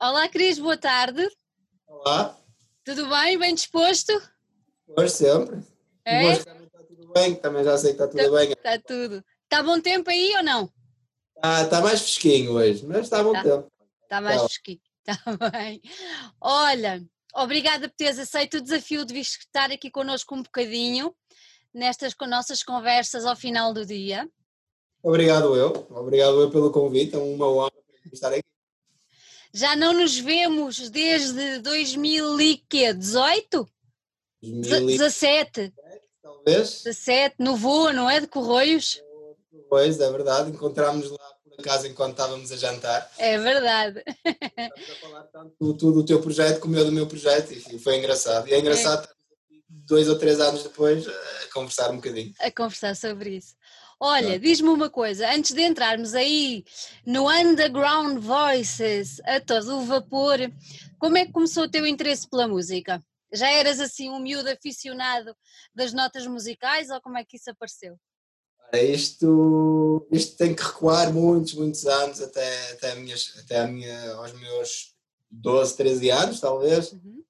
Olá, 0.00 0.28
Cris, 0.28 0.58
boa 0.58 0.76
tarde. 0.76 1.28
Olá, 1.86 2.38
Tudo 2.84 3.08
bem? 3.08 3.38
Bem 3.38 3.54
disposto? 3.54 4.12
hoje 4.96 5.10
sempre. 5.12 5.60
É? 6.04 6.32
Está 6.32 6.54
tudo 6.86 7.12
bem, 7.12 7.34
também 7.34 7.64
já 7.64 7.76
sei 7.76 7.94
que 7.94 8.02
está 8.02 8.08
tudo 8.08 8.32
bem. 8.36 8.52
Está 8.52 8.78
tudo. 8.78 9.24
Está 9.44 9.62
bom 9.62 9.80
tempo 9.80 10.08
aí 10.10 10.34
ou 10.36 10.42
não? 10.42 10.72
Ah, 11.42 11.62
está 11.62 11.80
mais 11.80 12.00
fresquinho 12.00 12.52
hoje, 12.52 12.86
mas 12.86 13.00
está 13.04 13.22
bom 13.22 13.32
Tá. 13.32 13.42
tempo. 13.42 13.68
Está 14.02 14.20
mais 14.20 14.40
Tá. 14.42 14.48
fresquinho. 14.48 14.80
Está 15.06 15.22
bem. 15.52 15.82
Olha, 16.40 17.04
obrigada 17.34 17.88
por 17.88 17.96
teres 17.96 18.18
aceito 18.18 18.58
o 18.58 18.60
desafio 18.62 19.04
de 19.04 19.14
vir 19.14 19.20
estar 19.20 19.70
aqui 19.70 19.90
connosco 19.90 20.34
um 20.34 20.42
bocadinho 20.42 21.14
nestas 21.74 22.14
nossas 22.28 22.62
conversas 22.62 23.24
ao 23.24 23.36
final 23.36 23.72
do 23.74 23.84
dia. 23.84 24.28
Obrigado 25.02 25.54
eu, 25.54 25.86
obrigado 25.90 26.40
eu 26.40 26.50
pelo 26.50 26.72
convite, 26.72 27.14
é 27.14 27.18
uma 27.18 27.46
honra 27.48 27.72
estar 28.12 28.32
aqui. 28.32 28.42
Já 29.52 29.74
não 29.74 29.92
nos 29.92 30.18
vemos 30.18 30.90
desde 30.90 31.58
2018? 31.60 33.68
17? 34.42 35.72
Talvez, 36.22 36.82
17, 36.84 37.36
no 37.38 37.56
voo, 37.56 37.92
não 37.92 38.08
é? 38.08 38.20
De 38.20 38.26
Correios? 38.26 39.02
depois, 39.68 40.00
é 40.00 40.10
verdade, 40.10 40.50
encontramos 40.50 41.10
lá 41.10 41.34
por 41.44 41.60
acaso 41.60 41.86
enquanto 41.86 42.12
estávamos 42.12 42.50
a 42.50 42.56
jantar. 42.56 43.10
É 43.18 43.36
verdade. 43.38 44.02
Estávamos 44.24 44.90
a 44.90 44.94
falar 45.00 45.22
tanto 45.24 45.54
do, 45.60 45.76
tu 45.76 45.92
do 45.92 46.04
teu 46.04 46.20
projeto 46.22 46.60
como 46.60 46.76
eu 46.76 46.86
do 46.86 46.92
meu 46.92 47.06
projeto 47.06 47.52
e 47.52 47.78
foi 47.78 47.98
engraçado. 47.98 48.48
E 48.48 48.54
é 48.54 48.58
engraçado 48.58 49.02
estar 49.02 49.14
dois 49.68 50.08
ou 50.08 50.16
três 50.16 50.40
anos 50.40 50.62
depois 50.62 51.06
a 51.06 51.12
conversar 51.52 51.90
um 51.90 51.96
bocadinho. 51.96 52.32
a 52.40 52.50
conversar 52.50 52.96
sobre 52.96 53.36
isso. 53.36 53.54
Olha, 54.00 54.38
diz-me 54.38 54.68
uma 54.68 54.88
coisa, 54.88 55.28
antes 55.28 55.52
de 55.52 55.62
entrarmos 55.62 56.14
aí 56.14 56.64
no 57.04 57.28
Underground 57.28 58.18
Voices 58.18 59.20
a 59.24 59.40
todo 59.40 59.76
o 59.76 59.84
vapor, 59.84 60.38
como 60.98 61.18
é 61.18 61.26
que 61.26 61.32
começou 61.32 61.64
o 61.64 61.70
teu 61.70 61.84
interesse 61.84 62.28
pela 62.28 62.46
música? 62.46 63.02
Já 63.32 63.50
eras 63.50 63.80
assim 63.80 64.08
um 64.08 64.20
miúdo 64.20 64.48
aficionado 64.48 65.34
das 65.74 65.92
notas 65.92 66.26
musicais 66.26 66.90
ou 66.90 67.00
como 67.00 67.18
é 67.18 67.24
que 67.24 67.36
isso 67.36 67.50
apareceu? 67.50 67.98
Isto, 68.72 70.06
isto 70.12 70.36
tem 70.36 70.54
que 70.54 70.62
recuar 70.62 71.12
muitos, 71.12 71.54
muitos 71.54 71.86
anos 71.86 72.20
até, 72.20 72.72
até, 72.72 72.92
a 72.92 72.94
minhas, 72.94 73.34
até 73.42 73.60
a 73.60 73.66
minha, 73.66 74.12
aos 74.12 74.32
meus 74.34 74.94
12, 75.30 75.76
13 75.76 76.10
anos, 76.10 76.40
talvez. 76.40 76.92
Uhum. 76.92 77.24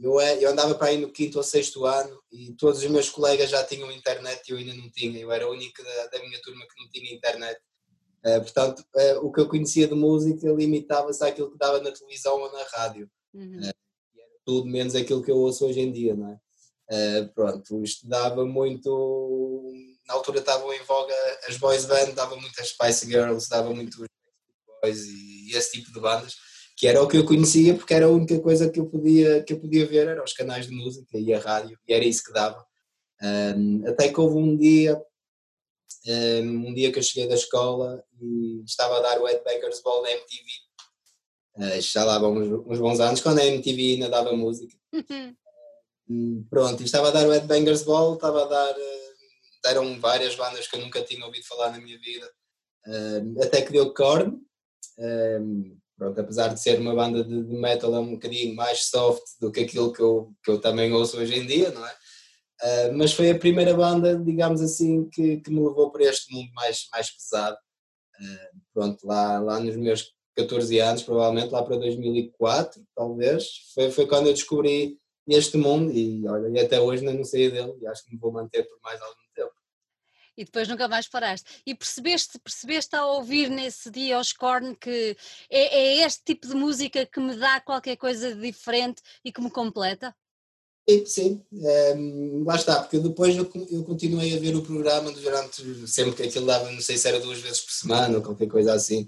Eu, 0.00 0.20
é- 0.20 0.42
eu 0.42 0.50
andava 0.50 0.74
para 0.74 0.88
aí 0.88 0.98
no 0.98 1.12
quinto 1.12 1.38
ou 1.38 1.44
sexto 1.44 1.84
ano 1.84 2.20
e 2.30 2.52
todos 2.54 2.82
os 2.82 2.90
meus 2.90 3.08
colegas 3.08 3.50
já 3.50 3.64
tinham 3.64 3.90
internet 3.92 4.48
e 4.48 4.52
eu 4.52 4.58
ainda 4.58 4.74
não 4.74 4.90
tinha. 4.90 5.18
Eu 5.20 5.30
era 5.30 5.46
o 5.48 5.52
único 5.52 5.82
da, 5.82 6.06
da 6.08 6.18
minha 6.20 6.40
turma 6.42 6.66
que 6.66 6.82
não 6.82 6.90
tinha 6.90 7.14
internet. 7.14 7.60
Eh, 8.24 8.40
portanto, 8.40 8.84
eh, 8.96 9.16
o 9.18 9.30
que 9.30 9.40
eu 9.40 9.48
conhecia 9.48 9.86
de 9.86 9.94
música 9.94 10.50
limitava-se 10.50 11.24
àquilo 11.24 11.52
que 11.52 11.58
dava 11.58 11.80
na 11.80 11.92
televisão 11.92 12.40
ou 12.40 12.52
na 12.52 12.64
rádio. 12.64 13.08
Uhum. 13.32 13.60
tudo 14.44 14.66
menos 14.66 14.94
aquilo 14.94 15.22
que 15.22 15.30
eu 15.30 15.36
ouço 15.36 15.66
hoje 15.66 15.80
em 15.80 15.92
dia, 15.92 16.14
não 16.16 16.32
é? 16.32 17.24
Pronto, 17.34 17.82
isto 17.82 18.08
dava 18.08 18.44
muito. 18.46 19.70
Na 20.06 20.14
altura 20.14 20.38
estavam 20.40 20.72
em 20.72 20.82
voga 20.84 21.14
as 21.46 21.58
boys 21.58 21.84
band, 21.84 22.12
dava 22.14 22.34
muito 22.34 22.58
as 22.60 22.70
Spice 22.70 23.06
Girls, 23.06 23.48
dava 23.48 23.72
muito 23.74 24.02
os 24.02 24.08
Boys 24.82 25.04
e, 25.06 25.50
e 25.50 25.56
esse 25.56 25.72
tipo 25.72 25.92
de 25.92 26.00
bandas, 26.00 26.34
que 26.78 26.86
era 26.86 27.02
o 27.02 27.08
que 27.08 27.16
eu 27.16 27.24
conhecia 27.26 27.74
porque 27.74 27.92
era 27.92 28.06
a 28.06 28.08
única 28.08 28.38
coisa 28.40 28.70
que 28.70 28.78
eu 28.78 28.86
podia, 28.86 29.42
que 29.42 29.52
eu 29.52 29.58
podia 29.58 29.84
ver, 29.84 30.06
eram 30.06 30.22
os 30.22 30.32
canais 30.32 30.68
de 30.68 30.72
música 30.72 31.18
e 31.18 31.34
a 31.34 31.40
rádio, 31.40 31.76
e 31.88 31.92
era 31.92 32.04
isso 32.04 32.22
que 32.22 32.32
dava. 32.32 32.64
Ahm, 33.20 33.82
até 33.84 34.08
que 34.12 34.20
houve 34.20 34.36
um 34.36 34.56
dia, 34.56 34.96
ahm, 36.06 36.66
um 36.68 36.72
dia 36.72 36.92
que 36.92 37.00
eu 37.00 37.02
cheguei 37.02 37.28
da 37.28 37.34
escola 37.34 38.00
e 38.20 38.62
estava 38.64 38.96
a 38.98 39.00
dar 39.00 39.20
o 39.20 39.28
Ed 39.28 39.42
Baker's 39.44 39.82
Ball 39.82 40.02
na 40.02 40.12
MTV. 40.12 40.46
Ah, 41.56 41.80
já 41.80 42.04
lá 42.04 42.16
vão 42.20 42.34
uns, 42.34 42.64
uns 42.68 42.78
bons 42.78 43.00
anos, 43.00 43.20
quando 43.20 43.40
a 43.40 43.44
MTV 43.44 43.94
ainda 43.94 44.08
dava 44.08 44.32
música. 44.36 44.76
Hum, 46.08 46.46
Pronto, 46.48 46.80
e 46.80 46.84
estava 46.86 47.08
a 47.08 47.10
dar 47.10 47.26
o 47.26 47.34
Ed 47.34 47.44
Bangers 47.48 47.82
Ball, 47.82 48.14
estava 48.14 48.44
a 48.44 48.46
dar. 48.46 48.70
eh, 48.78 49.08
deram 49.64 49.98
várias 49.98 50.36
bandas 50.36 50.68
que 50.68 50.76
eu 50.76 50.80
nunca 50.80 51.02
tinha 51.02 51.26
ouvido 51.26 51.44
falar 51.44 51.72
na 51.72 51.80
minha 51.80 51.98
vida, 51.98 52.30
eh, 52.86 53.42
até 53.44 53.62
que 53.62 53.72
deu 53.72 53.92
Korn. 53.92 54.38
Pronto, 55.98 56.20
apesar 56.20 56.48
de 56.54 56.62
ser 56.62 56.78
uma 56.78 56.94
banda 56.94 57.24
de, 57.24 57.34
metal, 57.34 57.94
é 57.94 57.98
um 57.98 58.12
bocadinho 58.12 58.54
mais 58.54 58.84
soft 58.84 59.22
do 59.40 59.50
que 59.50 59.60
aquilo 59.60 59.92
que 59.92 60.00
eu, 60.00 60.32
que 60.42 60.50
eu 60.50 60.60
também 60.60 60.92
ouço 60.92 61.18
hoje 61.18 61.38
em 61.38 61.46
dia, 61.46 61.70
não 61.72 61.84
é? 61.84 61.94
Eh, 62.62 62.92
mas 62.92 63.12
foi 63.12 63.30
a 63.30 63.38
primeira 63.38 63.74
banda, 63.74 64.16
digamos 64.16 64.60
assim, 64.60 65.08
que, 65.10 65.38
que 65.38 65.50
me 65.50 65.60
levou 65.60 65.90
para 65.90 66.04
este 66.04 66.32
mundo 66.32 66.50
mais, 66.54 66.86
mais 66.92 67.10
pesado. 67.10 67.56
Eh, 68.20 68.50
pronto, 68.72 69.06
lá, 69.06 69.38
lá 69.40 69.60
nos 69.60 69.76
meus 69.76 70.12
14 70.36 70.78
anos, 70.78 71.02
provavelmente, 71.02 71.50
lá 71.50 71.62
para 71.62 71.76
2004, 71.76 72.82
talvez, 72.94 73.44
foi, 73.74 73.90
foi 73.90 74.06
quando 74.06 74.28
eu 74.28 74.32
descobri 74.32 74.98
este 75.28 75.58
mundo 75.58 75.92
e 75.92 76.26
olha, 76.26 76.48
e 76.48 76.64
até 76.64 76.80
hoje 76.80 77.04
ainda 77.04 77.16
não 77.16 77.24
saí 77.24 77.50
dele 77.50 77.74
e 77.80 77.86
acho 77.86 78.04
que 78.04 78.12
me 78.12 78.18
vou 78.18 78.32
manter 78.32 78.62
por 78.64 78.78
mais 78.82 79.00
algum. 79.00 79.27
E 80.38 80.44
depois 80.44 80.68
nunca 80.68 80.86
mais 80.86 81.08
paraste. 81.08 81.62
E 81.66 81.74
percebeste, 81.74 82.38
percebeste 82.38 82.94
ao 82.94 83.16
ouvir 83.16 83.50
nesse 83.50 83.90
dia 83.90 84.18
os 84.18 84.32
Korn 84.32 84.74
que 84.76 85.16
é, 85.50 85.78
é 85.78 86.06
este 86.06 86.22
tipo 86.24 86.46
de 86.46 86.54
música 86.54 87.04
que 87.04 87.20
me 87.20 87.36
dá 87.36 87.60
qualquer 87.60 87.96
coisa 87.96 88.34
de 88.34 88.40
diferente 88.40 89.02
e 89.24 89.32
que 89.32 89.40
me 89.40 89.50
completa? 89.50 90.14
Sim, 90.88 91.04
sim, 91.04 91.44
ehm, 91.52 92.44
lá 92.46 92.56
está, 92.56 92.80
porque 92.80 92.98
depois 92.98 93.36
eu, 93.36 93.50
eu 93.70 93.84
continuei 93.84 94.34
a 94.34 94.40
ver 94.40 94.56
o 94.56 94.62
programa 94.62 95.12
durante 95.12 95.86
sempre 95.86 96.14
que 96.14 96.22
aquilo 96.22 96.46
dava, 96.46 96.72
não 96.72 96.80
sei 96.80 96.96
se 96.96 97.06
era 97.06 97.20
duas 97.20 97.38
vezes 97.40 97.60
por 97.60 97.72
semana 97.72 98.16
ou 98.16 98.22
qualquer 98.22 98.48
coisa 98.48 98.72
assim, 98.72 99.06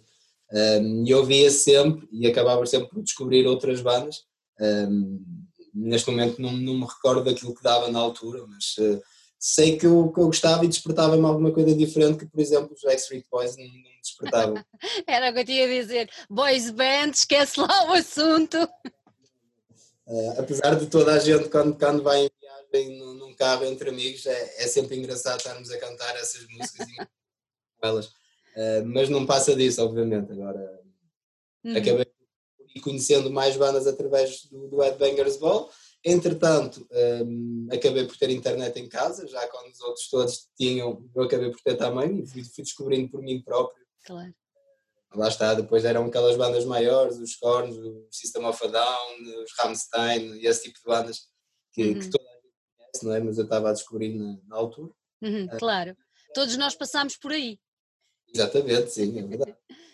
Ehm, 0.52 1.04
e 1.06 1.10
eu 1.10 1.24
via 1.24 1.50
sempre 1.50 2.08
e 2.10 2.26
acabava 2.26 2.64
sempre 2.66 2.88
por 2.88 3.02
descobrir 3.02 3.46
outras 3.46 3.80
bandas. 3.80 4.24
Ehm, 4.60 5.20
neste 5.74 6.10
momento 6.10 6.40
não, 6.42 6.52
não 6.52 6.74
me 6.74 6.86
recordo 6.86 7.24
daquilo 7.24 7.54
que 7.54 7.62
dava 7.62 7.90
na 7.90 7.98
altura, 7.98 8.44
mas 8.46 8.74
eh, 8.78 9.00
sei 9.40 9.78
que 9.78 9.86
eu, 9.86 10.12
que 10.12 10.20
eu 10.20 10.26
gostava 10.26 10.64
e 10.64 10.68
despertava-me 10.68 11.24
alguma 11.24 11.50
coisa 11.50 11.74
diferente 11.74 12.18
que, 12.18 12.26
por 12.26 12.40
exemplo, 12.40 12.74
os 12.74 12.82
Backstreet 12.82 13.24
Boys 13.30 13.56
não, 13.56 13.64
não 13.64 14.00
despertavam. 14.02 14.62
Era 15.08 15.30
o 15.30 15.32
que 15.32 15.40
eu 15.40 15.44
tinha 15.46 15.64
a 15.64 15.80
dizer. 15.80 16.10
Boys 16.28 16.70
Band, 16.70 17.10
esquece 17.14 17.58
lá 17.58 17.90
o 17.90 17.92
assunto. 17.92 18.56
Eh, 20.12 20.34
apesar 20.38 20.74
de 20.74 20.86
toda 20.86 21.12
a 21.12 21.20
gente, 21.20 21.48
quando, 21.48 21.78
quando 21.78 22.02
vai 22.02 22.24
em 22.24 22.30
viagem 22.40 22.98
num, 22.98 23.32
carro 23.32 23.64
entre 23.64 23.90
amigos, 23.90 24.26
é, 24.26 24.64
é 24.64 24.66
sempre 24.66 24.96
engraçado 24.96 25.38
estarmos 25.38 25.70
a 25.70 25.78
cantar 25.78 26.16
essas 26.16 26.48
músicas 26.48 26.88
e 26.88 26.96
com 26.96 27.06
elas. 27.86 28.10
Eh, 28.56 28.82
mas 28.82 29.08
não 29.08 29.24
passa 29.24 29.54
disso, 29.54 29.80
obviamente. 29.80 30.32
Agora, 30.32 30.80
Uhum. 31.64 31.76
acabei 31.76 32.06
conhecendo 32.82 33.30
mais 33.30 33.56
bandas 33.56 33.86
através 33.86 34.44
do, 34.46 34.68
do 34.68 34.82
Ed 34.82 34.96
Bangers 34.96 35.36
Ball. 35.36 35.70
Entretanto, 36.04 36.86
ehm, 36.90 37.68
acabei 37.70 38.06
por 38.06 38.16
ter 38.16 38.30
internet 38.30 38.78
em 38.78 38.88
casa, 38.88 39.26
já 39.28 39.46
quando 39.48 39.70
os 39.70 39.80
outros 39.80 40.08
todos 40.08 40.48
tinham, 40.56 41.06
eu 41.14 41.22
acabei 41.22 41.50
por 41.50 41.60
ter 41.60 41.76
também 41.76 42.20
e 42.20 42.26
fui, 42.26 42.42
fui 42.42 42.64
descobrindo 42.64 43.10
por 43.10 43.20
mim 43.20 43.42
próprio. 43.42 43.84
Claro. 44.06 44.34
Lá 45.14 45.28
está, 45.28 45.52
depois 45.54 45.84
eram 45.84 46.06
aquelas 46.06 46.36
bandas 46.36 46.64
maiores, 46.64 47.18
os 47.18 47.34
Korns, 47.36 47.76
o 47.76 48.06
System 48.10 48.44
of 48.46 48.64
a 48.64 48.68
Down, 48.68 49.42
os 49.42 49.50
Rammstein 49.58 50.36
e 50.36 50.46
esse 50.46 50.62
tipo 50.64 50.78
de 50.78 50.84
bandas 50.86 51.18
que, 51.72 51.94
que 51.94 52.04
Uhum. 52.04 52.10
toda 52.10 52.24
a 52.30 52.34
gente 52.34 52.54
conhece, 52.78 53.04
não 53.04 53.14
é? 53.14 53.20
Mas 53.20 53.36
eu 53.38 53.44
estava 53.44 53.70
a 53.70 53.72
descobrir 53.72 54.14
na, 54.14 54.38
na 54.46 54.56
altura. 54.56 54.92
Uhum, 55.20 55.48
claro. 55.58 55.96
Todos 56.32 56.56
nós 56.56 56.74
passamos 56.76 57.16
por 57.16 57.32
aí. 57.32 57.58
Exatamente, 58.32 58.90
sim, 58.90 59.18
é 59.18 59.22
verdade. 59.26 59.56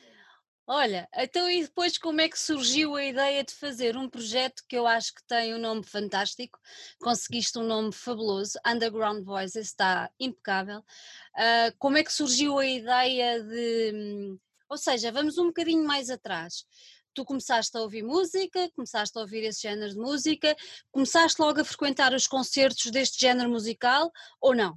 Olha, 0.68 1.08
então 1.14 1.48
e 1.48 1.62
depois 1.62 1.96
como 1.96 2.20
é 2.20 2.28
que 2.28 2.36
surgiu 2.36 2.96
a 2.96 3.04
ideia 3.04 3.44
de 3.44 3.54
fazer 3.54 3.96
um 3.96 4.10
projeto 4.10 4.64
que 4.68 4.76
eu 4.76 4.84
acho 4.84 5.14
que 5.14 5.22
tem 5.24 5.54
um 5.54 5.58
nome 5.58 5.84
fantástico, 5.84 6.58
conseguiste 6.98 7.56
um 7.56 7.62
nome 7.62 7.92
fabuloso, 7.92 8.58
Underground 8.66 9.24
Voices, 9.24 9.68
está 9.68 10.10
impecável. 10.18 10.82
Ah, 11.36 11.72
como 11.78 11.98
é 11.98 12.02
que 12.02 12.12
surgiu 12.12 12.58
a 12.58 12.66
ideia 12.66 13.40
de, 13.44 14.36
ou 14.68 14.76
seja, 14.76 15.12
vamos 15.12 15.38
um 15.38 15.46
bocadinho 15.46 15.86
mais 15.86 16.10
atrás. 16.10 16.64
Tu 17.14 17.24
começaste 17.24 17.76
a 17.76 17.82
ouvir 17.82 18.02
música, 18.02 18.68
começaste 18.74 19.16
a 19.16 19.20
ouvir 19.20 19.44
esse 19.44 19.62
género 19.62 19.92
de 19.92 19.98
música, 19.98 20.56
começaste 20.90 21.40
logo 21.40 21.60
a 21.60 21.64
frequentar 21.64 22.12
os 22.12 22.26
concertos 22.26 22.90
deste 22.90 23.20
género 23.20 23.48
musical 23.48 24.10
ou 24.40 24.52
não? 24.52 24.76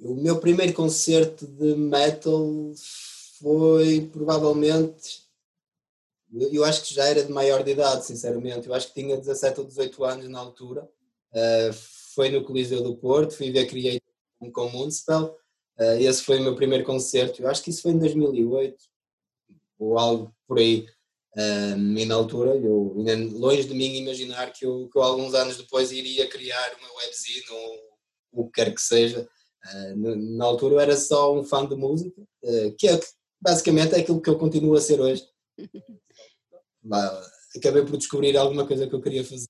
O 0.00 0.14
meu 0.16 0.40
primeiro 0.40 0.72
concerto 0.72 1.46
de 1.46 1.76
metal 1.76 2.74
foi 3.40 4.08
provavelmente. 4.12 5.28
Eu 6.32 6.64
acho 6.64 6.84
que 6.84 6.94
já 6.94 7.06
era 7.06 7.24
de 7.24 7.32
maior 7.32 7.64
de 7.64 7.72
idade, 7.72 8.06
sinceramente. 8.06 8.68
Eu 8.68 8.74
acho 8.74 8.88
que 8.88 9.00
tinha 9.00 9.16
17 9.16 9.60
ou 9.60 9.66
18 9.66 10.04
anos 10.04 10.28
na 10.28 10.38
altura. 10.38 10.88
Uh, 11.32 11.72
foi 12.14 12.28
no 12.28 12.44
Coliseu 12.44 12.82
do 12.82 12.96
Porto, 12.96 13.34
fui 13.34 13.50
ver 13.50 13.66
Creator 13.66 14.00
com 14.52 14.66
o 14.66 14.72
Moonspell. 14.72 15.36
Uh, 15.78 15.98
esse 15.98 16.22
foi 16.22 16.38
o 16.38 16.42
meu 16.42 16.54
primeiro 16.54 16.84
concerto. 16.84 17.42
Eu 17.42 17.48
acho 17.48 17.62
que 17.62 17.70
isso 17.70 17.82
foi 17.82 17.92
em 17.92 17.98
2008 17.98 18.76
ou 19.78 19.98
algo 19.98 20.34
por 20.46 20.58
aí. 20.58 20.86
Um, 21.36 21.96
e 21.96 22.04
na 22.04 22.16
altura, 22.16 22.56
eu 22.56 22.92
longe 23.32 23.64
de 23.64 23.74
mim 23.74 23.96
imaginar 23.96 24.52
que 24.52 24.66
eu, 24.66 24.88
que 24.92 24.98
eu 24.98 25.02
alguns 25.02 25.32
anos 25.32 25.56
depois 25.56 25.92
iria 25.92 26.28
criar 26.28 26.76
uma 26.78 26.92
webzine 26.96 27.46
ou 27.50 28.42
o 28.42 28.46
que 28.46 28.62
quer 28.62 28.74
que 28.74 28.80
seja. 28.80 29.28
Uh, 29.72 30.36
na, 30.36 30.44
altura 30.44 30.74
eu 30.74 30.80
era 30.80 30.96
só 30.96 31.34
um 31.34 31.44
fã 31.44 31.66
de 31.66 31.76
música, 31.76 32.20
uh, 32.20 32.76
que 32.76 32.88
é 32.88 33.00
basicamente 33.40 33.94
é 33.94 34.00
aquilo 34.00 34.20
que 34.20 34.28
eu 34.28 34.38
continuo 34.38 34.74
a 34.74 34.80
ser 34.80 35.00
hoje. 35.00 35.24
acabei 37.56 37.84
por 37.84 37.96
descobrir 37.96 38.36
alguma 38.36 38.66
coisa 38.66 38.86
que 38.86 38.94
eu 38.94 39.00
queria 39.00 39.24
fazer. 39.24 39.48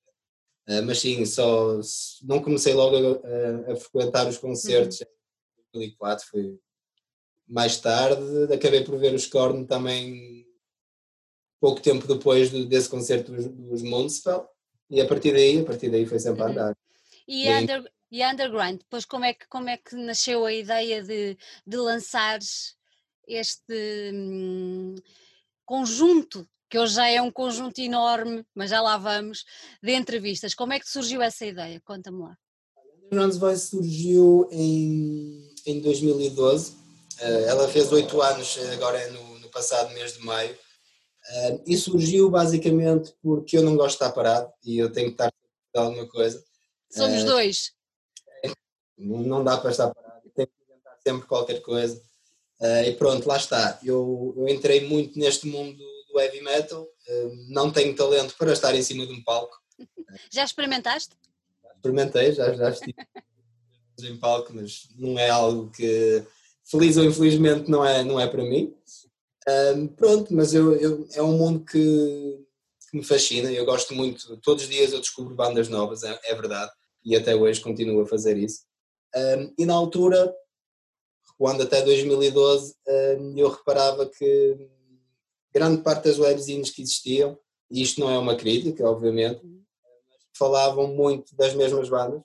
Uh, 0.69 0.83
mas 0.85 1.01
sim, 1.01 1.25
só 1.25 1.81
não 2.23 2.43
comecei 2.43 2.75
logo 2.75 2.97
a, 2.97 3.01
a, 3.01 3.73
a 3.73 3.77
frequentar 3.77 4.29
os 4.29 4.39
concertos 4.39 5.01
uhum. 5.01 5.07
em 5.75 5.97
2004, 5.97 6.27
foi 6.29 6.59
mais 7.49 7.79
tarde, 7.79 8.53
acabei 8.53 8.85
por 8.85 8.97
ver 8.97 9.13
os 9.13 9.27
Korn 9.27 9.67
também 9.67 10.47
pouco 11.61 11.81
tempo 11.81 12.07
depois 12.07 12.51
desse 12.69 12.89
concerto 12.89 13.33
dos, 13.33 13.49
dos 13.49 13.83
Municipal 13.83 14.49
e 14.89 15.01
a 15.01 15.07
partir 15.07 15.33
daí, 15.33 15.61
a 15.61 15.65
partir 15.65 15.91
daí 15.91 16.07
foi 16.07 16.19
sempre 16.19 16.43
a 16.43 16.45
uhum. 16.45 16.51
andar. 16.53 16.77
E, 17.27 17.47
e, 17.47 17.53
under, 17.53 17.93
e 18.11 18.25
Underground, 18.25 18.79
depois 18.79 19.05
como 19.05 19.25
é 19.25 19.35
que, 19.35 19.47
como 19.49 19.69
é 19.69 19.77
que 19.77 19.97
nasceu 19.97 20.45
a 20.45 20.53
ideia 20.53 21.03
de, 21.03 21.37
de 21.67 21.77
lançar 21.77 22.39
este 23.31 24.13
hum, 24.13 24.95
conjunto 25.65 26.47
que 26.69 26.79
hoje 26.79 26.95
já 26.95 27.09
é 27.09 27.21
um 27.21 27.33
conjunto 27.33 27.81
enorme, 27.81 28.45
mas 28.55 28.71
já 28.71 28.81
lá 28.81 28.97
vamos, 28.97 29.45
de 29.83 29.93
entrevistas. 29.93 30.55
Como 30.55 30.73
é 30.73 30.79
que 30.79 30.89
surgiu 30.89 31.21
essa 31.21 31.45
ideia? 31.45 31.81
Conta-me 31.85 32.21
lá. 32.21 32.37
Underground 33.11 33.35
Voice 33.35 33.67
surgiu 33.67 34.49
em, 34.53 35.53
em 35.67 35.81
2012. 35.81 36.71
Uh, 36.71 36.77
eh, 37.21 37.45
ela 37.49 37.69
fez 37.69 37.91
oito 37.91 38.23
anos 38.23 38.57
agora 38.73 39.11
no, 39.11 39.41
no, 39.41 39.51
passado 39.51 39.93
mês 39.93 40.13
de 40.13 40.21
maio. 40.21 40.55
Uh, 40.55 41.63
e 41.67 41.77
surgiu 41.77 42.31
basicamente 42.31 43.13
porque 43.21 43.59
eu 43.59 43.63
não 43.63 43.77
gosto 43.77 43.99
de 43.99 44.05
estar 44.05 44.13
parado 44.13 44.51
e 44.65 44.79
eu 44.79 44.91
tenho 44.93 45.09
que 45.09 45.15
estar 45.15 45.29
de 45.29 45.81
alguma 45.81 46.07
coisa. 46.09 46.43
Somos 46.91 47.25
uh, 47.25 47.27
dois. 47.27 47.73
Não 48.97 49.43
dá 49.43 49.57
para 49.59 49.71
estar 49.71 49.93
parado, 49.93 50.31
tenho 50.35 50.47
que 50.49 50.55
inventar 50.63 50.97
sempre 51.05 51.27
qualquer 51.27 51.61
coisa. 51.63 52.01
E 52.61 52.93
pronto, 52.93 53.27
lá 53.27 53.37
está. 53.37 53.79
Eu, 53.83 54.35
eu 54.37 54.49
entrei 54.49 54.87
muito 54.87 55.19
neste 55.19 55.47
mundo 55.47 55.83
do 56.13 56.21
heavy 56.21 56.41
metal, 56.43 56.87
hum, 57.09 57.47
não 57.49 57.71
tenho 57.71 57.95
talento 57.95 58.35
para 58.37 58.53
estar 58.53 58.75
em 58.75 58.83
cima 58.83 59.07
de 59.07 59.13
um 59.13 59.23
palco. 59.23 59.57
Já 60.31 60.45
experimentaste? 60.45 61.17
Já 61.63 61.73
experimentei, 61.73 62.33
já, 62.33 62.53
já 62.53 62.71
estive 62.71 62.95
em 64.05 64.17
palco, 64.17 64.53
mas 64.55 64.89
não 64.97 65.19
é 65.19 65.31
algo 65.31 65.71
que, 65.71 66.23
feliz 66.65 66.97
ou 66.97 67.05
infelizmente, 67.05 67.71
não 67.71 67.85
é, 67.85 68.05
não 68.05 68.21
é 68.21 68.27
para 68.27 68.43
mim. 68.43 68.75
Um, 69.49 69.89
pronto, 69.89 70.35
mas 70.35 70.53
eu, 70.53 70.75
eu, 70.77 71.09
é 71.15 71.23
um 71.23 71.37
mundo 71.39 71.65
que, 71.65 72.45
que, 72.91 72.97
me 72.97 73.03
fascina, 73.05 73.51
eu 73.51 73.65
gosto 73.65 73.95
muito, 73.95 74.37
todos 74.39 74.65
os 74.65 74.71
dias 74.71 74.93
eu 74.93 75.01
descubro 75.01 75.35
bandas 75.35 75.69
novas, 75.69 76.03
é, 76.03 76.19
é 76.25 76.35
verdade, 76.35 76.71
e 77.05 77.17
até 77.17 77.35
hoje 77.35 77.61
continuo 77.61 78.03
a 78.03 78.07
fazer 78.07 78.37
isso. 78.37 78.65
E 79.59 79.65
na 79.65 79.75
altura, 79.75 80.33
quando 81.41 81.63
até 81.63 81.81
2012, 81.81 82.75
um, 83.19 83.39
eu 83.39 83.49
reparava 83.49 84.05
que 84.05 84.69
grande 85.55 85.81
parte 85.81 86.05
das 86.05 86.19
webzines 86.19 86.69
que 86.69 86.83
existiam, 86.83 87.39
e 87.71 87.81
isto 87.81 87.99
não 87.99 88.11
é 88.11 88.19
uma 88.19 88.37
crítica, 88.37 88.87
obviamente, 88.87 89.41
falavam 90.37 90.89
muito 90.89 91.35
das 91.35 91.55
mesmas 91.55 91.89
bandas, 91.89 92.21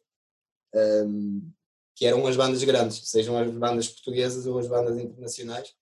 um, 1.05 1.49
que 1.95 2.05
eram 2.05 2.27
as 2.27 2.35
bandas 2.35 2.61
grandes, 2.65 3.09
sejam 3.09 3.37
as 3.37 3.49
bandas 3.51 3.87
portuguesas 3.87 4.45
ou 4.47 4.59
as 4.59 4.67
bandas 4.67 4.99
internacionais. 4.99 5.73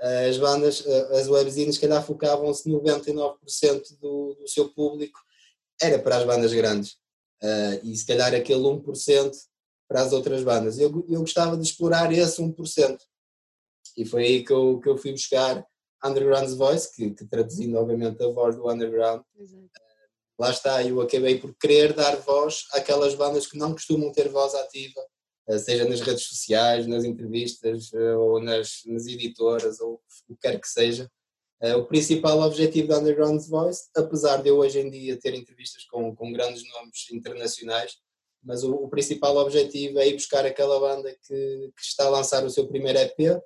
As 0.00 0.38
bandas, 0.38 0.86
as 0.86 1.28
webzines, 1.28 1.74
se 1.74 1.80
calhar 1.82 2.02
focavam-se 2.02 2.66
99% 2.66 3.98
do, 4.00 4.38
do 4.40 4.48
seu 4.48 4.70
público 4.70 5.20
era 5.78 5.98
para 5.98 6.16
as 6.16 6.24
bandas 6.24 6.54
grandes 6.54 6.92
uh, 7.42 7.78
e 7.84 7.94
se 7.94 8.06
calhar 8.06 8.34
aquele 8.34 8.62
1% 8.62 9.32
para 9.90 10.02
as 10.02 10.12
outras 10.12 10.44
bandas. 10.44 10.78
Eu, 10.78 11.04
eu 11.08 11.20
gostava 11.20 11.56
de 11.56 11.64
explorar 11.64 12.12
esse 12.12 12.40
1%. 12.40 12.98
E 13.96 14.06
foi 14.06 14.24
aí 14.24 14.44
que 14.44 14.52
eu, 14.52 14.78
que 14.78 14.88
eu 14.88 14.96
fui 14.96 15.10
buscar 15.10 15.66
Underground's 16.04 16.54
Voice, 16.54 16.94
que, 16.94 17.10
que 17.10 17.26
traduzindo 17.26 17.76
obviamente 17.76 18.22
a 18.22 18.28
voz 18.28 18.54
do 18.54 18.70
Underground, 18.70 19.22
Exato. 19.36 19.70
lá 20.38 20.50
está, 20.50 20.82
eu 20.84 21.00
acabei 21.00 21.40
por 21.40 21.52
querer 21.56 21.92
dar 21.92 22.14
voz 22.18 22.66
àquelas 22.72 23.16
bandas 23.16 23.48
que 23.48 23.58
não 23.58 23.72
costumam 23.72 24.12
ter 24.12 24.28
voz 24.28 24.54
ativa, 24.54 25.04
eh, 25.48 25.58
seja 25.58 25.84
nas 25.84 26.00
redes 26.00 26.24
sociais, 26.24 26.86
nas 26.86 27.02
entrevistas, 27.02 27.92
eh, 27.92 28.14
ou 28.14 28.40
nas, 28.40 28.82
nas 28.86 29.06
editoras, 29.06 29.80
ou 29.80 29.94
o 29.94 30.34
que 30.34 30.40
quer 30.40 30.60
que 30.60 30.68
seja. 30.68 31.10
Eh, 31.60 31.74
o 31.74 31.84
principal 31.84 32.40
objetivo 32.42 32.86
da 32.86 32.98
Underground's 33.00 33.48
Voice, 33.48 33.88
apesar 33.96 34.40
de 34.40 34.50
eu 34.50 34.58
hoje 34.58 34.78
em 34.78 34.88
dia 34.88 35.18
ter 35.18 35.34
entrevistas 35.34 35.84
com, 35.86 36.14
com 36.14 36.32
grandes 36.32 36.62
nomes 36.70 37.10
internacionais, 37.10 37.98
mas 38.42 38.64
o, 38.64 38.74
o 38.74 38.88
principal 38.88 39.36
objetivo 39.36 39.98
é 39.98 40.08
ir 40.08 40.14
buscar 40.14 40.46
aquela 40.46 40.80
banda 40.80 41.10
que, 41.26 41.72
que 41.76 41.82
está 41.82 42.06
a 42.06 42.10
lançar 42.10 42.44
o 42.44 42.50
seu 42.50 42.66
primeiro 42.66 42.98
EP, 42.98 43.40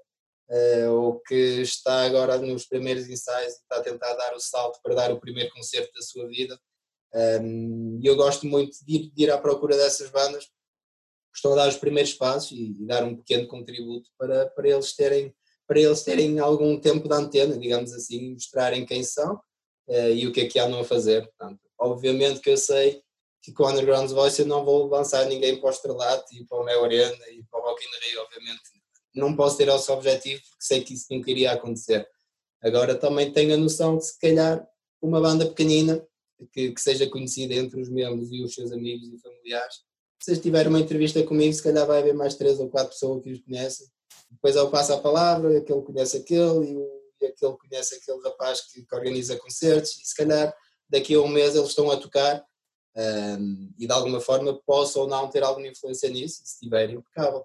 uh, 0.51 0.93
ou 0.93 1.21
que 1.21 1.63
está 1.63 2.05
agora 2.05 2.39
nos 2.39 2.67
primeiros 2.67 3.09
ensaios 3.09 3.55
e 3.55 3.57
está 3.57 3.77
a 3.77 3.83
tentar 3.83 4.15
dar 4.15 4.35
o 4.35 4.41
salto 4.41 4.79
para 4.83 4.95
dar 4.95 5.13
o 5.13 5.21
primeiro 5.21 5.53
concerto 5.53 5.93
da 5.93 6.03
sua 6.03 6.27
vida. 6.29 6.59
Um, 7.15 8.01
e 8.03 8.07
eu 8.07 8.17
gosto 8.17 8.47
muito 8.47 8.77
de 8.85 8.97
ir, 8.97 9.11
de 9.13 9.23
ir, 9.23 9.31
à 9.31 9.39
procura 9.39 9.77
dessas 9.77 10.11
bandas, 10.11 10.49
estão 11.35 11.53
a 11.53 11.57
dar 11.57 11.69
os 11.69 11.77
primeiros 11.77 12.15
passos 12.15 12.53
e, 12.53 12.73
e, 12.81 12.87
dar 12.87 13.05
um 13.05 13.17
pequeno 13.17 13.47
contributo 13.47 14.11
para, 14.19 14.49
para 14.51 14.69
eles 14.69 14.95
terem 14.95 15.35
para 15.67 15.81
eles 15.81 16.03
terem 16.03 16.39
algum 16.39 16.79
tempo 16.79 17.09
de 17.09 17.15
antena, 17.15 17.57
digamos 17.57 17.91
assim, 17.95 18.33
mostrarem 18.33 18.85
quem 18.85 19.03
são 19.03 19.37
uh, 19.89 20.11
e 20.15 20.27
o 20.27 20.33
que 20.33 20.43
é 20.43 20.47
que 20.47 20.59
andam 20.59 20.81
a 20.81 20.85
fazer. 20.85 21.27
Portanto, 21.27 21.59
obviamente 21.79 22.41
que 22.41 22.51
eu 22.51 22.57
sei 22.57 23.03
que 23.45 23.53
com 23.53 23.65
o 23.65 23.69
Underground 23.69 24.11
Voice 24.11 24.41
eu 24.41 24.47
não 24.47 24.65
vou 24.65 24.87
lançar 24.87 25.27
ninguém 25.27 25.61
para 25.61 25.69
o 25.69 25.71
Estrelato 25.71 26.35
e 26.35 26.45
para 26.47 26.59
o 26.59 26.65
Mel 26.65 26.83
Arena 26.83 27.29
e 27.31 27.43
para 27.45 27.61
o 27.61 27.63
Rock 27.63 27.85
in 27.85 28.11
Rio, 28.11 28.23
obviamente 28.23 28.75
não 29.15 29.37
posso 29.37 29.57
ter 29.57 29.69
esse 29.69 29.93
objetivo 29.93 30.43
porque 30.43 30.65
sei 30.65 30.83
que 30.83 30.95
isso 30.95 31.07
nunca 31.11 31.31
iria 31.31 31.53
acontecer. 31.53 32.09
Agora 32.61 32.95
também 32.95 33.33
tenho 33.33 33.55
a 33.55 33.57
noção 33.57 33.99
que 33.99 34.05
se 34.07 34.19
calhar 34.19 34.67
uma 35.01 35.21
banda 35.21 35.47
pequenina 35.47 36.05
que, 36.53 36.73
que 36.73 36.81
seja 36.81 37.09
conhecida 37.09 37.55
entre 37.55 37.81
os 37.81 37.89
membros 37.89 38.33
e 38.33 38.43
os 38.43 38.55
seus 38.55 38.73
amigos 38.73 39.09
e 39.09 39.19
familiares, 39.19 39.77
se 40.21 40.37
tiver 40.39 40.67
uma 40.67 40.81
entrevista 40.81 41.23
comigo, 41.23 41.53
se 41.53 41.63
calhar 41.63 41.87
vai 41.87 42.01
haver 42.01 42.15
mais 42.15 42.35
três 42.35 42.59
ou 42.59 42.69
quatro 42.69 42.93
pessoas 42.93 43.23
que 43.23 43.31
os 43.31 43.41
conhecem. 43.41 43.87
Depois 44.31 44.57
eu 44.57 44.71
passo 44.71 44.93
a 44.95 44.99
palavra, 44.99 45.59
aquele 45.59 45.83
conhece 45.83 46.17
aquele 46.17 46.71
e, 46.71 46.77
o, 46.77 46.89
e 47.21 47.27
aquele 47.27 47.57
conhece 47.57 47.95
aquele 47.95 48.21
rapaz 48.23 48.63
que, 48.63 48.83
que, 48.83 48.95
organiza 48.95 49.37
concertos 49.37 49.93
e 49.93 50.07
se 50.07 50.15
calhar 50.15 50.55
daqui 50.89 51.15
a 51.15 51.21
um 51.21 51.29
mês 51.29 51.55
eles 51.55 51.69
estão 51.69 51.91
a 51.91 51.97
tocar 51.97 52.43
um, 52.97 53.73
e 53.79 53.87
de 53.87 53.93
alguma 53.93 54.21
forma 54.21 54.61
posso 54.65 55.01
ou 55.01 55.09
não 55.09 55.29
ter 55.29 55.43
alguma 55.43 55.67
influência 55.67 56.09
nisso, 56.09 56.43
se 56.45 56.61
tiverem 56.61 56.97
impecável. 56.97 57.45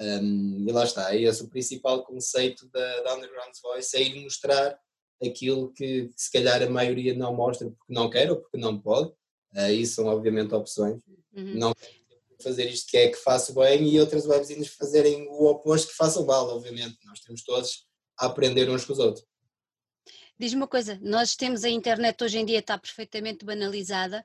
Um, 0.00 0.66
e 0.68 0.72
lá 0.72 0.84
está, 0.84 1.14
é 1.14 1.22
esse 1.22 1.42
o 1.42 1.48
principal 1.48 2.04
conceito 2.04 2.68
da, 2.68 3.02
da 3.02 3.14
Underground 3.14 3.54
Voice, 3.62 3.96
é 3.96 4.02
ir 4.02 4.22
mostrar 4.22 4.78
aquilo 5.24 5.72
que, 5.72 6.08
que, 6.08 6.12
se 6.16 6.30
calhar 6.30 6.62
a 6.62 6.68
maioria 6.68 7.14
não 7.14 7.34
mostra 7.34 7.68
porque 7.70 7.92
não 7.92 8.10
quer 8.10 8.30
ou 8.30 8.36
porque 8.36 8.58
não 8.58 8.78
pode, 8.78 9.08
uh, 9.54 9.70
isso 9.70 9.96
são 9.96 10.06
obviamente 10.06 10.54
opções, 10.54 11.00
uhum. 11.34 11.54
não 11.54 11.74
fazer 12.42 12.66
isto 12.66 12.90
que 12.90 12.98
é 12.98 13.08
que 13.08 13.16
faço 13.16 13.54
bem 13.54 13.88
e 13.88 13.98
outras 13.98 14.26
webzinhas 14.26 14.68
fazerem 14.68 15.26
o 15.28 15.46
oposto 15.46 15.88
que 15.88 15.96
façam 15.96 16.26
mal, 16.26 16.48
obviamente, 16.48 16.98
nós 17.04 17.20
temos 17.20 17.42
todos 17.42 17.86
a 18.18 18.26
aprender 18.26 18.68
uns 18.68 18.84
com 18.84 18.92
os 18.92 18.98
outros. 18.98 19.24
Diz-me 20.38 20.60
uma 20.60 20.68
coisa, 20.68 20.98
nós 21.02 21.34
temos 21.34 21.64
a 21.64 21.68
internet 21.70 22.22
hoje 22.22 22.38
em 22.38 22.44
dia 22.44 22.58
está 22.58 22.76
perfeitamente 22.76 23.44
banalizada 23.44 24.22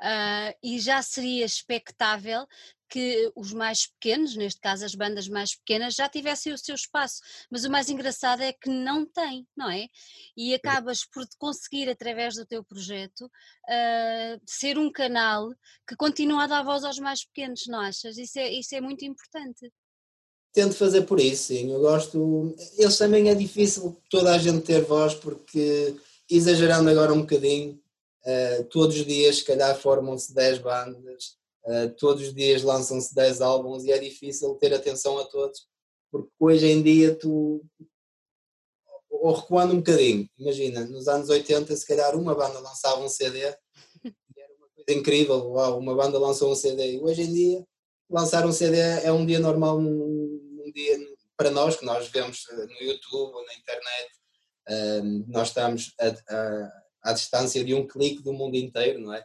uh, 0.00 0.58
e 0.62 0.80
já 0.80 1.00
seria 1.00 1.44
expectável 1.44 2.46
que 2.88 3.32
os 3.34 3.54
mais 3.54 3.86
pequenos, 3.86 4.36
neste 4.36 4.60
caso 4.60 4.84
as 4.84 4.94
bandas 4.94 5.26
mais 5.26 5.54
pequenas, 5.54 5.94
já 5.94 6.08
tivessem 6.08 6.52
o 6.52 6.58
seu 6.58 6.74
espaço. 6.74 7.22
Mas 7.50 7.64
o 7.64 7.70
mais 7.70 7.88
engraçado 7.88 8.42
é 8.42 8.52
que 8.52 8.68
não 8.68 9.06
tem, 9.06 9.46
não 9.56 9.70
é? 9.70 9.88
E 10.36 10.52
acabas 10.52 11.02
por 11.06 11.24
conseguir, 11.38 11.88
através 11.88 12.34
do 12.34 12.44
teu 12.44 12.62
projeto, 12.62 13.24
uh, 13.24 14.40
ser 14.44 14.78
um 14.78 14.92
canal 14.92 15.48
que 15.88 15.96
continua 15.96 16.44
a 16.44 16.46
dar 16.48 16.62
voz 16.62 16.84
aos 16.84 16.98
mais 16.98 17.24
pequenos, 17.24 17.66
não 17.66 17.80
achas? 17.80 18.18
Isso 18.18 18.38
é, 18.38 18.52
isso 18.52 18.74
é 18.74 18.80
muito 18.80 19.04
importante. 19.04 19.72
Tento 20.52 20.74
fazer 20.74 21.02
por 21.02 21.18
isso, 21.18 21.44
sim. 21.44 21.72
Eu 21.72 21.80
gosto. 21.80 22.54
Eles 22.76 22.98
também 22.98 23.30
é 23.30 23.34
difícil 23.34 23.96
toda 24.10 24.34
a 24.34 24.38
gente 24.38 24.60
ter 24.62 24.82
voz, 24.82 25.14
porque, 25.14 25.94
exagerando 26.30 26.90
agora 26.90 27.12
um 27.12 27.22
bocadinho, 27.22 27.80
uh, 28.26 28.64
todos 28.64 28.96
os 28.96 29.06
dias, 29.06 29.38
se 29.38 29.44
calhar, 29.44 29.74
formam-se 29.78 30.34
10 30.34 30.58
bandas 30.58 31.42
Uh, 31.64 31.88
todos 31.96 32.24
os 32.26 32.34
dias 32.34 32.64
lançam-se 32.64 33.14
10 33.14 33.40
álbuns 33.40 33.84
e 33.84 33.92
é 33.92 33.98
difícil 33.98 34.52
ter 34.56 34.74
atenção 34.74 35.16
a 35.18 35.24
todos, 35.24 35.64
porque 36.10 36.28
hoje 36.40 36.66
em 36.66 36.82
dia 36.82 37.14
tu. 37.14 37.64
Ou 39.08 39.32
recuando 39.32 39.72
um 39.72 39.76
bocadinho, 39.76 40.28
imagina, 40.36 40.84
nos 40.86 41.06
anos 41.06 41.28
80, 41.28 41.76
se 41.76 41.86
calhar 41.86 42.16
uma 42.16 42.34
banda 42.34 42.58
lançava 42.58 43.00
um 43.00 43.08
CD 43.08 43.38
e 43.38 43.44
era 43.44 44.52
uma 44.54 44.68
coisa 44.74 44.98
incrível, 44.98 45.52
uau, 45.52 45.78
uma 45.78 45.94
banda 45.94 46.18
lançou 46.18 46.50
um 46.50 46.56
CD. 46.56 46.96
E 46.96 47.00
hoje 47.00 47.22
em 47.22 47.32
dia, 47.32 47.64
lançar 48.10 48.44
um 48.44 48.50
CD 48.50 48.78
é 48.78 49.12
um 49.12 49.24
dia 49.24 49.38
normal, 49.38 49.80
um, 50.72 51.04
dia 51.04 51.16
para 51.36 51.50
nós, 51.50 51.76
que 51.76 51.84
nós 51.84 52.08
vemos 52.08 52.46
eh, 52.50 52.66
no 52.66 52.86
YouTube 52.86 53.34
ou 53.34 53.44
na 53.46 53.54
internet. 53.54 54.10
Uh, 54.68 55.24
nós 55.28 55.48
estamos 55.48 55.92
a, 56.00 56.34
a, 56.34 56.82
à 57.10 57.12
distância 57.12 57.64
de 57.64 57.74
um 57.74 57.86
clique 57.86 58.22
do 58.22 58.32
mundo 58.32 58.56
inteiro, 58.56 59.00
não 59.00 59.12
é? 59.12 59.24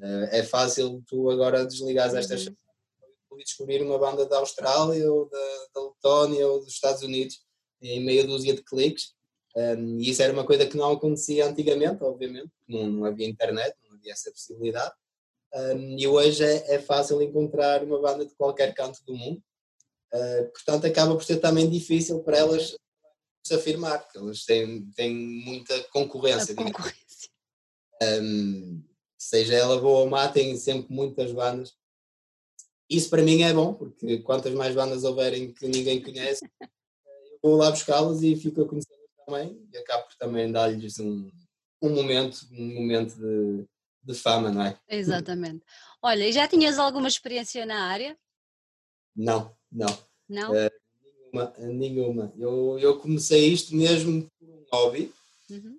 Eh, 0.00 0.38
é 0.38 0.42
fácil 0.42 1.02
tu 1.06 1.30
agora 1.30 1.66
desligares 1.66 2.12
uhum. 2.12 2.18
estas 2.18 2.46
e 2.46 3.44
descobrir 3.44 3.80
uma 3.82 3.98
banda 3.98 4.26
da 4.26 4.38
Austrália 4.38 5.12
ou 5.12 5.28
da, 5.28 5.66
da 5.74 5.82
Letónia 5.82 6.48
ou 6.48 6.58
dos 6.58 6.72
Estados 6.72 7.02
Unidos 7.02 7.40
em 7.80 8.04
meia 8.04 8.26
dúzia 8.26 8.52
de 8.52 8.64
cliques 8.64 9.14
Um, 9.56 9.98
e 9.98 10.10
isso 10.10 10.22
era 10.22 10.32
uma 10.32 10.46
coisa 10.46 10.66
que 10.66 10.76
não 10.76 10.92
acontecia 10.92 11.44
antigamente, 11.46 12.02
obviamente, 12.04 12.50
não, 12.68 12.86
não 12.86 13.04
havia 13.04 13.28
internet, 13.28 13.74
não 13.88 13.96
havia 13.96 14.12
essa 14.12 14.30
possibilidade. 14.30 14.94
Um, 15.52 15.98
e 15.98 16.06
hoje 16.06 16.44
é, 16.44 16.74
é, 16.74 16.78
fácil 16.78 17.20
encontrar 17.22 17.82
uma 17.82 18.00
banda 18.00 18.24
de 18.24 18.34
qualquer 18.36 18.72
canto 18.74 19.02
do 19.04 19.16
mundo, 19.16 19.42
uh, 20.14 20.50
portanto, 20.52 20.86
acaba 20.86 21.14
por 21.14 21.24
ser 21.24 21.38
também 21.38 21.68
difícil 21.68 22.20
para 22.20 22.38
elas 22.38 22.76
se 23.44 23.54
afirmar, 23.54 24.02
porque 24.02 24.18
elas 24.18 24.44
têm, 24.44 24.90
têm 24.92 25.14
muita 25.14 25.82
concorrência. 25.84 26.54
concorrência. 26.54 27.30
Um, 28.02 28.82
seja 29.18 29.54
ela 29.54 29.80
boa 29.80 30.00
ou 30.00 30.08
má, 30.08 30.28
tem 30.28 30.56
sempre 30.56 30.92
muitas 30.94 31.32
bandas. 31.32 31.74
Isso 32.88 33.10
para 33.10 33.22
mim 33.22 33.42
é 33.42 33.52
bom, 33.52 33.74
porque 33.74 34.18
quantas 34.18 34.54
mais 34.54 34.74
bandas 34.74 35.04
houverem 35.04 35.52
que 35.52 35.66
ninguém 35.66 36.02
conhece, 36.02 36.48
eu 36.60 37.38
vou 37.42 37.56
lá 37.56 37.70
buscá-las 37.70 38.22
e 38.22 38.36
fico 38.36 38.62
a 38.62 38.68
conhecer 38.68 38.96
também 39.26 39.60
e 39.72 39.78
acabo 39.78 40.04
por 40.04 40.16
também 40.16 40.50
dar-lhes 40.50 40.98
um, 40.98 41.30
um 41.82 41.90
momento, 41.90 42.46
um 42.52 42.74
momento 42.74 43.14
de, 43.16 43.66
de 44.02 44.14
fama, 44.14 44.50
não 44.50 44.62
é? 44.62 44.78
Exatamente. 44.88 45.64
Olha, 46.00 46.26
e 46.26 46.32
já 46.32 46.48
tinhas 46.48 46.78
alguma 46.78 47.08
experiência 47.08 47.66
na 47.66 47.84
área? 47.86 48.16
Não, 49.14 49.54
não. 49.70 49.98
Não? 50.28 50.52
Uh, 50.52 50.70
nenhuma, 51.32 51.54
nenhuma. 51.58 52.32
Eu, 52.38 52.78
eu 52.78 52.98
comecei 52.98 53.48
isto 53.48 53.74
mesmo 53.74 54.30
por 54.38 54.48
um 54.48 54.64
hobby. 54.72 55.12
Uhum. 55.50 55.78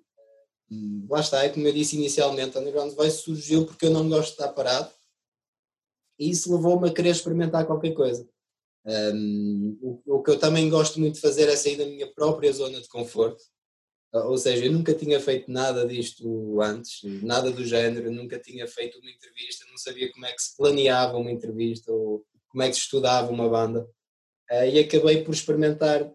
Uh, 0.70 1.06
lá 1.12 1.20
está, 1.20 1.44
é 1.44 1.48
como 1.48 1.66
eu 1.66 1.72
disse 1.72 1.96
inicialmente, 1.96 2.56
a 2.56 2.60
Underground 2.60 2.92
Voice 2.94 3.22
surgiu 3.22 3.66
porque 3.66 3.86
eu 3.86 3.90
não 3.90 4.08
gosto 4.08 4.28
de 4.28 4.32
estar 4.32 4.48
parado 4.48 4.90
e 6.20 6.30
isso 6.30 6.54
levou-me 6.54 6.88
a 6.88 6.92
querer 6.92 7.10
experimentar 7.10 7.66
qualquer 7.66 7.94
coisa. 7.94 8.28
Um, 8.84 9.78
o, 9.80 10.16
o, 10.16 10.22
que 10.22 10.30
eu 10.30 10.38
também 10.38 10.68
gosto 10.68 11.00
muito 11.00 11.14
de 11.14 11.20
fazer 11.20 11.48
é 11.48 11.56
sair 11.56 11.76
da 11.76 11.86
minha 11.86 12.06
própria 12.06 12.52
zona 12.52 12.80
de 12.80 12.88
conforto, 12.88 13.42
ou 14.12 14.36
seja, 14.36 14.66
eu 14.66 14.72
nunca 14.72 14.92
tinha 14.92 15.20
feito 15.20 15.50
nada 15.50 15.86
disto 15.86 16.60
antes, 16.60 17.02
nada 17.22 17.50
do 17.50 17.64
género, 17.64 18.10
nunca 18.10 18.38
tinha 18.38 18.66
feito 18.66 18.98
uma 18.98 19.10
entrevista, 19.10 19.64
não 19.70 19.78
sabia 19.78 20.10
como 20.12 20.26
é 20.26 20.32
que 20.32 20.42
se 20.42 20.56
planeava 20.56 21.16
uma 21.16 21.30
entrevista 21.30 21.92
ou 21.92 22.24
como 22.50 22.62
é 22.62 22.68
que 22.68 22.74
se 22.74 22.80
estudava 22.80 23.30
uma 23.30 23.48
banda. 23.48 23.88
Uh, 24.50 24.64
e 24.72 24.78
acabei 24.78 25.24
por 25.24 25.32
experimentar 25.32 26.10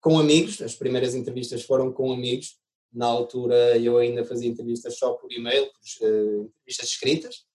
com 0.00 0.18
amigos, 0.18 0.60
as 0.60 0.74
primeiras 0.74 1.14
entrevistas 1.14 1.62
foram 1.62 1.92
com 1.92 2.12
amigos, 2.12 2.58
na 2.92 3.06
altura 3.06 3.76
eu 3.78 3.98
ainda 3.98 4.24
fazia 4.24 4.48
entrevistas 4.48 4.98
só 4.98 5.12
por 5.14 5.32
e-mail, 5.32 5.66
por, 5.66 6.06
uh, 6.06 6.42
entrevistas 6.44 6.88
escritas, 6.88 7.48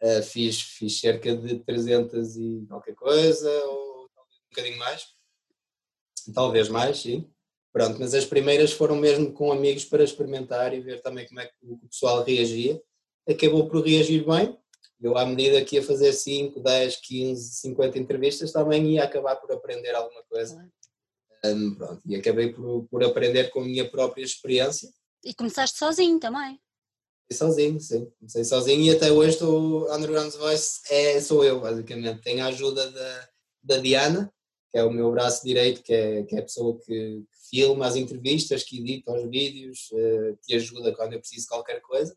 Uh, 0.00 0.22
fiz, 0.22 0.60
fiz 0.60 1.00
cerca 1.00 1.36
de 1.36 1.58
300 1.58 2.36
e 2.36 2.64
qualquer 2.68 2.94
coisa, 2.94 3.50
ou 3.64 4.04
um 4.04 4.48
bocadinho 4.48 4.78
mais. 4.78 5.08
Talvez 6.32 6.68
mais, 6.68 6.98
sim. 6.98 7.28
Pronto, 7.72 7.98
mas 7.98 8.14
as 8.14 8.24
primeiras 8.24 8.72
foram 8.72 8.94
mesmo 8.94 9.32
com 9.32 9.50
amigos 9.50 9.84
para 9.84 10.04
experimentar 10.04 10.72
e 10.72 10.80
ver 10.80 11.02
também 11.02 11.26
como 11.26 11.40
é 11.40 11.46
que 11.46 11.54
o 11.62 11.78
pessoal 11.88 12.22
reagia. 12.22 12.80
Acabou 13.28 13.68
por 13.68 13.84
reagir 13.84 14.24
bem. 14.24 14.56
Eu, 15.00 15.16
à 15.16 15.24
medida 15.24 15.64
que 15.64 15.76
ia 15.76 15.82
fazer 15.82 16.12
5, 16.12 16.60
10, 16.60 16.96
15, 16.96 17.54
50 17.60 17.98
entrevistas, 17.98 18.52
também 18.52 18.94
ia 18.94 19.04
acabar 19.04 19.36
por 19.36 19.52
aprender 19.52 19.94
alguma 19.94 20.22
coisa. 20.24 20.68
Um, 21.44 21.74
pronto, 21.74 22.02
e 22.04 22.16
acabei 22.16 22.52
por, 22.52 22.84
por 22.90 23.04
aprender 23.04 23.50
com 23.50 23.60
a 23.60 23.64
minha 23.64 23.88
própria 23.88 24.24
experiência. 24.24 24.90
E 25.24 25.32
começaste 25.34 25.78
sozinho 25.78 26.18
também? 26.18 26.60
sozinho, 27.32 27.78
sim. 27.78 28.10
Comecei 28.18 28.44
sozinho 28.44 28.80
e 28.82 28.90
até 28.90 29.12
hoje 29.12 29.34
estou 29.34 29.92
Underground 29.94 30.32
Voice 30.34 30.80
é, 30.90 31.20
sou 31.20 31.44
eu, 31.44 31.60
basicamente. 31.60 32.22
Tenho 32.22 32.42
a 32.42 32.48
ajuda 32.48 32.90
da, 32.90 33.28
da 33.62 33.76
Diana, 33.78 34.32
que 34.70 34.78
é 34.78 34.84
o 34.84 34.90
meu 34.90 35.10
braço 35.12 35.44
direito, 35.44 35.82
que 35.82 35.92
é, 35.92 36.22
que 36.24 36.36
é 36.36 36.38
a 36.38 36.42
pessoa 36.42 36.78
que, 36.78 37.22
que 37.30 37.50
filma 37.50 37.86
as 37.86 37.96
entrevistas, 37.96 38.62
que 38.62 38.78
edita 38.80 39.12
os 39.12 39.28
vídeos, 39.28 39.90
uh, 39.92 40.38
que 40.42 40.54
ajuda 40.54 40.94
quando 40.94 41.14
eu 41.14 41.20
preciso 41.20 41.42
de 41.42 41.48
qualquer 41.48 41.80
coisa. 41.80 42.16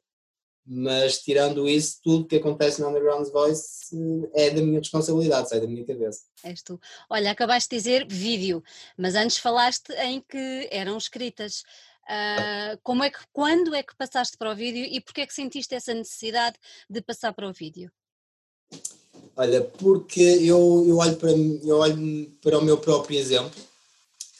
Mas 0.66 1.20
tirando 1.20 1.68
isso, 1.68 2.00
tudo 2.04 2.28
que 2.28 2.36
acontece 2.36 2.82
no 2.82 2.90
Underground 2.90 3.28
Voice 3.30 3.96
uh, 3.96 4.32
é 4.34 4.52
da 4.52 4.62
minha 4.62 4.80
responsabilidade, 4.80 5.50
sai 5.50 5.60
da 5.60 5.68
minha 5.68 5.86
cabeça. 5.86 6.22
És 6.44 6.62
tu. 6.62 6.80
Olha, 7.10 7.32
acabaste 7.32 7.70
de 7.70 7.78
dizer 7.78 8.08
vídeo, 8.08 8.64
mas 8.98 9.16
antes 9.16 9.38
falaste 9.38 9.92
em 9.94 10.22
que 10.22 10.70
eram 10.72 10.98
escritas. 10.98 11.64
Uh, 12.04 12.78
como 12.84 13.04
é 13.04 13.10
que, 13.10 13.20
quando 13.32 13.74
é 13.74 13.82
que 13.82 13.96
passaste 13.96 14.38
para 14.38 14.52
o 14.52 14.56
vídeo 14.56 14.84
e 14.84 15.00
porquê 15.02 15.22
é 15.22 15.28
que 15.28 15.34
sentiste 15.34 15.74
essa 15.74 15.94
necessidade 15.94 16.58
de 16.90 17.02
passar 17.02 17.34
para 17.34 17.48
o 17.48 17.54
vídeo? 17.54 17.92
Olha, 19.36 19.62
porque 19.62 20.22
eu, 20.22 20.84
eu, 20.88 20.98
olho, 20.98 21.16
para, 21.16 21.32
eu 21.32 21.78
olho 21.78 22.32
para 22.42 22.60
o 22.60 22.64
meu 22.64 22.78
próprio 22.78 23.18
exemplo 23.18 23.62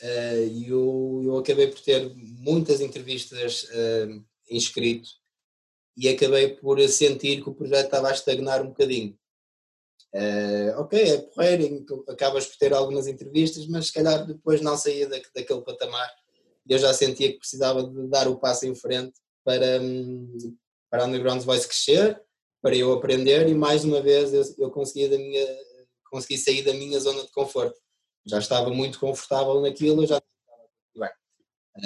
uh, 0.02 0.46
e 0.52 0.68
eu, 0.68 1.22
eu 1.24 1.38
acabei 1.38 1.66
por 1.68 1.80
ter 1.80 2.12
muitas 2.14 2.80
entrevistas 2.80 3.64
uh, 3.64 4.24
inscrito 4.50 5.21
e 5.96 6.08
acabei 6.08 6.56
por 6.56 6.80
sentir 6.88 7.42
que 7.42 7.50
o 7.50 7.54
projeto 7.54 7.86
estava 7.86 8.08
a 8.08 8.12
estagnar 8.12 8.62
um 8.62 8.68
bocadinho. 8.68 9.16
Uh, 10.14 10.80
ok, 10.80 11.00
é 11.00 11.18
porreiro, 11.18 11.86
acabas 12.08 12.46
por 12.46 12.56
ter 12.58 12.72
algumas 12.72 13.06
entrevistas, 13.06 13.66
mas 13.66 13.86
se 13.86 13.92
calhar 13.92 14.26
depois 14.26 14.60
não 14.60 14.76
saía 14.76 15.08
da, 15.08 15.18
daquele 15.34 15.62
patamar 15.62 16.10
eu 16.68 16.78
já 16.78 16.92
sentia 16.92 17.32
que 17.32 17.38
precisava 17.38 17.82
de 17.82 18.06
dar 18.08 18.28
o 18.28 18.38
passo 18.38 18.66
em 18.66 18.74
frente 18.74 19.12
para, 19.44 19.80
para 20.90 21.02
a 21.02 21.06
Underground 21.06 21.42
Voice 21.42 21.66
crescer, 21.66 22.20
para 22.60 22.76
eu 22.76 22.92
aprender 22.92 23.48
e 23.48 23.54
mais 23.54 23.84
uma 23.84 24.00
vez 24.00 24.32
eu, 24.32 24.42
eu 24.58 24.70
consegui, 24.70 25.08
da 25.08 25.18
minha, 25.18 25.46
consegui 26.10 26.38
sair 26.38 26.62
da 26.62 26.72
minha 26.72 26.98
zona 27.00 27.22
de 27.22 27.32
conforto. 27.32 27.78
Já 28.24 28.38
estava 28.38 28.70
muito 28.70 29.00
confortável 29.00 29.60
naquilo, 29.60 30.06
já 30.06 30.20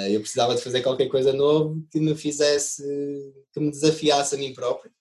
eu 0.08 0.20
precisava 0.20 0.54
de 0.54 0.62
fazer 0.62 0.82
qualquer 0.82 1.08
coisa 1.08 1.32
novo 1.32 1.86
que 1.90 2.00
me 2.00 2.14
fizesse, 2.14 2.82
que 3.52 3.60
me 3.60 3.70
desafiasse 3.70 4.34
a 4.34 4.38
mim 4.38 4.52
próprio. 4.52 4.92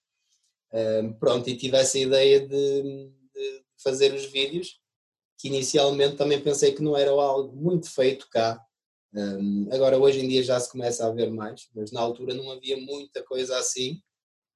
Eh, 0.72 1.02
pronto, 1.18 1.48
e 1.48 1.56
tivesse 1.56 1.98
a 1.98 2.02
ideia 2.02 2.40
de, 2.40 2.82
de 2.82 3.64
fazer 3.82 4.14
os 4.14 4.26
vídeos, 4.26 4.80
que 5.38 5.48
inicialmente 5.48 6.16
também 6.16 6.40
pensei 6.40 6.72
que 6.72 6.82
não 6.82 6.96
era 6.96 7.10
algo 7.10 7.54
muito 7.56 7.90
feito 7.90 8.28
cá, 8.30 8.60
um, 9.16 9.68
agora, 9.72 9.98
hoje 9.98 10.20
em 10.20 10.28
dia 10.28 10.42
já 10.42 10.60
se 10.60 10.70
começa 10.70 11.06
a 11.06 11.10
ver 11.10 11.30
mais, 11.30 11.68
mas 11.74 11.90
na 11.90 12.00
altura 12.00 12.34
não 12.34 12.50
havia 12.50 12.76
muita 12.76 13.22
coisa 13.22 13.58
assim. 13.58 14.02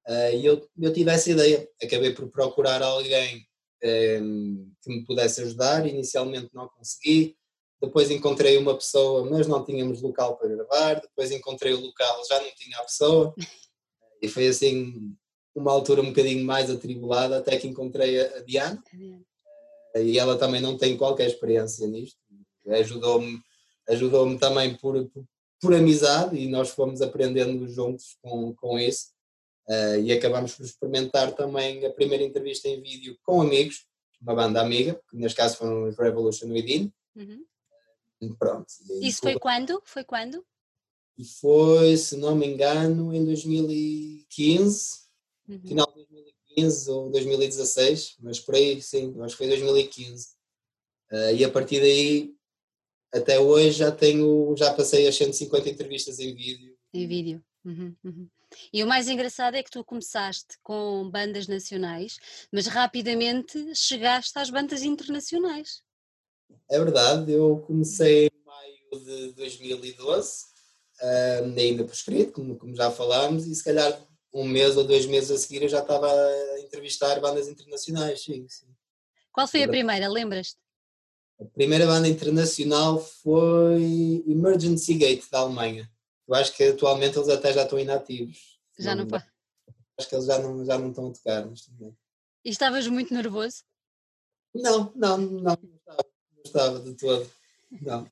Uh, 0.07 0.35
e 0.35 0.45
eu, 0.45 0.69
eu 0.79 0.93
tive 0.93 1.09
essa 1.09 1.31
ideia. 1.31 1.67
Acabei 1.81 2.13
por 2.13 2.29
procurar 2.29 2.81
alguém 2.83 3.43
um, 4.21 4.71
que 4.83 4.89
me 4.89 5.03
pudesse 5.03 5.41
ajudar. 5.41 5.87
Inicialmente 5.87 6.49
não 6.53 6.69
consegui. 6.69 7.35
Depois 7.81 8.11
encontrei 8.11 8.57
uma 8.57 8.75
pessoa, 8.75 9.25
mas 9.29 9.47
não 9.47 9.65
tínhamos 9.65 10.01
local 10.01 10.37
para 10.37 10.49
gravar. 10.49 11.01
Depois 11.01 11.31
encontrei 11.31 11.73
o 11.73 11.79
local, 11.81 12.21
já 12.27 12.39
não 12.39 12.51
tinha 12.55 12.77
a 12.77 12.83
pessoa. 12.83 13.33
E 14.21 14.27
foi 14.27 14.47
assim 14.47 15.15
uma 15.55 15.71
altura 15.71 16.01
um 16.01 16.09
bocadinho 16.09 16.45
mais 16.45 16.69
atribulada 16.69 17.39
até 17.39 17.57
que 17.57 17.67
encontrei 17.67 18.21
a 18.21 18.39
Diana. 18.41 18.81
E 19.95 20.17
ela 20.19 20.37
também 20.37 20.61
não 20.61 20.77
tem 20.77 20.95
qualquer 20.95 21.27
experiência 21.27 21.87
nisto. 21.87 22.17
Ajudou-me 22.67 23.41
ajudou-me 23.89 24.37
também 24.37 24.75
por, 24.75 25.05
por, 25.09 25.25
por, 25.59 25.73
amizade 25.73 26.37
e 26.37 26.47
nós 26.47 26.69
fomos 26.69 27.01
aprendendo 27.01 27.67
juntos 27.67 28.17
com, 28.21 28.53
com 28.55 28.79
isso. 28.79 29.07
Uh, 29.67 29.99
e 30.01 30.11
acabamos 30.11 30.55
por 30.55 30.65
experimentar 30.65 31.33
também 31.33 31.85
a 31.85 31.91
primeira 31.91 32.23
entrevista 32.23 32.67
em 32.67 32.81
vídeo 32.81 33.17
com 33.23 33.41
amigos, 33.41 33.85
uma 34.21 34.35
banda 34.35 34.61
amiga, 34.61 34.99
que 35.09 35.17
neste 35.17 35.37
caso 35.37 35.57
foram 35.57 35.87
os 35.87 35.97
Revolution 35.97 36.47
Within. 36.47 36.91
Uhum. 37.15 37.43
Pronto. 38.37 38.67
Isso 39.01 39.21
foi 39.21 39.39
quando? 39.39 39.81
Foi 39.85 40.03
quando? 40.03 40.45
Foi, 41.39 41.97
se 41.97 42.17
não 42.17 42.35
me 42.35 42.47
engano, 42.47 43.13
em 43.13 43.23
2015, 43.25 45.01
uhum. 45.47 45.61
final 45.61 45.87
de 45.87 46.05
2015 46.05 46.91
ou 46.91 47.11
2016, 47.11 48.15
mas 48.19 48.39
por 48.39 48.55
aí 48.55 48.81
sim, 48.81 49.13
acho 49.21 49.35
que 49.35 49.37
foi 49.37 49.47
2015. 49.47 50.27
Uh, 51.11 51.15
ah, 51.15 51.31
e 51.33 51.43
a 51.43 51.49
partir 51.49 51.79
daí 51.79 52.33
até 53.13 53.39
hoje 53.39 53.71
já 53.79 53.91
tenho, 53.91 54.55
já 54.57 54.73
passei 54.73 55.07
as 55.07 55.15
150 55.15 55.69
entrevistas 55.69 56.19
em 56.19 56.33
vídeo. 56.33 56.75
Em 56.93 57.07
vídeo. 57.07 57.43
Uhum, 57.63 57.95
uhum. 58.03 58.29
E 58.73 58.83
o 58.83 58.87
mais 58.87 59.07
engraçado 59.07 59.55
é 59.55 59.63
que 59.63 59.71
tu 59.71 59.83
começaste 59.83 60.57
com 60.63 61.09
bandas 61.09 61.47
nacionais, 61.47 62.17
mas 62.51 62.67
rapidamente 62.67 63.75
chegaste 63.75 64.37
às 64.37 64.49
bandas 64.49 64.83
internacionais. 64.83 65.81
É 66.69 66.79
verdade, 66.79 67.31
eu 67.31 67.63
comecei 67.67 68.27
em 68.27 68.45
maio 68.45 69.05
de 69.05 69.33
2012, 69.33 70.45
um, 71.01 71.59
ainda 71.59 71.83
por 71.83 71.93
escrito, 71.93 72.33
como, 72.33 72.55
como 72.57 72.75
já 72.75 72.89
falámos, 72.91 73.45
e 73.45 73.55
se 73.55 73.63
calhar 73.63 73.99
um 74.33 74.45
mês 74.45 74.77
ou 74.77 74.83
dois 74.83 75.05
meses 75.05 75.31
a 75.31 75.37
seguir 75.37 75.63
eu 75.63 75.69
já 75.69 75.79
estava 75.79 76.09
a 76.11 76.59
entrevistar 76.61 77.19
bandas 77.19 77.47
internacionais. 77.47 78.23
Sim, 78.23 78.47
sim. 78.47 78.67
Qual 79.31 79.47
foi 79.47 79.63
a 79.63 79.67
primeira, 79.67 80.07
lembras-te? 80.07 80.57
A 81.39 81.45
primeira 81.45 81.85
banda 81.85 82.07
internacional 82.07 82.99
foi 82.99 84.23
Emergency 84.27 84.93
Gate, 84.93 85.29
da 85.31 85.39
Alemanha. 85.39 85.91
Eu 86.27 86.35
acho 86.35 86.55
que 86.55 86.63
atualmente 86.63 87.17
eles 87.17 87.29
até 87.29 87.51
já 87.51 87.63
estão 87.63 87.79
inativos. 87.79 88.59
Já 88.77 88.95
não, 88.95 89.05
não 89.05 89.21
Acho 89.97 90.07
que 90.07 90.15
eles 90.15 90.25
já 90.25 90.39
não, 90.39 90.63
já 90.63 90.77
não 90.77 90.89
estão 90.89 91.07
a 91.07 91.11
tocar. 91.11 91.45
Mas 91.45 91.61
também. 91.65 91.97
E 92.45 92.49
estavas 92.49 92.87
muito 92.87 93.13
nervoso? 93.13 93.63
Não, 94.53 94.91
não, 94.95 95.17
não, 95.17 95.41
não 95.41 95.53
estava, 95.53 96.05
não 96.43 96.45
estava 96.45 96.79
de 96.79 96.93
todo. 96.95 97.29
Não. 97.81 98.11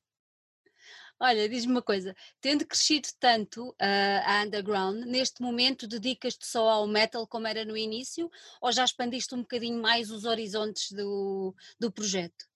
Olha, 1.22 1.46
diz-me 1.50 1.72
uma 1.72 1.82
coisa, 1.82 2.16
tendo 2.40 2.64
crescido 2.64 3.08
tanto 3.20 3.68
uh, 3.68 3.74
a 4.24 4.42
underground, 4.42 5.04
neste 5.04 5.42
momento 5.42 5.86
dedicas-te 5.86 6.46
só 6.46 6.66
ao 6.66 6.86
metal 6.86 7.26
como 7.26 7.46
era 7.46 7.62
no 7.62 7.76
início 7.76 8.30
ou 8.58 8.72
já 8.72 8.82
expandiste 8.82 9.34
um 9.34 9.42
bocadinho 9.42 9.82
mais 9.82 10.10
os 10.10 10.24
horizontes 10.24 10.92
do, 10.92 11.54
do 11.78 11.92
projeto? 11.92 12.46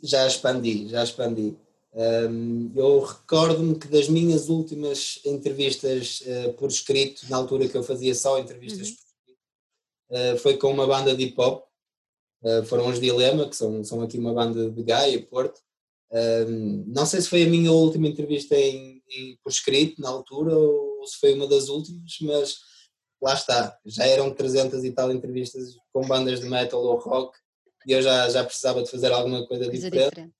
Já 0.00 0.28
expandi, 0.28 0.86
já 0.88 1.02
expandi. 1.02 1.56
Um, 1.92 2.70
eu 2.76 3.00
recordo-me 3.00 3.76
que 3.76 3.88
das 3.88 4.08
minhas 4.08 4.48
últimas 4.48 5.20
entrevistas 5.24 6.20
uh, 6.20 6.52
por 6.52 6.68
escrito, 6.68 7.28
na 7.28 7.38
altura 7.38 7.68
que 7.68 7.76
eu 7.76 7.82
fazia 7.82 8.14
só 8.14 8.38
entrevistas 8.38 8.90
uhum. 8.90 8.94
por 8.94 9.02
escrito, 9.02 10.36
uh, 10.36 10.38
foi 10.38 10.56
com 10.56 10.70
uma 10.70 10.86
banda 10.86 11.16
de 11.16 11.24
hip 11.24 11.40
hop, 11.40 11.67
uh, 12.42 12.64
foram 12.64 12.88
os 12.88 13.00
Dilema, 13.00 13.48
que 13.48 13.56
são, 13.56 13.82
são 13.84 14.02
aqui 14.02 14.18
uma 14.18 14.34
banda 14.34 14.70
de 14.70 14.82
Gaia, 14.82 15.22
Porto, 15.26 15.60
um, 16.10 16.84
não 16.86 17.04
sei 17.04 17.20
se 17.20 17.28
foi 17.28 17.44
a 17.44 17.48
minha 17.48 17.70
última 17.70 18.08
entrevista 18.08 18.56
em, 18.56 19.02
em, 19.10 19.38
por 19.42 19.50
escrito 19.50 20.00
na 20.00 20.08
altura 20.08 20.56
ou 20.56 21.06
se 21.06 21.18
foi 21.18 21.34
uma 21.34 21.46
das 21.46 21.68
últimas, 21.68 22.16
mas 22.22 22.56
lá 23.20 23.34
está, 23.34 23.78
já 23.84 24.06
eram 24.06 24.32
300 24.32 24.84
e 24.84 24.92
tal 24.92 25.12
entrevistas 25.12 25.76
com 25.92 26.06
bandas 26.06 26.40
de 26.40 26.46
metal 26.46 26.82
ou 26.82 26.96
rock 26.96 27.36
e 27.86 27.92
eu 27.92 28.00
já, 28.00 28.28
já 28.30 28.42
precisava 28.42 28.82
de 28.82 28.90
fazer 28.90 29.12
alguma 29.12 29.46
coisa, 29.46 29.66
coisa 29.66 29.70
diferente. 29.80 30.08
diferente. 30.08 30.34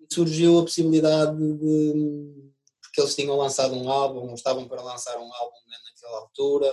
E 0.00 0.14
surgiu 0.14 0.58
a 0.58 0.62
possibilidade 0.62 1.36
de. 1.36 2.52
porque 2.82 3.00
eles 3.00 3.14
tinham 3.14 3.36
lançado 3.36 3.74
um 3.74 3.90
álbum, 3.90 4.34
estavam 4.34 4.66
para 4.66 4.82
lançar 4.82 5.16
um 5.18 5.34
álbum 5.34 5.56
naquela 5.68 6.20
altura, 6.20 6.72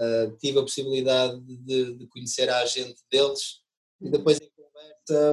uh, 0.00 0.36
tive 0.38 0.58
a 0.58 0.62
possibilidade 0.62 1.40
de, 1.40 1.94
de 1.94 2.06
conhecer 2.08 2.50
a 2.50 2.58
agente 2.58 3.00
deles 3.10 3.60
e 4.00 4.10
depois 4.10 4.38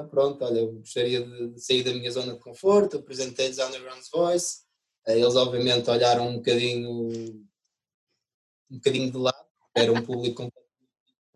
pronto, 0.10 0.44
olha, 0.44 0.60
eu 0.60 0.74
gostaria 0.74 1.26
de 1.26 1.60
sair 1.60 1.84
da 1.84 1.94
minha 1.94 2.12
zona 2.12 2.34
de 2.34 2.40
conforto, 2.40 2.98
apresentei-lhes 2.98 3.60
a 3.60 3.68
Underground's 3.68 4.10
Voice, 4.10 4.60
eh, 5.08 5.20
eles 5.20 5.36
obviamente 5.36 5.90
olharam 5.90 6.30
um 6.30 6.36
bocadinho, 6.36 7.10
um 8.70 8.76
bocadinho 8.76 9.12
de 9.12 9.18
lado, 9.18 9.46
era 9.76 9.92
um 9.92 10.02
público 10.02 10.50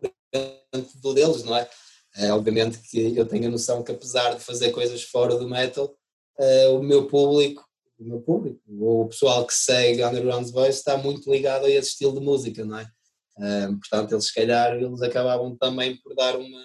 completamente 0.00 0.98
do 1.00 1.14
deles, 1.14 1.42
não 1.44 1.56
é? 1.56 1.68
é? 2.16 2.32
Obviamente 2.32 2.78
que 2.78 3.16
eu 3.16 3.26
tenho 3.26 3.46
a 3.46 3.50
noção 3.50 3.82
que 3.82 3.92
apesar 3.92 4.34
de 4.34 4.40
fazer 4.40 4.70
coisas 4.70 5.02
fora 5.02 5.36
do 5.36 5.48
metal, 5.48 5.94
eh, 6.38 6.68
o 6.68 6.82
meu 6.82 7.06
público, 7.06 7.68
o 7.98 8.04
meu 8.04 8.20
público, 8.22 8.60
o 8.66 9.06
pessoal 9.08 9.46
que 9.46 9.52
segue 9.52 10.02
Underground's 10.02 10.50
Voice 10.50 10.78
está 10.78 10.96
muito 10.96 11.30
ligado 11.30 11.66
a 11.66 11.70
esse 11.70 11.90
estilo 11.90 12.18
de 12.18 12.24
música, 12.24 12.64
não 12.64 12.78
é? 12.78 12.90
portanto, 13.80 14.12
eles 14.12 14.26
se 14.26 14.34
calhar 14.34 14.76
eles 14.76 15.00
acabavam 15.00 15.56
também 15.56 15.96
por 16.02 16.14
dar 16.14 16.36
uma 16.36 16.62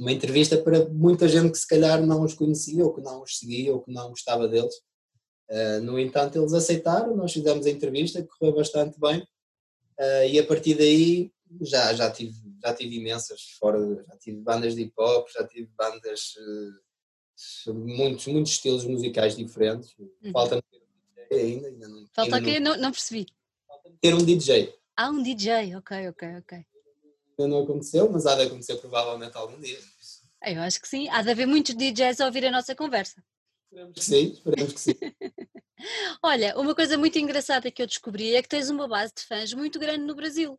uma 0.00 0.12
entrevista 0.12 0.56
para 0.56 0.88
muita 0.88 1.28
gente 1.28 1.52
que 1.52 1.58
se 1.58 1.66
calhar 1.66 2.04
não 2.04 2.22
os 2.22 2.32
conhecia, 2.32 2.82
ou 2.82 2.94
que 2.94 3.02
não 3.02 3.22
os 3.22 3.38
seguia, 3.38 3.74
ou 3.74 3.82
que 3.82 3.92
não 3.92 4.08
gostava 4.08 4.48
deles. 4.48 4.74
Uh, 5.50 5.82
no 5.82 5.98
entanto, 5.98 6.38
eles 6.38 6.54
aceitaram, 6.54 7.14
nós 7.14 7.34
fizemos 7.34 7.66
a 7.66 7.70
entrevista, 7.70 8.26
correu 8.26 8.54
bastante 8.54 8.98
bem, 8.98 9.20
uh, 9.20 10.26
e 10.26 10.38
a 10.38 10.46
partir 10.46 10.74
daí 10.74 11.30
já, 11.60 11.92
já, 11.92 12.10
tive, 12.10 12.32
já 12.62 12.72
tive 12.72 12.96
imensas, 12.96 13.42
fora, 13.58 13.78
já 14.08 14.16
tive 14.16 14.38
bandas 14.38 14.74
de 14.74 14.82
hip 14.82 14.94
hop, 14.98 15.28
já 15.28 15.46
tive 15.46 15.68
bandas, 15.76 16.34
uh, 17.66 17.74
muitos, 17.74 18.26
muitos 18.26 18.52
estilos 18.52 18.86
musicais 18.86 19.36
diferentes. 19.36 19.94
Uhum. 19.98 20.32
Falta-me 20.32 20.62
ter 20.62 20.78
um 20.78 21.28
DJ 21.28 21.42
ainda. 21.42 21.68
ainda 21.68 21.88
não, 21.88 22.06
Falta 22.14 22.40
quê? 22.40 22.58
Não, 22.58 22.74
não 22.78 22.90
percebi. 22.90 23.26
Falta-me 23.66 23.96
ter 24.00 24.14
um 24.14 24.24
DJ. 24.24 24.74
Ah, 24.96 25.10
um 25.10 25.22
DJ, 25.22 25.76
ok, 25.76 26.08
ok, 26.08 26.36
ok 26.38 26.64
ainda 27.40 27.48
não 27.48 27.64
aconteceu, 27.64 28.10
mas 28.10 28.26
há 28.26 28.34
de 28.34 28.42
acontecer 28.42 28.76
provavelmente 28.76 29.36
algum 29.36 29.58
dia. 29.60 29.78
Eu 30.44 30.60
acho 30.62 30.80
que 30.80 30.88
sim. 30.88 31.08
Há 31.08 31.22
de 31.22 31.30
haver 31.30 31.46
muitos 31.46 31.74
DJs 31.74 32.20
a 32.20 32.26
ouvir 32.26 32.46
a 32.46 32.50
nossa 32.50 32.74
conversa. 32.74 33.22
Esperemos 33.70 33.94
que 33.94 34.04
sim, 34.04 34.32
esperemos 34.32 34.72
que 34.72 34.80
sim. 34.80 34.94
Olha, 36.22 36.58
uma 36.58 36.74
coisa 36.74 36.98
muito 36.98 37.18
engraçada 37.18 37.70
que 37.70 37.80
eu 37.80 37.86
descobri 37.86 38.34
é 38.34 38.42
que 38.42 38.48
tens 38.48 38.68
uma 38.68 38.88
base 38.88 39.12
de 39.16 39.22
fãs 39.22 39.52
muito 39.54 39.78
grande 39.78 40.04
no 40.04 40.14
Brasil. 40.14 40.58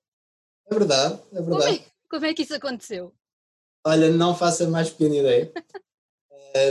É 0.69 0.73
verdade, 0.73 1.21
é 1.31 1.41
verdade. 1.41 1.49
Como 1.49 1.63
é, 1.63 1.85
como 2.09 2.25
é 2.25 2.33
que 2.33 2.43
isso 2.43 2.55
aconteceu? 2.55 3.13
Olha, 3.85 4.09
não 4.09 4.35
faço 4.35 4.63
a 4.63 4.67
mais 4.67 4.89
pequena 4.89 5.17
ideia. 5.17 5.51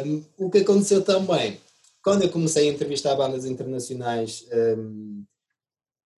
um, 0.07 0.25
o 0.39 0.51
que 0.51 0.59
aconteceu 0.59 1.05
também, 1.05 1.61
quando 2.03 2.23
eu 2.23 2.31
comecei 2.31 2.69
a 2.69 2.73
entrevistar 2.73 3.15
bandas 3.17 3.45
internacionais, 3.45 4.47
um, 4.53 5.25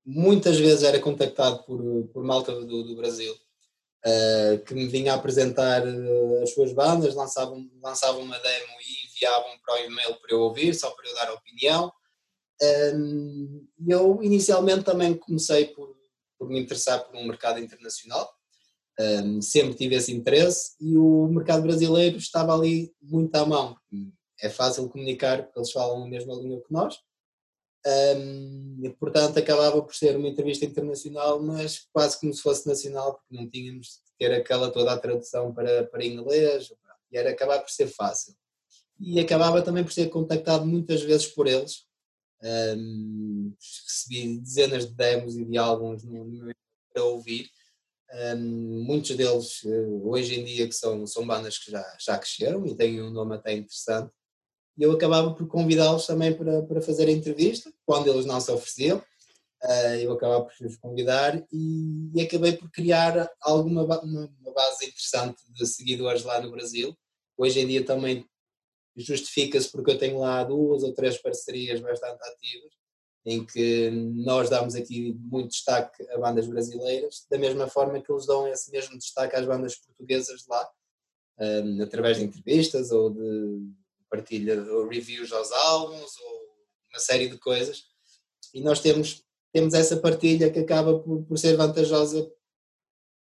muitas 0.05 0.59
vezes 0.59 0.85
era 0.85 1.00
contactado 1.00 1.64
por, 1.64 2.07
por 2.12 2.22
malta 2.22 2.55
do, 2.55 2.85
do 2.85 2.96
Brasil 2.96 3.35
uh, 4.06 4.64
que 4.64 4.74
me 4.74 4.86
vinha 4.86 5.14
apresentar 5.14 5.86
uh, 5.86 6.42
as 6.42 6.52
suas 6.52 6.72
bandas, 6.72 7.14
lançavam, 7.14 7.68
lançavam 7.82 8.22
uma 8.22 8.38
demo 8.38 8.72
e 8.80 9.06
enviavam 9.06 9.58
para 9.64 9.74
o 9.74 9.78
e-mail 9.84 10.14
para 10.16 10.32
eu 10.32 10.40
ouvir, 10.40 10.74
só 10.74 10.90
para 10.90 11.08
eu 11.08 11.14
dar 11.14 11.32
opinião. 11.32 11.92
Eu 13.88 14.22
inicialmente 14.22 14.84
também 14.84 15.14
comecei 15.14 15.66
por, 15.66 15.96
por 16.38 16.48
me 16.48 16.60
interessar 16.60 17.04
por 17.04 17.16
um 17.16 17.26
mercado 17.26 17.58
internacional, 17.58 18.32
sempre 19.40 19.74
tive 19.74 19.96
esse 19.96 20.12
interesse 20.12 20.76
e 20.80 20.96
o 20.96 21.26
mercado 21.26 21.62
brasileiro 21.62 22.18
estava 22.18 22.54
ali 22.54 22.94
muito 23.02 23.34
à 23.34 23.44
mão. 23.44 23.76
É 24.40 24.48
fácil 24.48 24.88
comunicar 24.88 25.42
porque 25.42 25.58
eles 25.58 25.72
falam 25.72 26.04
a 26.04 26.08
mesma 26.08 26.34
língua 26.34 26.62
que 26.64 26.72
nós 26.72 26.96
um, 27.85 28.95
portanto, 28.99 29.38
acabava 29.38 29.83
por 29.83 29.95
ser 29.95 30.16
uma 30.16 30.29
entrevista 30.29 30.64
internacional, 30.64 31.42
mas 31.42 31.87
quase 31.92 32.18
como 32.21 32.33
se 32.33 32.40
fosse 32.40 32.66
nacional, 32.66 33.14
porque 33.14 33.35
não 33.35 33.51
tínhamos 33.51 33.87
de 33.87 34.12
ter 34.18 34.33
aquela 34.33 34.71
toda 34.71 34.92
a 34.92 34.99
tradução 34.99 35.53
para, 35.53 35.85
para 35.85 36.05
inglês, 36.05 36.73
e 37.11 37.18
era 37.18 37.31
acabar 37.31 37.61
por 37.61 37.71
ser 37.71 37.88
fácil. 37.88 38.35
E 39.01 39.18
acabava 39.18 39.62
também 39.62 39.83
por 39.83 39.92
ser 39.92 40.09
contactado 40.11 40.64
muitas 40.64 41.03
vezes 41.03 41.27
por 41.27 41.47
eles. 41.47 41.85
Um, 42.42 43.55
recebi 43.87 44.38
dezenas 44.38 44.87
de 44.87 44.95
demos 44.95 45.37
e 45.37 45.45
de 45.45 45.59
álbuns 45.59 46.03
para 46.92 47.05
ouvir. 47.05 47.51
Um, 48.37 48.85
muitos 48.85 49.16
deles, 49.16 49.64
eh, 49.64 49.87
hoje 50.03 50.38
em 50.38 50.45
dia, 50.45 50.68
que 50.68 50.75
são, 50.75 51.07
são 51.07 51.27
bandas 51.27 51.59
que 51.59 51.71
já, 51.71 51.97
já 51.99 52.18
cresceram 52.18 52.66
e 52.66 52.77
têm 52.77 53.01
um 53.03 53.11
nome 53.11 53.35
até 53.35 53.55
interessante 53.55 54.12
e 54.76 54.82
eu 54.82 54.92
acabava 54.92 55.35
por 55.35 55.46
convidá-los 55.46 56.06
também 56.06 56.35
para, 56.35 56.62
para 56.62 56.80
fazer 56.80 57.08
a 57.08 57.12
entrevista, 57.12 57.72
quando 57.85 58.08
eles 58.08 58.24
não 58.24 58.40
se 58.40 58.50
ofereciam, 58.50 58.98
uh, 58.98 59.94
eu 60.00 60.12
acabava 60.12 60.44
por 60.44 60.66
os 60.66 60.76
convidar 60.76 61.42
e, 61.52 62.20
acabei 62.22 62.52
por 62.52 62.70
criar 62.70 63.30
alguma 63.40 63.82
uma, 63.82 64.32
base 64.54 64.87
interessante 64.87 65.42
de 65.50 65.66
seguidores 65.66 66.24
lá 66.24 66.40
no 66.40 66.50
Brasil. 66.50 66.96
Hoje 67.37 67.61
em 67.61 67.66
dia 67.66 67.85
também 67.85 68.26
justifica-se 68.96 69.70
porque 69.70 69.90
eu 69.92 69.98
tenho 69.98 70.18
lá 70.18 70.44
duas 70.44 70.82
ou 70.82 70.92
três 70.92 71.16
parcerias 71.18 71.80
bastante 71.80 72.22
ativas, 72.22 72.72
em 73.24 73.44
que 73.44 73.90
nós 73.90 74.50
damos 74.50 74.74
aqui 74.74 75.16
muito 75.18 75.50
destaque 75.50 76.06
a 76.11 76.18
bandas 76.18 76.46
brasileiras, 76.46 77.26
da 77.30 77.38
mesma 77.38 77.66
forma 77.68 78.00
que 78.00 78.12
eles 78.12 78.26
dão 78.26 78.46
esse 78.48 78.70
mesmo 78.70 78.98
destaque 78.98 79.37
às 79.37 79.46
bandas 79.46 79.76
portuguesas 79.76 80.44
lá, 80.46 80.70
eh, 81.38 81.82
através 81.82 82.18
de 82.18 82.24
entrevistas 82.24 82.90
ou 82.90 83.11
de 83.11 83.72
partilha 84.12 84.62
ou 84.75 84.87
reviews 84.87 85.33
aos 85.33 85.51
álbuns 85.51 86.18
ou 86.20 86.42
uma 86.90 87.01
série 87.01 87.31
de 87.31 87.38
coisas. 87.38 87.85
E 88.53 88.61
nós 88.61 88.79
temos, 88.79 89.25
temos 89.51 89.72
essa 89.72 89.96
partilha 89.96 90.51
que 90.51 90.59
acaba 90.59 90.98
por, 90.98 91.22
por 91.22 91.38
ser 91.38 91.57
vantajosa 91.57 92.31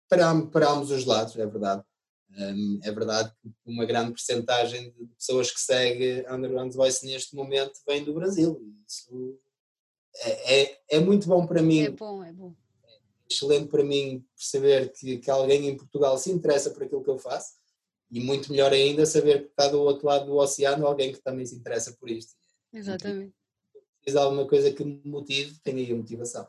para, 0.10 0.42
para 0.48 0.70
ambos 0.70 0.92
os 0.92 1.06
lados, 1.06 1.38
é 1.38 1.46
verdade. 1.48 1.82
Um, 2.38 2.80
é 2.84 2.92
verdade 2.92 3.32
que 3.42 3.50
uma 3.66 3.86
grande 3.86 4.12
porcentagem 4.12 4.92
de 4.92 5.06
pessoas 5.18 5.52
que 5.52 5.60
seguem 5.60 6.26
Underground 6.30 6.74
Voice 6.74 7.06
neste 7.06 7.36
momento 7.36 7.80
vem 7.88 8.04
do 8.04 8.14
Brasil. 8.14 8.62
Isso 8.86 9.40
é, 10.16 10.62
é, 10.62 10.82
é, 10.90 11.00
muito 11.00 11.28
bom 11.28 11.48
para 11.48 11.62
mim. 11.62 11.84
É 11.84 11.90
bom, 11.90 12.24
é 12.24 12.34
bom. 12.34 12.54
É 12.84 13.34
excelente 13.34 13.70
para 13.70 13.84
mim 13.84 14.26
perceber 14.36 14.92
que, 14.92 15.18
que 15.18 15.32
alguém 15.32 15.68
em 15.68 15.78
Portugal 15.78 16.18
se 16.18 16.32
interessa 16.32 16.72
por 16.72 16.84
aquilo 16.84 17.04
que 17.04 17.10
eu 17.10 17.18
faço 17.18 17.61
e 18.12 18.20
muito 18.20 18.52
melhor 18.52 18.74
ainda 18.74 19.06
saber 19.06 19.44
que 19.44 19.50
está 19.50 19.68
do 19.68 19.82
outro 19.82 20.06
lado 20.06 20.26
do 20.26 20.36
oceano 20.36 20.86
alguém 20.86 21.14
que 21.14 21.22
também 21.22 21.46
se 21.46 21.56
interessa 21.56 21.94
por 21.94 22.10
isto. 22.10 22.36
Exatamente. 22.74 23.34
Se 24.08 24.18
alguma 24.18 24.48
coisa 24.48 24.72
que 24.72 24.84
me 24.84 25.02
motive, 25.06 25.60
tenho 25.64 25.78
aí 25.78 25.92
a 25.92 25.96
motivação. 25.96 26.48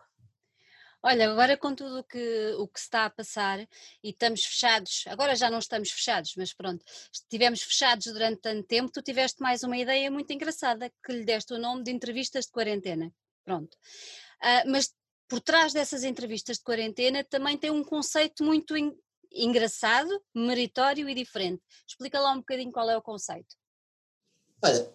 Olha, 1.05 1.31
agora 1.31 1.57
com 1.57 1.75
tudo 1.75 1.99
o 1.99 2.05
que, 2.05 2.55
o 2.59 2.69
que 2.69 2.79
se 2.79 2.87
está 2.87 3.07
a 3.07 3.11
passar 3.11 3.61
e 3.61 4.11
estamos 4.11 4.45
fechados, 4.45 5.05
agora 5.09 5.35
já 5.35 5.51
não 5.51 5.59
estamos 5.59 5.91
fechados, 5.91 6.35
mas 6.37 6.55
pronto, 6.55 6.85
estivemos 7.13 7.61
fechados 7.61 8.07
durante 8.07 8.41
tanto 8.41 8.63
tempo, 8.69 8.93
tu 8.93 9.03
tiveste 9.03 9.43
mais 9.43 9.65
uma 9.65 9.77
ideia 9.77 10.09
muito 10.13 10.33
engraçada 10.33 10.93
que 11.05 11.13
lhe 11.13 11.25
deste 11.25 11.55
o 11.55 11.59
nome 11.59 11.83
de 11.83 11.91
entrevistas 11.91 12.47
de 12.47 12.53
quarentena. 12.53 13.13
Pronto. 13.45 13.77
Uh, 14.41 14.71
mas 14.71 14.95
por 15.27 15.41
trás 15.41 15.73
dessas 15.73 16.05
entrevistas 16.05 16.59
de 16.59 16.63
quarentena 16.63 17.25
também 17.25 17.59
tem 17.59 17.71
um 17.71 17.83
conceito 17.83 18.45
muito 18.45 18.77
engraçado, 19.35 20.09
meritório 20.35 21.09
e 21.09 21.15
diferente. 21.15 21.63
Explica 21.87 22.21
lá 22.21 22.33
um 22.33 22.39
bocadinho 22.39 22.73
qual 22.73 22.89
é 22.91 22.97
o 22.97 23.03
conceito. 23.03 23.55
Olha, 24.63 24.89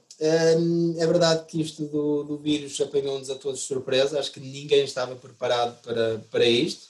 hum, 0.58 0.96
é 0.98 1.06
verdade 1.06 1.46
que 1.46 1.62
isto 1.62 1.86
do, 1.88 2.24
do 2.24 2.38
vírus 2.38 2.80
apanhou-nos 2.80 3.30
a 3.30 3.36
todos 3.36 3.60
de 3.60 3.66
surpresa, 3.66 4.20
acho 4.20 4.32
que 4.32 4.40
ninguém 4.40 4.84
estava 4.84 5.16
preparado 5.16 5.82
para, 5.82 6.20
para 6.32 6.46
isto. 6.46 6.88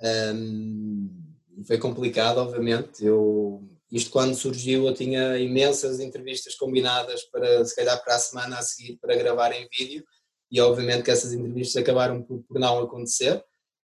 Um, 0.00 1.28
foi 1.64 1.78
complicado, 1.78 2.38
obviamente. 2.38 3.04
Eu, 3.04 3.62
Isto 3.90 4.10
quando 4.10 4.34
surgiu 4.34 4.86
eu 4.86 4.94
tinha 4.94 5.38
imensas 5.38 6.00
entrevistas 6.00 6.54
combinadas 6.54 7.22
para 7.24 7.64
se 7.64 7.74
calhar 7.74 8.02
para 8.02 8.16
a 8.16 8.18
semana 8.18 8.58
a 8.58 8.62
seguir 8.62 8.98
para 8.98 9.16
gravar 9.16 9.52
em 9.52 9.68
vídeo 9.68 10.04
e 10.50 10.60
obviamente 10.60 11.02
que 11.02 11.10
essas 11.10 11.32
entrevistas 11.32 11.82
acabaram 11.82 12.22
por, 12.22 12.42
por 12.42 12.58
não 12.58 12.80
acontecer, 12.80 13.42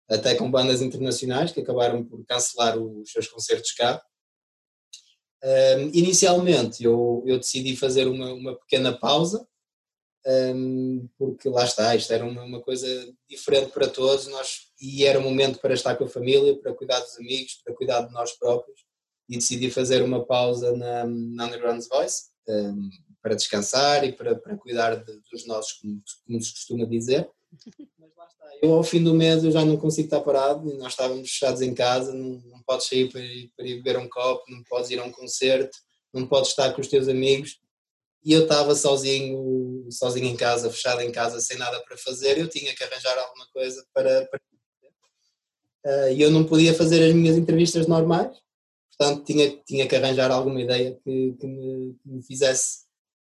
até 0.08 0.34
com 0.34 0.50
bandas 0.50 0.82
internacionais 0.82 1.52
que 1.52 1.60
acabaram 1.60 2.04
por 2.04 2.24
cancelar 2.26 2.78
os 2.78 3.10
seus 3.10 3.28
concertos 3.28 3.72
cá. 3.72 4.02
Um, 5.42 5.90
inicialmente 5.92 6.82
eu, 6.82 7.22
eu 7.26 7.38
decidi 7.38 7.76
fazer 7.76 8.06
uma, 8.06 8.32
uma 8.32 8.56
pequena 8.56 8.98
pausa, 8.98 9.46
um, 10.26 11.06
porque 11.18 11.48
lá 11.50 11.64
está, 11.64 11.94
isto 11.94 12.10
era 12.12 12.24
uma, 12.24 12.42
uma, 12.44 12.62
coisa 12.62 12.86
diferente 13.28 13.70
para 13.70 13.86
todos 13.86 14.26
nós, 14.26 14.70
e 14.80 15.04
era 15.04 15.18
um 15.18 15.22
momento 15.22 15.58
para 15.60 15.74
estar 15.74 15.96
com 15.96 16.04
a 16.04 16.08
família, 16.08 16.58
para 16.58 16.72
cuidar 16.72 17.00
dos 17.00 17.18
amigos, 17.18 17.60
para 17.62 17.74
cuidar 17.74 18.00
de 18.02 18.12
nós 18.12 18.32
próprios, 18.32 18.86
e 19.28 19.36
decidi 19.36 19.70
fazer 19.70 20.02
uma 20.02 20.24
pausa 20.24 20.74
na, 20.74 21.04
na 21.06 21.46
Underground's 21.46 21.88
Voice, 21.88 22.30
um, 22.48 22.88
para 23.20 23.34
descansar 23.34 24.04
e 24.04 24.12
para, 24.12 24.34
para 24.34 24.56
cuidar 24.56 24.96
de, 24.96 25.20
dos 25.30 25.46
nossos, 25.46 25.72
como, 25.74 26.02
como 26.26 26.40
se 26.40 26.52
costuma 26.52 26.86
dizer. 26.86 27.30
Eu 28.62 28.72
ao 28.72 28.82
fim 28.82 29.02
do 29.02 29.14
mês 29.14 29.44
eu 29.44 29.50
já 29.50 29.64
não 29.64 29.76
consigo 29.76 30.06
estar 30.06 30.20
parado, 30.20 30.76
nós 30.78 30.92
estávamos 30.92 31.30
fechados 31.30 31.60
em 31.60 31.74
casa, 31.74 32.12
não, 32.12 32.42
não 32.46 32.62
podes 32.62 32.86
sair 32.86 33.10
para 33.10 33.20
ir, 33.20 33.50
para 33.56 33.66
ir 33.66 33.76
beber 33.76 33.98
um 33.98 34.08
copo, 34.08 34.44
não 34.48 34.62
podes 34.64 34.90
ir 34.90 34.98
a 34.98 35.04
um 35.04 35.12
concerto, 35.12 35.76
não 36.12 36.26
podes 36.26 36.50
estar 36.50 36.72
com 36.72 36.80
os 36.80 36.88
teus 36.88 37.08
amigos. 37.08 37.58
E 38.24 38.32
eu 38.32 38.44
estava 38.44 38.74
sozinho, 38.74 39.86
sozinho 39.90 40.26
em 40.26 40.36
casa, 40.36 40.70
fechado 40.70 41.02
em 41.02 41.12
casa, 41.12 41.40
sem 41.40 41.58
nada 41.58 41.78
para 41.86 41.96
fazer, 41.98 42.38
eu 42.38 42.48
tinha 42.48 42.74
que 42.74 42.82
arranjar 42.82 43.18
alguma 43.18 43.46
coisa 43.52 43.84
para, 43.92 44.26
uh, 45.84 46.10
e 46.10 46.22
eu 46.22 46.30
não 46.30 46.44
podia 46.44 46.72
fazer 46.72 47.04
as 47.06 47.14
minhas 47.14 47.36
entrevistas 47.36 47.86
normais, 47.86 48.34
portanto 48.96 49.24
tinha, 49.24 49.50
tinha 49.66 49.86
que 49.86 49.94
arranjar 49.94 50.30
alguma 50.30 50.58
ideia 50.58 50.98
que, 51.04 51.34
que, 51.38 51.46
me, 51.46 51.94
que 52.02 52.08
me, 52.08 52.22
fizesse 52.22 52.84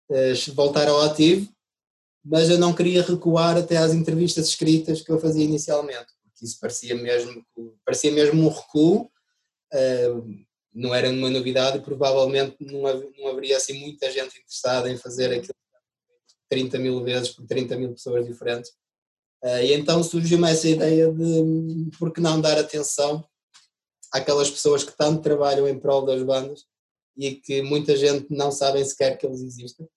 uh, 0.10 0.54
voltar 0.54 0.90
ao 0.90 1.00
ativo, 1.00 1.50
mas 2.24 2.50
eu 2.50 2.58
não 2.58 2.74
queria 2.74 3.02
recuar 3.02 3.58
até 3.58 3.78
às 3.78 3.94
entrevistas 3.94 4.48
escritas 4.48 5.02
que 5.02 5.12
eu 5.12 5.20
fazia 5.20 5.44
inicialmente, 5.44 6.14
porque 6.24 6.46
isso 6.46 6.60
parecia 6.60 6.96
mesmo, 6.96 7.46
parecia 7.84 8.12
mesmo 8.12 8.46
um 8.46 8.50
recuo, 8.50 9.10
não 10.74 10.94
era 10.96 11.10
uma 11.10 11.30
novidade 11.30 11.78
e 11.78 11.82
provavelmente 11.82 12.56
não, 12.62 12.82
não 13.18 13.28
haveria 13.28 13.58
assim 13.58 13.74
muita 13.74 14.10
gente 14.10 14.38
interessada 14.38 14.90
em 14.90 14.98
fazer 14.98 15.34
aquilo 15.34 15.56
30 16.50 16.80
mil 16.80 17.02
vezes 17.04 17.30
por 17.30 17.46
30 17.46 17.78
mil 17.78 17.94
pessoas 17.94 18.26
diferentes. 18.28 18.72
Uh, 19.44 19.64
e 19.64 19.74
então 19.74 20.04
surgiu-me 20.04 20.52
essa 20.52 20.68
ideia 20.68 21.12
de 21.12 21.90
por 21.98 22.14
que 22.14 22.22
não 22.22 22.40
dar 22.40 22.60
atenção 22.60 23.26
àquelas 24.14 24.52
pessoas 24.52 24.84
que 24.84 24.96
tanto 24.96 25.22
trabalham 25.22 25.68
em 25.68 25.80
prol 25.80 26.06
das 26.06 26.22
bandas 26.22 26.66
e 27.18 27.36
que 27.36 27.62
muita 27.62 27.96
gente 27.96 28.28
não 28.30 28.52
sabe 28.52 28.84
sequer 28.86 29.18
que 29.18 29.26
eles 29.26 29.42
existem. 29.42 29.88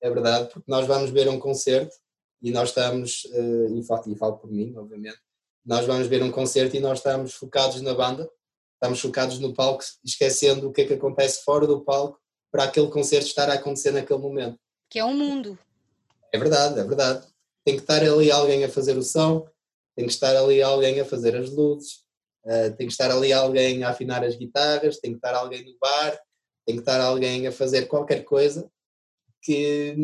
É 0.00 0.10
verdade, 0.10 0.48
porque 0.52 0.70
nós 0.70 0.86
vamos 0.86 1.10
ver 1.10 1.28
um 1.28 1.38
concerto 1.38 1.94
e 2.40 2.50
nós 2.50 2.68
estamos, 2.68 3.24
uh, 3.24 3.78
e, 3.78 3.82
falo, 3.82 4.02
e 4.06 4.16
falo 4.16 4.36
por 4.38 4.50
mim, 4.50 4.74
obviamente, 4.76 5.18
nós 5.64 5.84
vamos 5.86 6.06
ver 6.06 6.22
um 6.22 6.30
concerto 6.30 6.76
e 6.76 6.80
nós 6.80 6.98
estamos 6.98 7.34
focados 7.34 7.80
na 7.82 7.94
banda 7.94 8.30
estamos 8.78 9.00
focados 9.00 9.40
no 9.40 9.52
palco, 9.52 9.82
esquecendo 10.04 10.68
o 10.68 10.72
que 10.72 10.82
é 10.82 10.86
que 10.86 10.94
acontece 10.94 11.42
fora 11.44 11.66
do 11.66 11.80
palco 11.80 12.18
para 12.50 12.64
aquele 12.64 12.88
concerto 12.88 13.26
estar 13.26 13.50
a 13.50 13.54
acontecer 13.54 13.90
naquele 13.90 14.20
momento. 14.20 14.58
Que 14.88 15.00
é 15.00 15.04
um 15.04 15.14
mundo. 15.14 15.58
É 16.32 16.38
verdade, 16.38 16.78
é 16.78 16.84
verdade. 16.84 17.26
Tem 17.64 17.74
que 17.74 17.82
estar 17.82 18.02
ali 18.02 18.30
alguém 18.30 18.64
a 18.64 18.68
fazer 18.68 18.96
o 18.96 19.02
som, 19.02 19.46
tem 19.96 20.06
que 20.06 20.12
estar 20.12 20.34
ali 20.34 20.62
alguém 20.62 21.00
a 21.00 21.04
fazer 21.04 21.36
as 21.36 21.50
luzes, 21.50 22.04
uh, 22.46 22.74
tem 22.76 22.86
que 22.86 22.92
estar 22.92 23.10
ali 23.10 23.32
alguém 23.32 23.82
a 23.82 23.90
afinar 23.90 24.24
as 24.24 24.36
guitarras, 24.36 24.98
tem 24.98 25.10
que 25.10 25.18
estar 25.18 25.34
alguém 25.34 25.64
no 25.64 25.76
bar, 25.78 26.18
tem 26.64 26.76
que 26.76 26.82
estar 26.82 27.00
alguém 27.00 27.46
a 27.46 27.52
fazer 27.52 27.86
qualquer 27.86 28.24
coisa 28.24 28.70
que 29.42 29.94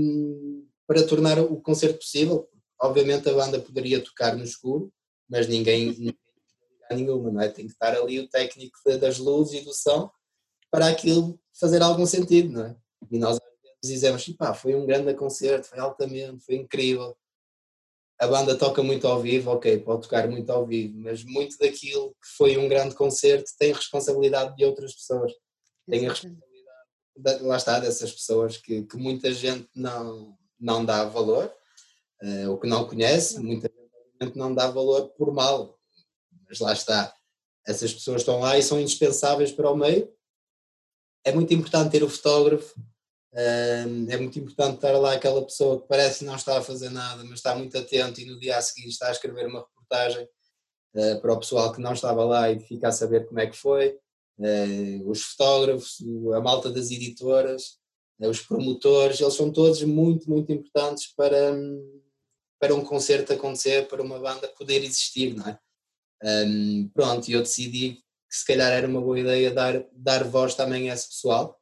para 0.87 1.07
tornar 1.07 1.39
o 1.39 1.61
concerto 1.61 1.99
possível. 1.99 2.49
Obviamente 2.81 3.29
a 3.29 3.33
banda 3.33 3.61
poderia 3.61 4.03
tocar 4.03 4.37
no 4.37 4.45
escuro, 4.45 4.93
mas 5.29 5.47
ninguém 5.47 6.15
nenhuma, 6.91 7.31
não 7.31 7.41
é? 7.41 7.49
Tem 7.49 7.67
que 7.67 7.73
estar 7.73 7.97
ali 7.97 8.21
o 8.21 8.29
técnico 8.29 8.79
das 9.01 9.19
luzes 9.19 9.61
e 9.61 9.65
do 9.65 9.73
som 9.73 10.11
para 10.71 10.89
aquilo 10.89 11.39
fazer 11.59 11.83
algum 11.83 12.05
sentido, 12.05 12.53
não 12.53 12.67
é? 12.67 12.77
E 13.11 13.19
nós 13.19 13.39
dizemos, 13.83 14.27
pá, 14.31 14.55
foi 14.55 14.75
um 14.75 14.87
grande 14.87 15.15
concerto, 15.15 15.69
foi 15.69 15.79
altamente, 15.79 16.45
foi 16.45 16.57
incrível. 16.57 17.17
A 18.19 18.27
banda 18.27 18.57
toca 18.57 18.83
muito 18.83 19.07
ao 19.07 19.21
vivo, 19.21 19.51
ok, 19.51 19.79
pode 19.81 20.03
tocar 20.03 20.29
muito 20.29 20.51
ao 20.51 20.67
vivo, 20.67 20.99
mas 20.99 21.25
muito 21.25 21.57
daquilo 21.59 22.11
que 22.11 22.29
foi 22.37 22.57
um 22.57 22.69
grande 22.69 22.95
concerto 22.95 23.51
tem 23.59 23.73
responsabilidade 23.73 24.57
de 24.57 24.65
outras 24.65 24.95
pessoas. 24.95 25.33
Tem 25.89 26.07
a 26.07 26.11
responsabilidade, 26.11 26.54
lá 27.17 27.57
está, 27.57 27.79
dessas 27.79 28.13
pessoas 28.13 28.57
que, 28.57 28.83
que 28.83 28.97
muita 28.97 29.33
gente 29.33 29.69
não, 29.75 30.37
não 30.59 30.85
dá 30.85 31.05
valor, 31.05 31.53
uh, 32.23 32.51
ou 32.51 32.59
que 32.59 32.67
não 32.67 32.87
conhece, 32.87 33.39
muita 33.41 33.71
gente 34.21 34.37
não 34.37 34.55
dá 34.55 34.71
valor 34.71 35.09
por 35.11 35.33
mal, 35.33 35.79
mas 36.49 36.59
lá 36.59 36.73
está, 36.73 37.15
essas 37.67 37.93
pessoas 37.93 38.23
estão 38.23 38.41
lá 38.41 38.59
e 38.59 38.63
são 38.63 38.81
indispensáveis 38.81 39.51
para 39.51 39.71
o 39.71 39.77
meio. 39.77 40.13
É 41.25 41.33
muito 41.33 41.55
importante 41.55 41.93
ter 41.93 42.03
o 42.03 42.09
fotógrafo, 42.09 42.75
hum, 43.33 44.07
é 44.11 44.17
muito 44.19 44.39
importante 44.39 44.77
estar 44.77 44.93
lá 44.99 45.15
aquela 45.15 45.43
pessoa 45.43 45.81
que 45.81 45.89
parece 45.89 46.25
não 46.25 46.37
estar 46.37 46.59
a 46.59 46.63
fazer 46.63 46.91
nada, 46.91 47.25
mas 47.25 47.35
está 47.35 47.55
muito 47.55 47.77
atento 47.79 48.21
e 48.21 48.27
no 48.27 48.39
dia 48.39 48.59
a 48.59 48.63
seguir 48.63 48.89
está 48.89 49.09
a 49.09 49.13
escrever 49.13 49.47
uma 49.47 49.61
reportagem 49.61 50.29
eh, 50.95 51.17
para 51.17 51.33
o 51.33 51.39
pessoal 51.39 51.73
que 51.73 51.81
não 51.81 51.93
estava 51.93 52.25
lá 52.25 52.51
e 52.51 52.61
fica 52.61 52.89
a 52.89 52.93
saber 52.93 53.27
como 53.27 53.41
é 53.41 53.47
que 53.47 53.57
foi. 53.57 53.99
Eh, 54.41 55.01
os 55.05 55.23
fotógrafos, 55.23 55.99
a 56.35 56.41
malta 56.41 56.71
das 56.71 56.91
editoras, 56.91 57.79
eh, 58.21 58.29
os 58.29 58.41
promotores, 58.41 59.21
eles 59.21 59.35
são 59.35 59.53
todos 59.53 59.83
muito, 59.83 60.29
muito 60.29 60.53
importantes 60.53 61.07
para, 61.15 61.57
para 62.59 62.75
um 62.75 62.85
concerto 62.85 63.33
acontecer, 63.33 63.87
para 63.89 64.03
uma 64.03 64.19
banda 64.19 64.49
poder 64.49 64.83
existir, 64.83 65.35
não 65.35 65.47
é? 65.47 65.59
Um, 66.25 66.89
pronto, 66.89 67.31
eu 67.31 67.41
decidi 67.43 67.97
que 68.31 68.37
se 68.37 68.47
calhar 68.47 68.73
era 68.73 68.89
uma 68.89 69.01
boa 69.01 69.21
ideia 69.21 69.53
dar, 69.53 69.85
dar 69.93 70.25
voz 70.25 70.55
também 70.55 70.91
a 70.91 70.95
esse 70.95 71.09
pessoal. 71.09 71.61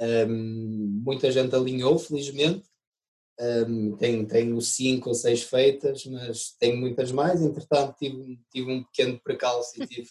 Um, 0.00 1.00
muita 1.02 1.32
gente 1.32 1.54
alinhou, 1.54 1.98
felizmente. 1.98 2.68
Um, 3.40 3.96
tenho, 3.96 4.26
tenho 4.26 4.60
cinco 4.60 5.08
ou 5.08 5.14
seis 5.14 5.42
feitas, 5.44 6.04
mas 6.06 6.54
tenho 6.58 6.76
muitas 6.76 7.10
mais. 7.10 7.40
Entretanto, 7.40 7.96
tive, 7.98 8.38
tive 8.52 8.70
um 8.70 8.84
pequeno 8.84 9.18
precalço 9.20 9.82
e 9.82 9.86
tive 9.86 10.10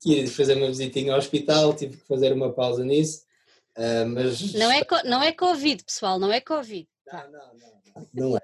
que 0.00 0.26
fazer 0.28 0.56
uma 0.56 0.68
visitinha 0.68 1.12
ao 1.12 1.18
hospital, 1.18 1.74
tive 1.74 1.96
que 1.96 2.06
fazer 2.06 2.32
uma 2.32 2.52
pausa 2.52 2.84
nisso. 2.84 3.22
Uh, 3.76 4.06
mas... 4.08 4.52
não, 4.54 4.70
é, 4.72 4.82
não 5.04 5.22
é 5.22 5.32
Covid, 5.32 5.84
pessoal, 5.84 6.18
não 6.18 6.32
é 6.32 6.40
Covid. 6.40 6.88
Não, 7.12 7.30
não, 7.30 7.54
não, 7.54 8.08
não, 8.12 8.36
é. 8.36 8.42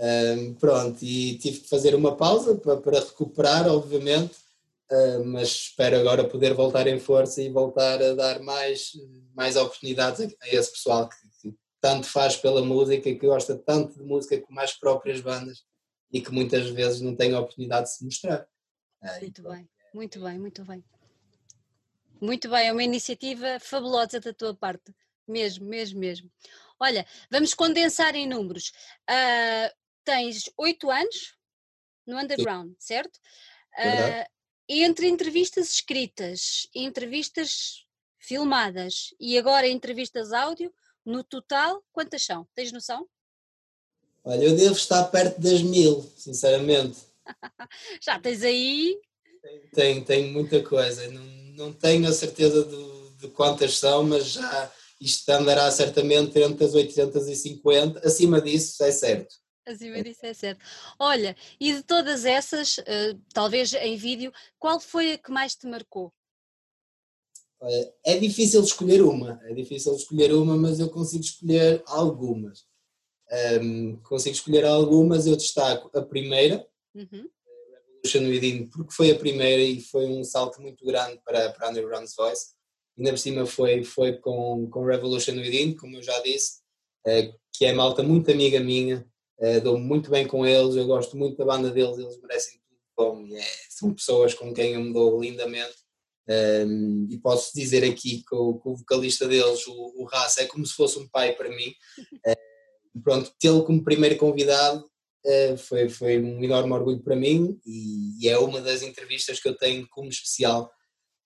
Um, 0.00 0.54
pronto, 0.54 1.04
e 1.04 1.36
tive 1.38 1.58
que 1.58 1.68
fazer 1.68 1.92
uma 1.92 2.16
pausa 2.16 2.54
para, 2.54 2.76
para 2.76 3.00
recuperar, 3.00 3.66
obviamente, 3.66 4.36
uh, 4.92 5.24
mas 5.24 5.48
espero 5.48 5.98
agora 5.98 6.28
poder 6.28 6.54
voltar 6.54 6.86
em 6.86 7.00
força 7.00 7.42
e 7.42 7.50
voltar 7.50 8.00
a 8.00 8.14
dar 8.14 8.40
mais, 8.40 8.92
mais 9.34 9.56
oportunidades 9.56 10.20
a, 10.20 10.44
a 10.44 10.48
esse 10.54 10.70
pessoal 10.70 11.08
que, 11.08 11.16
que, 11.42 11.56
tanto 11.80 12.06
faz 12.06 12.36
pela 12.36 12.62
música, 12.62 13.02
que 13.02 13.26
gosta 13.26 13.56
tanto 13.56 13.98
de 13.98 14.04
música 14.04 14.40
como 14.40 14.60
as 14.60 14.72
próprias 14.72 15.20
bandas 15.20 15.64
e 16.12 16.20
que 16.20 16.30
muitas 16.30 16.68
vezes 16.70 17.00
não 17.00 17.16
tem 17.16 17.34
a 17.34 17.40
oportunidade 17.40 17.86
de 17.86 17.96
se 17.96 18.04
mostrar. 18.04 18.46
Uh, 19.02 19.20
muito 19.20 19.42
bem, 19.42 19.68
muito 19.92 20.20
bem, 20.20 20.38
muito 20.38 20.64
bem. 20.64 20.84
Muito 22.20 22.48
bem, 22.48 22.68
é 22.68 22.72
uma 22.72 22.82
iniciativa 22.82 23.58
fabulosa 23.60 24.18
da 24.20 24.32
tua 24.32 24.54
parte, 24.54 24.94
mesmo, 25.26 25.66
mesmo, 25.66 26.00
mesmo. 26.00 26.30
Olha, 26.80 27.06
vamos 27.30 27.54
condensar 27.54 28.14
em 28.14 28.26
números. 28.26 28.72
Uh, 29.08 29.74
tens 30.04 30.50
oito 30.56 30.90
anos 30.90 31.36
no 32.06 32.18
underground, 32.18 32.72
certo? 32.78 33.16
Uh, 33.78 34.26
entre 34.68 35.08
entrevistas 35.08 35.70
escritas 35.70 36.68
e 36.74 36.84
entrevistas 36.84 37.86
filmadas 38.18 39.14
e 39.18 39.38
agora 39.38 39.68
entrevistas 39.68 40.32
áudio, 40.32 40.72
no 41.04 41.24
total, 41.24 41.82
quantas 41.92 42.24
são? 42.24 42.46
Tens 42.54 42.72
noção? 42.72 43.08
Olha, 44.24 44.44
eu 44.44 44.56
devo 44.56 44.74
estar 44.74 45.04
perto 45.04 45.40
das 45.40 45.62
mil, 45.62 46.02
sinceramente. 46.16 46.98
Já 48.02 48.20
tens 48.20 48.42
aí. 48.42 49.00
Tenho, 49.72 50.04
tenho 50.04 50.32
muita 50.32 50.62
coisa. 50.62 51.08
Não, 51.08 51.24
não 51.56 51.72
tenho 51.72 52.08
a 52.08 52.12
certeza 52.12 52.64
de, 52.64 53.16
de 53.18 53.28
quantas 53.28 53.78
são, 53.78 54.04
mas 54.04 54.26
já 54.26 54.72
isto 55.00 55.28
andará 55.30 55.70
certamente 55.70 56.38
entre 56.38 56.64
as 56.64 56.74
850. 56.74 58.06
Acima 58.06 58.40
disso, 58.40 58.82
é 58.82 58.90
certo. 58.90 59.34
Acima 59.66 60.02
disso 60.02 60.24
é 60.24 60.32
certo. 60.32 60.64
Olha, 60.98 61.36
e 61.60 61.74
de 61.74 61.82
todas 61.82 62.24
essas, 62.24 62.78
uh, 62.78 63.20
talvez 63.34 63.72
em 63.74 63.96
vídeo, 63.96 64.32
qual 64.58 64.80
foi 64.80 65.12
a 65.12 65.18
que 65.18 65.30
mais 65.30 65.54
te 65.54 65.66
marcou? 65.66 66.12
É 68.04 68.16
difícil 68.18 68.62
escolher 68.62 69.02
uma, 69.02 69.40
é 69.44 69.52
difícil 69.52 69.94
escolher 69.94 70.32
uma, 70.32 70.56
mas 70.56 70.78
eu 70.78 70.88
consigo 70.88 71.24
escolher 71.24 71.82
algumas. 71.86 72.64
Um, 73.60 73.96
consigo 73.96 74.34
escolher 74.34 74.64
algumas, 74.64 75.26
eu 75.26 75.36
destaco 75.36 75.90
a 75.96 76.00
primeira, 76.00 76.66
uhum. 76.94 77.28
Revolution 78.04 78.30
Within 78.30 78.66
porque 78.68 78.92
foi 78.92 79.10
a 79.10 79.18
primeira 79.18 79.62
e 79.62 79.80
foi 79.80 80.06
um 80.06 80.24
salto 80.24 80.60
muito 80.60 80.84
grande 80.84 81.20
para, 81.24 81.50
para 81.50 81.70
Underground's 81.70 82.14
Voice. 82.14 82.54
Ainda 82.96 83.10
por 83.10 83.18
cima 83.18 83.46
foi, 83.46 83.84
foi 83.84 84.14
com, 84.14 84.68
com 84.70 84.84
Revolution 84.84 85.34
Within, 85.34 85.74
como 85.74 85.96
eu 85.96 86.02
já 86.02 86.18
disse, 86.20 86.60
uh, 87.06 87.32
que 87.52 87.64
é 87.64 87.72
malta 87.72 88.02
muito 88.02 88.30
amiga 88.30 88.58
minha, 88.60 89.06
uh, 89.38 89.60
dou-me 89.60 89.84
muito 89.84 90.10
bem 90.10 90.26
com 90.26 90.44
eles, 90.44 90.74
eu 90.74 90.86
gosto 90.86 91.16
muito 91.16 91.36
da 91.36 91.44
banda 91.44 91.70
deles, 91.70 91.98
eles 91.98 92.20
merecem 92.20 92.60
tudo 92.68 92.80
bom, 92.96 93.36
é, 93.36 93.44
são 93.70 93.94
pessoas 93.94 94.34
com 94.34 94.52
quem 94.52 94.72
eu 94.72 94.80
me 94.80 94.92
dou 94.92 95.20
lindamente. 95.20 95.76
Um, 96.30 97.08
e 97.10 97.16
posso 97.18 97.52
dizer 97.54 97.82
aqui 97.84 98.22
que 98.28 98.34
o, 98.34 98.58
que 98.58 98.68
o 98.68 98.76
vocalista 98.76 99.26
deles, 99.26 99.66
o, 99.66 100.02
o 100.02 100.04
Raça, 100.04 100.42
é 100.42 100.46
como 100.46 100.66
se 100.66 100.74
fosse 100.74 100.98
um 100.98 101.08
pai 101.08 101.34
para 101.34 101.48
mim. 101.48 101.72
Uh, 102.26 103.00
pronto, 103.02 103.32
tê-lo 103.38 103.64
como 103.64 103.84
primeiro 103.84 104.16
convidado 104.16 104.84
foi, 105.58 105.88
foi 105.88 106.20
um 106.20 106.42
enorme 106.42 106.72
orgulho 106.72 107.00
para 107.00 107.16
mim 107.16 107.60
e, 107.66 108.24
e, 108.24 108.28
é 108.28 108.38
uma 108.38 108.60
das 108.60 108.82
entrevistas 108.82 109.40
que 109.40 109.48
eu 109.48 109.56
tenho 109.56 109.86
como 109.88 110.08
especial. 110.08 110.70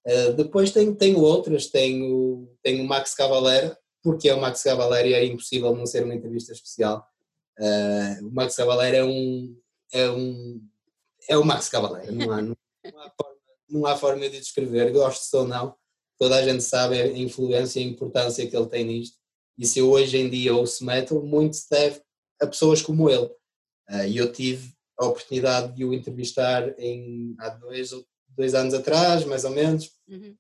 Uh, 0.06 0.32
depois 0.32 0.72
tenho, 0.72 0.94
tenho 0.96 1.20
outras, 1.20 1.66
tenho, 1.66 2.48
tenho 2.62 2.82
o 2.82 2.86
Max 2.86 3.14
Cavalera, 3.14 3.78
porque 4.02 4.28
é 4.28 4.34
o 4.34 4.40
Max 4.40 4.62
Cavalera 4.62 5.06
e 5.06 5.14
é 5.14 5.24
impossível 5.24 5.74
não 5.76 5.86
ser 5.86 6.04
uma 6.04 6.14
entrevista 6.14 6.52
especial. 6.52 7.06
o 8.22 8.30
Max 8.30 8.56
Cavalera 8.56 8.96
é 8.96 9.04
um, 9.04 9.56
é 9.92 10.10
um 10.10 10.60
é 11.28 11.36
o 11.36 11.44
Max 11.44 11.68
Cavalera, 11.68 12.10
não 12.10 12.32
há, 12.32 12.42
não 12.42 12.56
há 12.98 13.10
forma 13.10 13.42
não 13.72 13.86
há 13.86 13.96
forma 13.96 14.28
de 14.28 14.38
descrever, 14.38 14.92
gosto 14.92 15.34
ou 15.34 15.46
não, 15.46 15.74
toda 16.18 16.36
a 16.36 16.42
gente 16.42 16.62
sabe 16.62 17.00
a 17.00 17.06
influência 17.06 17.80
e 17.80 17.84
a 17.84 17.86
importância 17.86 18.46
que 18.46 18.56
ele 18.56 18.66
tem 18.66 18.84
nisto. 18.84 19.16
E 19.58 19.66
se 19.66 19.78
eu 19.78 19.90
hoje 19.90 20.18
em 20.18 20.28
dia 20.28 20.54
ouço 20.54 20.84
metal, 20.84 21.22
muito 21.22 21.56
se 21.56 21.68
deve 21.70 22.02
a 22.40 22.46
pessoas 22.46 22.82
como 22.82 23.08
ele. 23.08 23.30
Ah, 23.92 24.06
e 24.06 24.16
eu 24.16 24.32
tive 24.32 24.72
a 24.98 25.04
oportunidade 25.04 25.74
de 25.74 25.84
o 25.84 25.92
entrevistar 25.92 26.74
em, 26.78 27.36
há 27.38 27.50
dois, 27.50 27.90
dois 28.28 28.54
anos 28.54 28.72
atrás, 28.72 29.24
mais 29.26 29.44
ou 29.44 29.50
menos. 29.50 29.90
Uhum. 30.08 30.34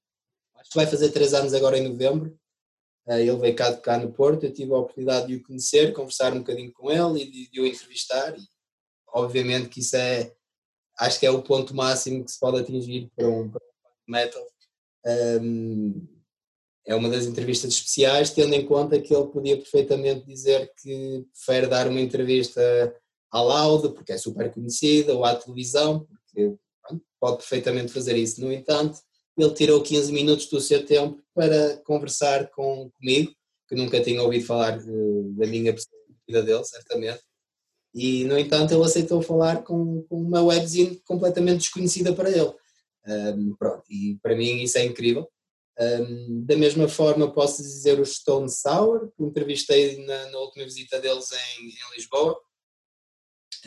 Acho 0.56 0.70
que 0.70 0.76
vai 0.76 0.86
fazer 0.86 1.10
três 1.10 1.34
anos 1.34 1.52
agora 1.52 1.76
em 1.76 1.86
novembro. 1.86 2.34
Ah, 3.06 3.20
ele 3.20 3.36
veio 3.36 3.54
cá 3.54 3.70
tocar 3.70 4.00
no 4.00 4.10
Porto, 4.10 4.44
eu 4.44 4.52
tive 4.52 4.72
a 4.72 4.78
oportunidade 4.78 5.26
de 5.26 5.36
o 5.36 5.42
conhecer, 5.42 5.92
conversar 5.92 6.32
um 6.32 6.38
bocadinho 6.38 6.72
com 6.72 6.90
ele 6.90 7.24
e 7.24 7.30
de, 7.30 7.50
de 7.50 7.60
o 7.60 7.66
entrevistar. 7.66 8.34
E, 8.38 8.42
obviamente 9.08 9.68
que 9.68 9.80
isso 9.80 9.96
é 9.96 10.32
acho 10.98 11.20
que 11.20 11.26
é 11.26 11.30
o 11.30 11.42
ponto 11.42 11.74
máximo 11.74 12.24
que 12.24 12.30
se 12.30 12.40
pode 12.40 12.60
atingir 12.60 13.10
para 13.14 13.28
um, 13.28 13.50
para 13.50 13.60
um 13.60 14.12
metal. 14.12 14.46
Um, 15.04 16.08
é 16.86 16.94
uma 16.94 17.08
das 17.08 17.26
entrevistas 17.26 17.74
especiais, 17.74 18.30
tendo 18.30 18.54
em 18.54 18.64
conta 18.64 19.00
que 19.00 19.14
ele 19.14 19.26
podia 19.28 19.56
perfeitamente 19.56 20.26
dizer 20.26 20.72
que 20.80 21.24
prefere 21.32 21.66
dar 21.66 21.86
uma 21.88 22.00
entrevista 22.00 22.60
à 23.32 23.40
Laude, 23.40 23.88
porque 23.94 24.12
é 24.12 24.18
super 24.18 24.52
conhecida, 24.52 25.14
ou 25.14 25.24
à 25.24 25.34
televisão, 25.34 26.06
porque 26.06 26.54
pode 27.18 27.38
perfeitamente 27.38 27.92
fazer 27.92 28.16
isso. 28.16 28.40
No 28.40 28.52
entanto, 28.52 29.00
ele 29.36 29.54
tirou 29.54 29.82
15 29.82 30.12
minutos 30.12 30.46
do 30.46 30.60
seu 30.60 30.84
tempo 30.84 31.20
para 31.34 31.78
conversar 31.78 32.50
com, 32.50 32.90
comigo, 32.90 33.32
que 33.66 33.74
nunca 33.74 34.02
tinha 34.02 34.22
ouvido 34.22 34.44
falar 34.44 34.78
de, 34.78 35.22
da 35.32 35.46
minha 35.46 35.74
vida 36.28 36.42
dele, 36.42 36.64
certamente, 36.64 37.22
e, 37.94 38.24
no 38.24 38.38
entanto, 38.38 38.72
ele 38.72 38.84
aceitou 38.84 39.20
falar 39.20 39.62
com, 39.62 40.02
com 40.08 40.16
uma 40.16 40.42
webzine 40.42 41.00
completamente 41.04 41.58
desconhecida 41.58 42.14
para 42.14 42.30
ele. 42.30 42.52
Um, 43.06 43.54
pronto, 43.56 43.82
e 43.90 44.18
para 44.22 44.34
mim 44.34 44.62
isso 44.62 44.78
é 44.78 44.84
incrível. 44.84 45.28
Um, 45.78 46.44
da 46.44 46.56
mesma 46.56 46.88
forma, 46.88 47.32
posso 47.32 47.62
dizer 47.62 48.00
o 48.00 48.06
Stone 48.06 48.48
Sour, 48.48 49.10
que 49.16 49.22
entrevistei 49.22 50.04
na, 50.06 50.30
na 50.30 50.38
última 50.38 50.64
visita 50.64 51.00
deles 51.00 51.30
em, 51.32 51.66
em 51.66 51.96
Lisboa, 51.96 52.38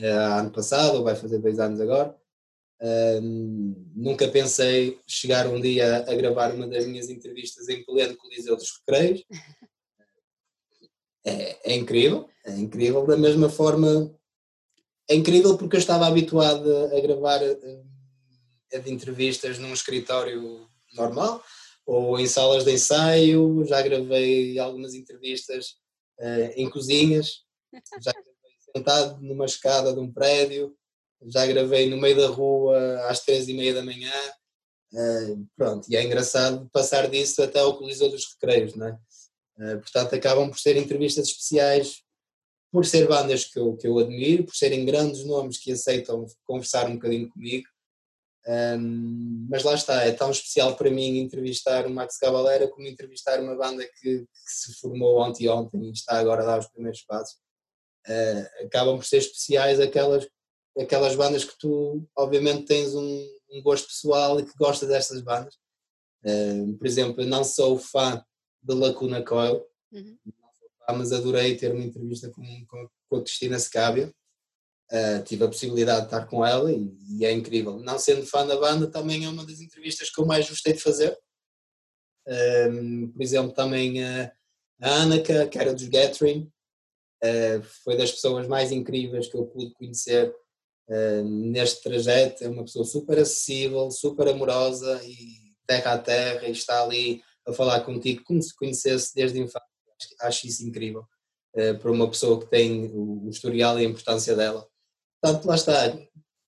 ano 0.03 0.51
passado, 0.51 0.97
ou 0.97 1.03
vai 1.03 1.15
fazer 1.15 1.39
dois 1.39 1.59
anos 1.59 1.79
agora. 1.79 2.15
Um, 2.81 3.91
nunca 3.95 4.27
pensei 4.27 4.99
chegar 5.07 5.47
um 5.47 5.61
dia 5.61 6.05
a 6.07 6.15
gravar 6.15 6.53
uma 6.53 6.67
das 6.67 6.85
minhas 6.85 7.09
entrevistas 7.09 7.69
em 7.69 7.83
pleno 7.85 8.17
Coliseu 8.17 8.55
dos 8.55 8.79
Recreios. 8.79 9.23
É, 11.27 11.71
é 11.71 11.75
incrível, 11.75 12.29
é 12.45 12.51
incrível. 12.51 13.03
Da 13.03 13.17
mesma 13.17 13.49
forma, 13.49 14.15
é 15.09 15.15
incrível 15.15 15.57
porque 15.57 15.75
eu 15.75 15.79
estava 15.79 16.05
habituado 16.05 16.71
a 16.95 16.99
gravar 17.01 17.41
eh, 17.41 17.81
entrevistas 18.85 19.57
num 19.57 19.73
escritório 19.73 20.69
normal 20.93 21.43
ou 21.85 22.19
em 22.19 22.27
salas 22.27 22.63
de 22.63 22.73
ensaio, 22.73 23.63
já 23.65 23.81
gravei 23.81 24.57
algumas 24.57 24.93
entrevistas 24.93 25.75
uh, 26.19 26.51
em 26.55 26.69
cozinhas, 26.69 27.43
já 28.01 28.11
sentado 28.75 29.21
numa 29.21 29.45
escada 29.45 29.93
de 29.93 29.99
um 29.99 30.11
prédio, 30.11 30.75
já 31.27 31.45
gravei 31.45 31.89
no 31.89 31.97
meio 31.97 32.17
da 32.17 32.27
rua 32.27 33.07
às 33.07 33.21
três 33.21 33.47
e 33.47 33.53
meia 33.53 33.73
da 33.73 33.83
manhã, 33.83 34.13
uh, 34.93 35.47
pronto, 35.55 35.89
e 35.89 35.95
é 35.95 36.03
engraçado 36.03 36.69
passar 36.71 37.09
disso 37.09 37.41
até 37.41 37.59
ao 37.59 37.77
Coliseu 37.77 38.09
dos 38.09 38.25
Recreios, 38.33 38.75
não 38.75 38.87
é? 38.87 38.99
Uh, 39.57 39.79
portanto, 39.79 40.13
acabam 40.13 40.49
por 40.49 40.59
ser 40.59 40.75
entrevistas 40.75 41.27
especiais 41.27 42.03
por 42.75 42.85
ser 42.85 43.07
bandas 43.07 43.45
que 43.45 43.57
eu, 43.57 43.77
que 43.77 43.87
eu 43.87 43.97
admiro, 43.99 44.43
por 44.43 44.53
serem 44.53 44.83
grandes 44.83 45.23
nomes 45.23 45.57
que 45.57 45.71
aceitam 45.71 46.25
conversar 46.43 46.89
um 46.89 46.95
bocadinho 46.95 47.29
comigo. 47.29 47.65
Um, 48.45 49.47
mas 49.49 49.63
lá 49.63 49.73
está, 49.73 50.03
é 50.03 50.11
tão 50.11 50.29
especial 50.29 50.75
para 50.75 50.91
mim 50.91 51.19
entrevistar 51.19 51.87
o 51.87 51.89
Max 51.89 52.17
Cavalera 52.17 52.67
como 52.67 52.85
entrevistar 52.85 53.39
uma 53.39 53.55
banda 53.55 53.83
que, 53.85 54.19
que 54.19 54.27
se 54.45 54.73
formou 54.73 55.19
ontem 55.19 55.47
ontem 55.47 55.85
e 55.85 55.91
está 55.91 56.19
agora 56.19 56.43
a 56.43 56.45
dar 56.45 56.59
os 56.59 56.67
primeiros 56.67 57.01
passos. 57.03 57.44
Uh, 58.07 58.65
acabam 58.65 58.97
por 58.97 59.05
ser 59.05 59.17
especiais 59.17 59.79
aquelas, 59.79 60.27
aquelas 60.77 61.15
bandas 61.15 61.43
que 61.43 61.57
tu, 61.57 62.07
obviamente, 62.15 62.65
tens 62.65 62.93
um, 62.93 63.27
um 63.51 63.61
gosto 63.63 63.87
pessoal 63.87 64.39
e 64.39 64.45
que 64.45 64.53
gostas 64.57 64.89
destas 64.89 65.21
bandas. 65.21 65.55
Uh, 66.23 66.77
por 66.77 66.85
exemplo, 66.85 67.21
eu 67.21 67.27
não 67.27 67.43
sou 67.43 67.77
fã 67.77 68.23
de 68.61 68.73
Lacuna 68.75 69.23
Coil, 69.23 69.65
uhum 69.91 70.17
mas 70.93 71.11
adorei 71.11 71.55
ter 71.55 71.71
uma 71.71 71.83
entrevista 71.83 72.29
com, 72.29 72.43
com, 72.67 72.89
com 73.09 73.17
a 73.17 73.21
Cristina 73.21 73.57
Secábia. 73.57 74.13
Uh, 74.91 75.23
tive 75.23 75.43
a 75.43 75.47
possibilidade 75.47 76.01
de 76.01 76.05
estar 76.05 76.27
com 76.27 76.45
ela 76.45 76.71
e, 76.71 76.95
e, 77.09 77.25
é 77.25 77.31
incrível. 77.31 77.79
Não 77.79 77.97
sendo 77.97 78.25
fã 78.25 78.45
da 78.45 78.55
banda, 78.55 78.85
também 78.85 79.25
é 79.25 79.29
uma 79.29 79.45
das 79.45 79.59
entrevistas 79.59 80.11
que 80.11 80.21
eu 80.21 80.25
mais 80.25 80.47
gostei 80.47 80.73
de 80.73 80.79
fazer. 80.79 81.17
Um, 82.27 83.11
por 83.11 83.21
exemplo, 83.21 83.51
também 83.51 84.03
a, 84.03 84.31
a 84.81 84.89
Anaka, 85.01 85.47
que 85.47 85.57
era 85.57 85.73
dos 85.73 85.87
Gathering, 85.87 86.51
uh, 87.25 87.63
foi 87.83 87.97
das 87.97 88.11
pessoas 88.11 88.47
mais 88.47 88.71
incríveis 88.71 89.27
que 89.27 89.35
eu 89.35 89.45
pude 89.45 89.73
conhecer 89.73 90.33
uh, 90.89 91.23
neste 91.23 91.83
trajeto. 91.83 92.43
É 92.43 92.47
uma 92.47 92.63
pessoa 92.63 92.85
super 92.85 93.17
acessível, 93.19 93.89
super 93.91 94.27
amorosa 94.27 95.01
e 95.03 95.53
terra 95.67 95.93
a 95.93 95.97
terra, 95.97 96.47
e 96.47 96.51
está 96.51 96.83
ali 96.83 97.21
a 97.47 97.53
falar 97.53 97.81
contigo 97.81 98.23
como 98.23 98.41
se 98.41 98.55
conhecesse 98.55 99.13
desde 99.15 99.39
a 99.39 99.43
infância 99.43 99.75
acho 100.21 100.47
isso 100.47 100.67
incrível 100.67 101.05
uh, 101.55 101.77
para 101.79 101.91
uma 101.91 102.09
pessoa 102.09 102.39
que 102.39 102.49
tem 102.49 102.87
o, 102.87 103.25
o, 103.25 103.29
historial 103.29 103.79
e 103.79 103.85
a 103.85 103.89
importância 103.89 104.35
dela. 104.35 104.67
Portanto, 105.21 105.45
lá 105.45 105.55
está, 105.55 105.97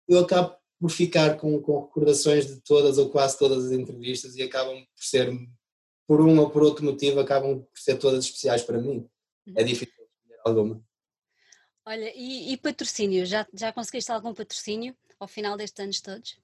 eu 0.08 0.20
acabo 0.20 0.56
por 0.80 0.92
ficar 0.92 1.38
com, 1.38 1.60
com 1.62 1.86
recordações 1.86 2.48
de 2.48 2.62
todas 2.62 2.98
ou 2.98 3.10
quase 3.10 3.38
todas 3.38 3.66
as 3.66 3.72
entrevistas 3.72 4.36
e 4.36 4.44
acabam 4.44 4.76
por 4.76 5.04
ser, 5.04 5.32
por 6.08 6.22
um 6.22 6.40
ou 6.40 6.50
por 6.50 6.62
outro 6.62 6.86
motivo, 6.86 7.20
acabam 7.20 7.62
por 7.62 7.80
ser 7.80 7.98
todas 7.98 8.24
especiais 8.24 8.62
para 8.62 8.80
mim. 8.80 9.08
É 9.56 9.62
uhum. 9.62 9.68
difícil 9.68 9.97
alguma. 10.44 10.82
Olha, 11.86 12.12
e, 12.16 12.54
e 12.54 12.58
patrocínio? 12.58 13.26
Já, 13.26 13.48
já 13.54 13.72
conseguiste 13.72 14.12
algum 14.12 14.34
patrocínio 14.34 14.96
ao 15.20 15.28
final 15.28 15.56
destes 15.56 15.84
anos 15.84 16.02
todos? 16.02 16.38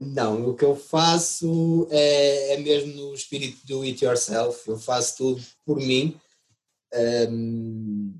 Não, 0.00 0.50
o 0.50 0.54
que 0.54 0.64
eu 0.64 0.76
faço 0.76 1.88
é, 1.90 2.54
é 2.54 2.56
mesmo 2.58 2.92
no 2.94 3.14
espírito 3.14 3.66
do 3.66 3.82
it 3.82 4.04
yourself. 4.04 4.68
Eu 4.68 4.78
faço 4.78 5.16
tudo 5.16 5.42
por 5.64 5.78
mim 5.78 6.20
um, 7.28 8.14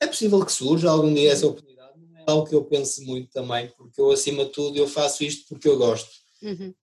é 0.00 0.06
possível 0.06 0.44
que 0.44 0.52
surja 0.52 0.90
algum 0.90 1.12
dia 1.12 1.32
essa 1.32 1.46
oportunidade, 1.46 1.98
não 1.98 2.18
é 2.18 2.24
algo 2.26 2.48
que 2.48 2.54
eu 2.54 2.64
pense 2.64 3.04
muito 3.04 3.30
também, 3.30 3.68
porque 3.76 4.00
eu, 4.00 4.10
acima 4.10 4.44
de 4.44 4.50
tudo, 4.50 4.76
eu 4.76 4.88
faço 4.88 5.22
isto 5.22 5.46
porque 5.48 5.68
eu 5.68 5.78
gosto. 5.78 6.10
Uhum. 6.42 6.74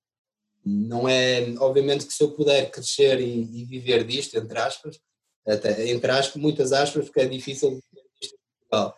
Não 0.63 1.07
é, 1.07 1.53
obviamente, 1.59 2.05
que 2.05 2.13
se 2.13 2.23
eu 2.23 2.31
puder 2.31 2.69
crescer 2.69 3.19
e, 3.19 3.61
e, 3.61 3.65
viver 3.65 4.05
disto, 4.05 4.37
entre 4.37 4.59
aspas, 4.59 4.99
até, 5.47 5.89
entre 5.89 6.11
aspas, 6.11 6.41
muitas 6.41 6.73
aspas, 6.73 7.05
porque 7.05 7.21
é 7.21 7.25
difícil 7.25 7.69
viver 7.69 8.07
disto 8.19 8.35
em 8.35 8.59
Portugal. 8.59 8.97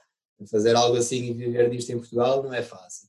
Fazer 0.49 0.75
algo 0.75 0.97
assim 0.97 1.25
e 1.25 1.33
viver 1.33 1.69
disto 1.69 1.91
em 1.91 1.97
Portugal 1.97 2.41
não 2.41 2.53
é 2.53 2.63
fácil. 2.63 3.07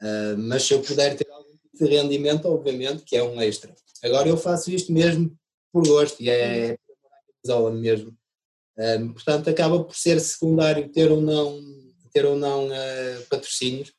Uh, 0.00 0.36
mas 0.38 0.64
se 0.64 0.74
eu 0.74 0.82
puder 0.82 1.14
ter 1.16 1.30
algum 1.30 1.52
tipo 1.52 1.78
de 1.78 1.84
rendimento, 1.84 2.48
obviamente, 2.48 3.04
que 3.04 3.16
é 3.16 3.22
um 3.22 3.40
extra. 3.40 3.74
Agora 4.02 4.28
eu 4.28 4.36
faço 4.36 4.70
isto 4.70 4.92
mesmo 4.92 5.36
por 5.72 5.86
gosto 5.86 6.20
e 6.20 6.28
é, 6.28 6.76
camisola 7.42 7.70
mesmo. 7.72 8.16
Um, 8.76 9.12
portanto, 9.12 9.48
acaba 9.48 9.84
por 9.84 9.94
ser 9.94 10.18
secundário 10.20 10.90
ter 10.90 11.10
ou 11.10 11.20
não, 11.20 11.60
ter 12.12 12.24
ou 12.24 12.36
não 12.36 12.68
uh, 12.68 13.26
patrocínios. 13.28 13.92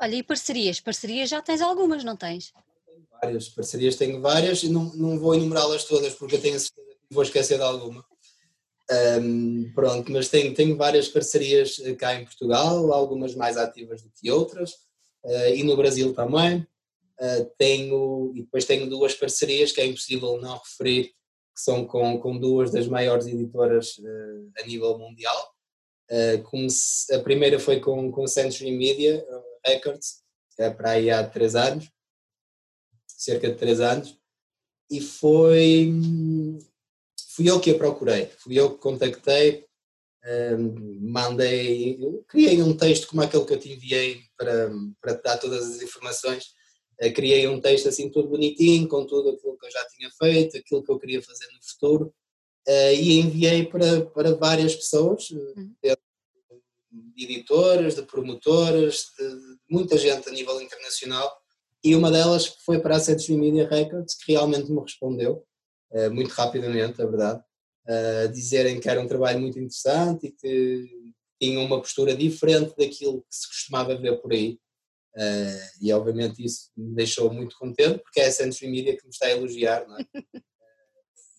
Olha, 0.00 0.16
e 0.16 0.22
parcerias? 0.22 0.80
Parcerias 0.80 1.28
já 1.28 1.42
tens 1.42 1.60
algumas, 1.60 2.02
não 2.04 2.16
tens? 2.16 2.52
Tenho 2.86 3.06
várias, 3.10 3.48
parcerias 3.48 3.96
tenho 3.96 4.20
várias 4.20 4.62
e 4.62 4.68
não, 4.68 4.84
não 4.94 5.18
vou 5.18 5.34
enumerá-las 5.34 5.84
todas 5.84 6.14
porque 6.14 6.36
eu 6.36 6.40
tenho 6.40 6.56
a 6.56 6.60
certeza 6.60 6.96
que 7.08 7.14
vou 7.14 7.22
esquecer 7.22 7.58
de 7.58 7.64
alguma. 7.64 8.04
Um, 8.90 9.72
pronto, 9.74 10.12
mas 10.12 10.28
tenho, 10.28 10.52
tenho 10.54 10.76
várias 10.76 11.08
parcerias 11.08 11.76
cá 11.98 12.14
em 12.14 12.24
Portugal, 12.24 12.92
algumas 12.92 13.34
mais 13.34 13.56
ativas 13.56 14.02
do 14.02 14.10
que 14.10 14.30
outras. 14.30 14.74
uh, 15.24 15.54
e 15.54 15.62
no 15.62 15.76
Brasil 15.76 16.14
também. 16.14 16.66
Uh, 17.20 17.50
tenho, 17.56 18.32
e 18.34 18.42
depois 18.42 18.64
tenho 18.64 18.88
duas 18.88 19.14
parcerias 19.14 19.72
que 19.72 19.80
é 19.80 19.86
impossível 19.86 20.40
não 20.40 20.58
referir, 20.58 21.04
que 21.04 21.60
são 21.60 21.86
com, 21.86 22.18
com 22.18 22.38
duas 22.38 22.70
das 22.70 22.86
maiores 22.88 23.26
editoras 23.26 23.96
uh, 23.98 24.52
a 24.58 24.66
nível 24.66 24.98
mundial. 24.98 25.52
Se, 26.68 27.14
a 27.14 27.20
primeira 27.22 27.58
foi 27.58 27.80
com, 27.80 28.12
com 28.12 28.26
Century 28.26 28.70
Media 28.70 29.24
Records, 29.64 30.22
que 30.54 30.62
é 30.62 30.70
para 30.70 30.90
aí 30.90 31.10
há 31.10 31.26
três 31.26 31.56
anos, 31.56 31.90
cerca 33.06 33.48
de 33.48 33.56
três 33.56 33.80
anos, 33.80 34.18
e 34.90 35.00
foi 35.00 35.90
fui 37.34 37.50
eu 37.50 37.60
que 37.60 37.70
a 37.70 37.78
procurei, 37.78 38.30
fui 38.38 38.58
eu 38.58 38.70
que 38.70 38.78
contactei, 38.78 39.66
um, 40.56 40.98
mandei, 41.00 41.98
criei 42.28 42.62
um 42.62 42.76
texto 42.76 43.08
como 43.08 43.22
aquele 43.22 43.44
que 43.44 43.52
eu 43.52 43.58
te 43.58 43.72
enviei 43.72 44.22
para, 44.36 44.70
para 45.00 45.16
te 45.16 45.22
dar 45.22 45.38
todas 45.38 45.68
as 45.68 45.82
informações, 45.82 46.44
uh, 47.02 47.12
criei 47.12 47.46
um 47.48 47.60
texto 47.60 47.88
assim 47.88 48.08
todo 48.08 48.28
bonitinho, 48.28 48.88
com 48.88 49.04
tudo 49.04 49.30
aquilo 49.30 49.58
que 49.58 49.66
eu 49.66 49.70
já 49.70 49.84
tinha 49.88 50.10
feito, 50.18 50.56
aquilo 50.56 50.82
que 50.82 50.90
eu 50.90 50.98
queria 50.98 51.22
fazer 51.22 51.46
no 51.46 51.62
futuro, 51.62 52.14
uh, 52.68 52.94
e 52.94 53.20
enviei 53.20 53.66
para, 53.66 54.06
para 54.06 54.34
várias 54.34 54.74
pessoas, 54.74 55.30
uhum. 55.30 55.74
de 56.90 57.24
editoras, 57.24 57.96
de 57.96 58.02
promotoras, 58.02 59.06
de, 59.18 59.28
de 59.28 59.56
muita 59.68 59.98
gente 59.98 60.28
a 60.28 60.32
nível 60.32 60.60
internacional, 60.60 61.30
e 61.82 61.94
uma 61.94 62.10
delas 62.10 62.46
foi 62.64 62.80
para 62.80 62.96
a 62.96 63.00
Century 63.00 63.36
Media 63.36 63.68
Records, 63.68 64.14
que 64.14 64.32
realmente 64.32 64.72
me 64.72 64.80
respondeu, 64.80 65.44
muito 66.12 66.30
rapidamente, 66.30 67.00
a 67.00 67.06
verdade, 67.06 67.42
dizerem 68.32 68.80
que 68.80 68.88
era 68.88 69.00
um 69.00 69.06
trabalho 69.06 69.40
muito 69.40 69.58
interessante 69.58 70.26
e 70.26 70.32
que 70.32 71.14
tinham 71.40 71.64
uma 71.64 71.80
postura 71.80 72.14
diferente 72.14 72.74
daquilo 72.76 73.20
que 73.22 73.36
se 73.36 73.48
costumava 73.48 73.96
ver 73.96 74.20
por 74.20 74.32
aí. 74.32 74.58
Uh, 75.16 75.70
e 75.80 75.92
obviamente 75.92 76.44
isso 76.44 76.70
me 76.76 76.94
deixou 76.94 77.32
muito 77.32 77.56
contente, 77.56 78.00
porque 78.00 78.20
é 78.20 78.26
a 78.26 78.32
Century 78.32 78.68
Media 78.68 78.96
que 78.96 79.04
me 79.04 79.10
está 79.10 79.26
a 79.26 79.30
elogiar, 79.30 79.86
não 79.86 79.96
é? 79.96 80.04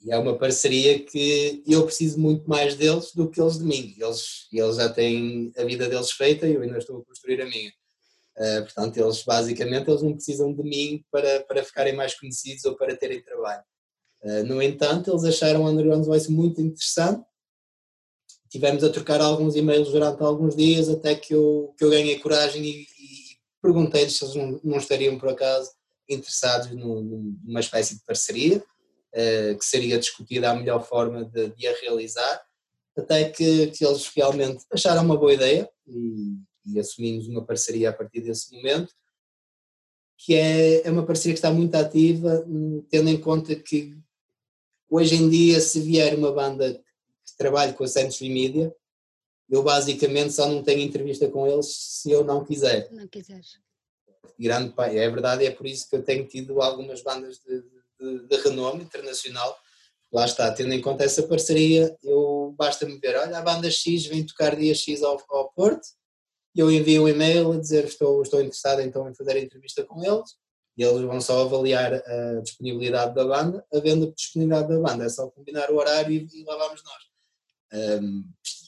e 0.01 0.11
é 0.11 0.17
uma 0.17 0.37
parceria 0.37 1.03
que 1.03 1.61
eu 1.67 1.83
preciso 1.85 2.17
muito 2.17 2.47
mais 2.47 2.75
deles 2.75 3.11
do 3.13 3.29
que 3.29 3.41
eles 3.41 3.57
de 3.57 3.65
mim. 3.65 3.95
Eles, 3.99 4.47
eles 4.51 4.77
já 4.77 4.87
têm 4.87 5.51
a 5.57 5.65
vida 5.65 5.89
deles 5.89 6.11
feita 6.11 6.47
e 6.47 6.53
eu 6.53 6.61
ainda 6.61 6.77
estou 6.77 6.99
a 6.99 7.05
construir 7.05 7.41
a 7.41 7.45
minha. 7.45 7.71
Uh, 8.37 8.63
portanto, 8.63 8.97
eles 8.97 9.23
basicamente 9.23 9.89
eles 9.89 10.01
não 10.01 10.13
precisam 10.13 10.53
de 10.53 10.63
mim 10.63 11.03
para, 11.11 11.43
para 11.43 11.63
ficarem 11.63 11.95
mais 11.95 12.17
conhecidos 12.17 12.63
ou 12.65 12.77
para 12.77 12.95
terem 12.95 13.21
trabalho. 13.23 13.63
Uh, 14.25 14.43
no 14.43 14.59
entanto, 14.59 15.11
eles 15.11 15.23
acharam 15.23 15.63
o 15.63 15.69
Underground 15.69 16.03
Voice 16.03 16.31
muito 16.31 16.59
interessante. 16.59 17.23
Tivemos 18.49 18.83
a 18.83 18.89
trocar 18.89 19.21
alguns 19.21 19.55
e-mails 19.55 19.91
durante 19.91 20.23
alguns 20.23 20.55
dias 20.55 20.89
até 20.89 21.13
que 21.13 21.35
eu, 21.35 21.75
que 21.77 21.85
eu 21.85 21.91
ganhei 21.91 22.17
coragem 22.17 22.63
e, 22.63 22.81
e 22.81 23.37
perguntei-lhes 23.61 24.17
se 24.17 24.25
eles 24.25 24.35
não, 24.35 24.59
não, 24.63 24.77
estariam 24.77 25.19
por 25.19 25.29
acaso 25.29 25.69
interessados 26.09 26.71
numa 26.71 27.59
espécie 27.59 27.95
de 27.95 28.01
parceria 28.03 28.57
uh, 28.57 29.57
que 29.59 29.65
seria 29.65 29.99
discutida 29.99 30.49
a 30.49 30.55
melhor 30.55 30.83
forma 30.83 31.23
de, 31.25 31.49
de 31.49 31.67
a 31.67 31.75
realizar 31.81 32.43
até 32.97 33.29
que, 33.29 33.67
que 33.67 33.85
eles 33.85 34.07
realmente 34.15 34.63
acharam 34.71 35.03
uma 35.03 35.17
boa 35.17 35.33
ideia 35.33 35.69
e, 35.85 36.37
e 36.65 36.79
assumimos 36.79 37.27
uma 37.27 37.43
parceria 37.43 37.89
a 37.89 37.93
partir 37.93 38.21
desse 38.21 38.55
momento, 38.55 38.91
que 40.17 40.33
é, 40.33 40.87
é 40.87 40.91
uma 40.91 41.05
parceria 41.05 41.33
que 41.33 41.39
está 41.39 41.51
muito 41.51 41.75
ativa, 41.75 42.43
hum, 42.47 42.83
tendo 42.89 43.09
em 43.09 43.19
conta 43.19 43.53
que 43.55 43.95
hoje 44.89 45.15
em 45.15 45.29
dia, 45.29 45.59
se 45.59 45.79
vier 45.79 46.15
uma 46.15 46.31
banda 46.31 46.73
que 46.73 47.37
trabalhe 47.37 47.73
com 47.73 47.83
a 47.83 47.87
Century 47.87 48.29
Media, 48.29 48.73
eu 49.49 49.61
basicamente 49.61 50.33
só 50.33 50.47
não 50.47 50.63
tenho 50.63 50.81
entrevista 50.81 51.29
com 51.29 51.47
eles 51.47 51.67
se 51.67 52.11
eu 52.11 52.23
não 52.23 52.43
quiser. 52.43 52.91
Não 52.91 53.07
quiseres. 53.07 53.59
Grande 54.39 54.73
pai, 54.73 54.97
é 54.97 55.09
verdade, 55.09 55.45
é 55.45 55.51
por 55.51 55.65
isso 55.65 55.89
que 55.89 55.95
eu 55.95 56.03
tenho 56.03 56.27
tido 56.27 56.61
algumas 56.61 57.01
bandas 57.01 57.39
de, 57.39 57.61
de, 57.99 58.27
de 58.27 58.37
renome 58.37 58.83
internacional. 58.83 59.57
Lá 60.11 60.25
está, 60.25 60.51
tendo 60.51 60.73
em 60.73 60.81
conta 60.81 61.03
essa 61.03 61.23
parceria, 61.23 61.95
eu 62.03 62.53
basta-me 62.57 62.97
ver, 62.99 63.17
olha, 63.17 63.37
a 63.37 63.41
banda 63.41 63.69
X 63.69 64.05
vem 64.05 64.25
tocar 64.25 64.55
dia 64.55 64.73
X 64.73 65.03
ao, 65.03 65.21
ao 65.29 65.51
Porto, 65.51 65.87
e 66.55 66.59
eu 66.59 66.71
envio 66.71 67.03
um 67.03 67.07
e-mail 67.07 67.51
a 67.51 67.59
dizer 67.59 67.85
estou, 67.85 68.21
estou 68.21 68.39
interessado 68.39 68.81
então 68.81 69.09
em 69.09 69.13
fazer 69.13 69.33
a 69.33 69.39
entrevista 69.39 69.83
com 69.83 70.03
eles 70.03 70.35
e 70.77 70.83
eles 70.83 71.01
vão 71.01 71.21
só 71.21 71.43
avaliar 71.43 71.93
a 71.93 72.41
disponibilidade 72.41 73.15
da 73.15 73.25
banda, 73.25 73.65
havendo 73.73 74.11
disponibilidade 74.13 74.69
da 74.69 74.79
banda, 74.79 75.05
é 75.05 75.09
só 75.09 75.29
combinar 75.29 75.71
o 75.71 75.77
horário 75.77 76.11
e, 76.11 76.41
e 76.41 76.43
lá 76.43 76.57
vamos 76.57 76.83
nós. 76.83 77.03
Um, 77.73 78.23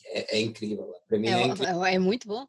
é, 0.05 0.37
é, 0.37 0.41
incrível, 0.41 0.93
para 1.07 1.19
mim 1.19 1.27
é, 1.27 1.31
é, 1.31 1.47
incrível. 1.47 1.85
é 1.85 1.99
muito 1.99 2.27
bom. 2.27 2.47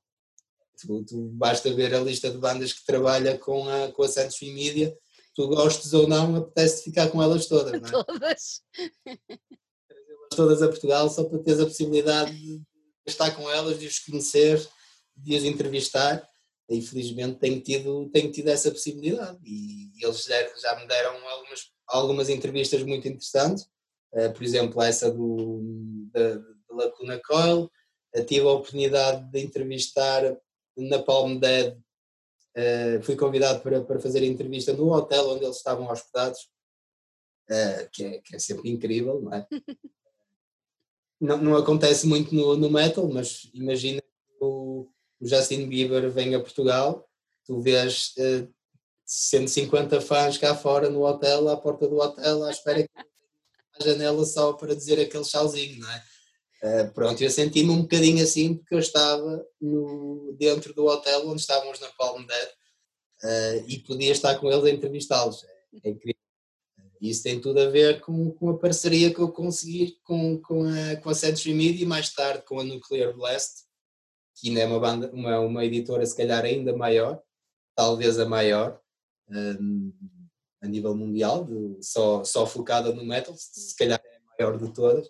Tu, 0.80 1.04
tu, 1.04 1.28
basta 1.30 1.72
ver 1.74 1.92
a 1.94 2.00
lista 2.00 2.30
de 2.30 2.38
bandas 2.38 2.72
que 2.72 2.86
trabalha 2.86 3.36
com 3.36 3.68
a, 3.68 3.90
com 3.90 4.02
a 4.04 4.08
Santos 4.08 4.40
Media, 4.42 4.96
tu 5.34 5.48
gostes 5.48 5.92
ou 5.92 6.06
não, 6.06 6.36
apetece 6.36 6.84
ficar 6.84 7.08
com 7.10 7.20
elas 7.20 7.46
todas, 7.46 7.80
não 7.80 7.88
é? 7.88 7.90
Todas. 8.04 8.62
todas 10.30 10.62
a 10.62 10.68
Portugal 10.68 11.10
só 11.10 11.24
para 11.24 11.38
teres 11.40 11.60
a 11.60 11.66
possibilidade 11.66 12.32
de 12.32 12.62
estar 13.06 13.32
com 13.32 13.50
elas, 13.50 13.78
de 13.78 13.86
os 13.86 13.98
conhecer 13.98 14.64
de 15.16 15.36
as 15.36 15.42
entrevistar 15.42 16.27
e 16.68 16.82
felizmente 16.82 17.38
tenho 17.38 17.60
tido, 17.60 18.10
tenho 18.10 18.30
tido 18.30 18.48
essa 18.48 18.70
possibilidade. 18.70 19.38
E 19.44 19.90
eles 20.00 20.26
já 20.60 20.76
me 20.78 20.86
deram 20.86 21.16
algumas, 21.28 21.72
algumas 21.86 22.28
entrevistas 22.28 22.82
muito 22.82 23.08
interessantes, 23.08 23.64
uh, 24.12 24.32
por 24.32 24.42
exemplo 24.42 24.82
essa 24.82 25.10
do, 25.10 25.60
da, 26.12 26.36
da 26.36 26.44
Lacuna 26.70 27.20
Coil, 27.26 27.70
uh, 28.14 28.24
tive 28.24 28.46
a 28.46 28.52
oportunidade 28.52 29.30
de 29.30 29.40
entrevistar 29.40 30.36
na 30.76 31.02
Palm 31.02 31.38
Dead, 31.38 31.74
uh, 31.74 33.02
fui 33.02 33.16
convidado 33.16 33.60
para, 33.62 33.82
para 33.82 34.00
fazer 34.00 34.20
a 34.20 34.26
entrevista 34.26 34.72
no 34.74 34.92
hotel 34.92 35.30
onde 35.30 35.44
eles 35.44 35.56
estavam 35.56 35.90
hospedados, 35.90 36.50
que 37.92 38.04
é, 38.04 38.20
que, 38.20 38.36
é, 38.36 38.38
sempre 38.38 38.68
incrível, 38.68 39.22
não 39.22 39.32
é? 39.32 39.46
não, 41.18 41.38
não 41.38 41.56
acontece 41.56 42.06
muito 42.06 42.34
no, 42.34 42.54
no 42.58 42.70
metal, 42.70 43.08
mas 43.08 43.48
imagina 43.54 44.02
o 45.20 45.26
Justin 45.26 45.68
Bieber 45.68 46.10
vem 46.10 46.34
a 46.34 46.40
Portugal, 46.40 47.08
tu 47.44 47.60
vês 47.60 48.14
uh, 48.18 48.48
150 49.04 50.00
fãs 50.00 50.36
cá 50.36 50.54
fora 50.54 50.90
no 50.90 51.04
hotel, 51.04 51.48
à 51.48 51.56
porta 51.56 51.88
do 51.88 51.96
hotel, 51.96 52.44
à 52.44 52.50
espera 52.50 52.82
que 52.82 52.90
a 53.80 53.84
janela 53.84 54.24
só 54.24 54.52
para 54.52 54.74
dizer 54.74 55.00
aquele 55.00 55.24
chauzinho, 55.24 55.80
não 55.80 55.90
é? 55.90 56.04
Uh, 56.60 56.92
pronto, 56.92 57.22
eu 57.22 57.30
senti-me 57.30 57.70
um 57.70 57.82
bocadinho 57.82 58.22
assim 58.22 58.56
porque 58.56 58.74
eu 58.74 58.80
estava 58.80 59.46
no, 59.60 60.34
dentro 60.38 60.74
do 60.74 60.86
hotel 60.86 61.28
onde 61.28 61.40
estávamos 61.40 61.78
na 61.78 61.88
Palm 61.90 62.24
Dead 62.26 62.48
uh, 63.22 63.64
e 63.68 63.78
podia 63.78 64.10
estar 64.10 64.36
com 64.38 64.50
eles 64.50 64.64
a 64.64 64.70
entrevistá-los. 64.70 65.44
É, 65.44 65.88
é 65.88 65.90
incrível. 65.90 66.18
Isso 67.00 67.22
tem 67.22 67.40
tudo 67.40 67.60
a 67.60 67.70
ver 67.70 68.00
com, 68.00 68.32
com 68.32 68.50
a 68.50 68.58
parceria 68.58 69.14
que 69.14 69.20
eu 69.20 69.30
consegui 69.30 69.98
com, 70.02 70.40
com, 70.40 70.64
a, 70.64 70.96
com 70.96 71.10
a 71.10 71.14
Century 71.14 71.54
Media 71.54 71.84
e 71.84 71.86
mais 71.86 72.12
tarde 72.12 72.44
com 72.44 72.58
a 72.58 72.64
Nuclear 72.64 73.14
Blast, 73.14 73.67
que 74.40 74.48
ainda 74.48 74.60
é 74.60 74.66
uma, 74.66 74.80
banda, 74.80 75.10
uma, 75.12 75.40
uma 75.40 75.64
editora 75.64 76.04
se 76.04 76.16
calhar 76.16 76.44
ainda 76.44 76.76
maior, 76.76 77.20
talvez 77.74 78.18
a 78.18 78.26
maior 78.26 78.80
um, 79.30 79.92
a 80.60 80.66
nível 80.66 80.94
mundial, 80.94 81.44
de, 81.44 81.78
só, 81.80 82.24
só 82.24 82.46
focada 82.46 82.92
no 82.92 83.04
metal, 83.04 83.34
se 83.36 83.76
calhar 83.76 84.00
é 84.04 84.16
a 84.16 84.20
maior 84.38 84.58
de 84.58 84.72
todas. 84.72 85.08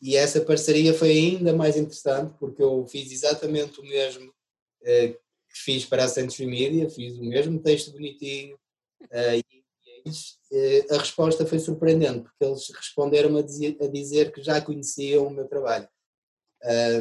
E 0.00 0.16
essa 0.16 0.40
parceria 0.40 0.94
foi 0.94 1.10
ainda 1.10 1.52
mais 1.52 1.76
interessante 1.76 2.34
porque 2.38 2.62
eu 2.62 2.86
fiz 2.86 3.12
exatamente 3.12 3.80
o 3.80 3.82
mesmo 3.82 4.28
uh, 4.28 5.12
que 5.12 5.58
fiz 5.64 5.84
para 5.84 6.04
a 6.04 6.08
Century 6.08 6.46
Media, 6.46 6.88
fiz 6.88 7.18
o 7.18 7.24
mesmo 7.24 7.60
texto 7.60 7.92
bonitinho 7.92 8.56
uh, 9.02 9.36
e, 9.36 9.60
eles, 10.04 10.38
uh, 10.50 10.94
a 10.94 10.98
resposta 10.98 11.44
foi 11.44 11.58
surpreendente 11.58 12.22
porque 12.22 12.44
eles 12.44 12.70
responderam 12.74 13.36
a 13.36 13.42
dizer, 13.42 13.76
a 13.80 13.86
dizer 13.86 14.32
que 14.32 14.42
já 14.42 14.60
conheciam 14.60 15.26
o 15.26 15.30
meu 15.30 15.46
trabalho. 15.46 15.88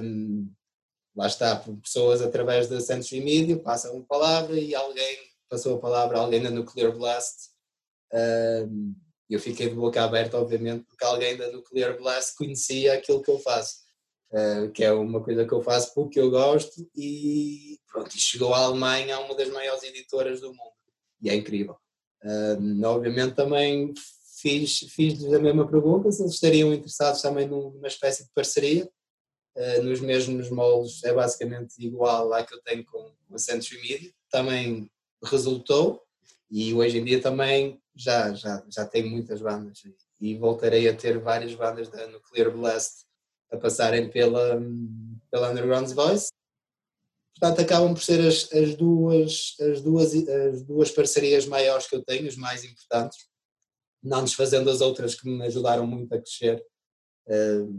Um, 0.01 0.51
lá 1.19 1.27
está, 1.27 1.61
pessoas 1.83 2.21
através 2.21 2.69
da 2.69 2.79
Century 2.79 3.19
Media 3.19 3.59
passam 3.59 3.93
uma 3.93 4.05
palavra 4.05 4.57
e 4.57 4.73
alguém 4.73 5.17
passou 5.49 5.75
a 5.75 5.79
palavra 5.79 6.17
a 6.17 6.21
alguém 6.21 6.41
da 6.41 6.49
Nuclear 6.49 6.97
Blast. 6.97 7.49
Um, 8.13 8.95
eu 9.29 9.37
fiquei 9.37 9.67
de 9.67 9.75
boca 9.75 10.01
aberta, 10.01 10.37
obviamente, 10.37 10.85
porque 10.85 11.03
alguém 11.03 11.35
da 11.35 11.51
Nuclear 11.51 11.97
Blast 11.97 12.37
conhecia 12.37 12.93
aquilo 12.93 13.21
que 13.21 13.29
eu 13.29 13.37
faço, 13.37 13.79
uh, 14.31 14.71
que 14.71 14.81
é 14.81 14.93
uma 14.93 15.21
coisa 15.21 15.45
que 15.45 15.51
eu 15.51 15.61
faço 15.61 15.93
porque 15.93 16.17
eu 16.17 16.31
gosto 16.31 16.89
e 16.95 17.77
pronto, 17.91 18.15
e 18.15 18.19
chegou 18.19 18.53
à 18.53 18.59
Alemanha, 18.59 19.19
uma 19.19 19.35
das 19.35 19.49
maiores 19.49 19.83
editoras 19.83 20.39
do 20.39 20.53
mundo, 20.53 20.73
e 21.21 21.29
é 21.29 21.35
incrível. 21.35 21.75
Um, 22.23 22.81
obviamente 22.85 23.35
também 23.35 23.93
fiz, 24.41 24.79
fiz 24.95 25.21
a 25.33 25.39
mesma 25.39 25.67
pergunta, 25.67 26.09
se 26.13 26.21
eles 26.21 26.35
estariam 26.35 26.73
interessados 26.73 27.21
também 27.21 27.45
numa 27.45 27.87
espécie 27.89 28.23
de 28.23 28.29
parceria, 28.33 28.89
uh, 29.55 29.83
nos 29.83 29.99
mesmos 29.99 30.49
moldes, 30.49 31.03
é 31.03 31.13
basicamente 31.13 31.75
igual 31.79 32.33
à 32.33 32.43
que 32.43 32.53
eu 32.53 32.61
tenho 32.61 32.85
com 32.85 33.11
a 33.33 33.37
Century 33.37 33.81
Media, 33.81 34.11
também 34.29 34.89
resultou 35.23 36.03
e 36.49 36.73
hoje 36.73 36.97
em 36.97 37.03
dia 37.03 37.21
também 37.21 37.81
já, 37.95 38.33
já, 38.33 38.63
já 38.69 38.85
tenho 38.85 39.09
muitas 39.09 39.41
bandas. 39.41 39.83
E 40.19 40.35
voltarei 40.35 40.87
a 40.87 40.95
ter 40.95 41.19
várias 41.19 41.53
bandas 41.53 41.89
da 41.89 42.07
Nuclear 42.07 42.51
Blast 42.51 43.05
a 43.51 43.57
passarem 43.57 44.09
pela, 44.09 44.59
pela 45.29 45.51
Underground's 45.51 45.93
Voice. 45.93 46.31
portanto 47.39 47.61
acabam 47.61 47.93
por 47.93 48.01
ser 48.01 48.19
as, 48.21 48.51
as, 48.51 48.75
duas, 48.75 49.55
as, 49.59 49.81
duas, 49.81 50.13
as 50.13 50.63
duas 50.63 50.91
parcerias 50.91 51.45
maiores 51.45 51.87
que 51.87 51.95
eu 51.95 52.03
tenho, 52.03 52.27
as 52.27 52.35
mais 52.35 52.63
importantes, 52.63 53.27
não 54.01 54.23
desfazendo 54.23 54.69
as 54.69 54.81
outras 54.81 55.15
que 55.15 55.27
me 55.29 55.45
ajudaram 55.45 55.85
muito 55.85 56.13
a 56.13 56.19
crescer, 56.19 56.63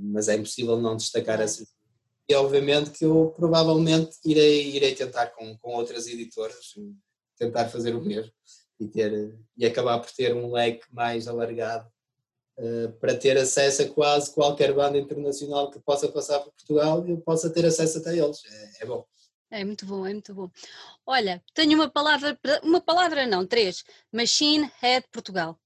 mas 0.03 0.29
é 0.29 0.37
impossível 0.37 0.81
não 0.81 0.97
destacar 0.97 1.41
essas. 1.41 1.69
E 2.29 2.35
obviamente 2.35 2.91
que 2.91 3.05
eu 3.05 3.35
provavelmente 3.37 4.17
irei, 4.25 4.77
irei 4.77 4.95
tentar 4.95 5.27
com, 5.29 5.59
com 5.59 5.75
outras 5.75 6.07
editoras, 6.07 6.75
tentar 7.37 7.69
fazer 7.69 7.95
o 7.95 8.01
mesmo 8.01 8.33
e, 8.79 8.87
ter, 8.87 9.37
e 9.57 9.67
acabar 9.67 9.99
por 9.99 10.11
ter 10.13 10.35
um 10.35 10.53
leque 10.53 10.87
mais 10.93 11.27
alargado 11.27 11.91
uh, 12.59 12.93
para 13.01 13.17
ter 13.17 13.37
acesso 13.37 13.83
a 13.83 13.89
quase 13.89 14.33
qualquer 14.33 14.73
banda 14.73 14.99
internacional 14.99 15.71
que 15.71 15.81
possa 15.81 16.09
passar 16.09 16.39
por 16.41 16.53
Portugal 16.53 17.07
e 17.07 17.11
eu 17.11 17.19
possa 17.19 17.51
ter 17.51 17.67
acesso 17.67 17.99
até 17.99 18.17
eles. 18.17 18.43
É, 18.45 18.85
é 18.85 18.87
bom. 18.87 19.05
É 19.51 19.65
muito 19.65 19.85
bom, 19.85 20.07
é 20.07 20.13
muito 20.13 20.33
bom. 20.33 20.49
Olha, 21.05 21.43
tenho 21.53 21.75
uma 21.75 21.91
palavra, 21.91 22.39
uma 22.63 22.81
palavra 22.81 23.27
não, 23.27 23.45
três. 23.45 23.85
Machine 24.13 24.71
Head 24.81 25.07
Portugal. 25.11 25.59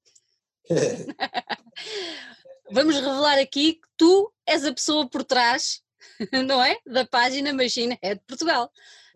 Vamos 2.71 2.95
revelar 2.95 3.39
aqui 3.39 3.75
que 3.75 3.89
tu 3.97 4.33
és 4.47 4.65
a 4.65 4.73
pessoa 4.73 5.09
por 5.09 5.25
trás, 5.25 5.83
não 6.47 6.63
é? 6.63 6.79
Da 6.87 7.07
página 7.07 7.53
Machine 7.53 7.99
Head 8.03 8.21
Portugal. 8.27 8.71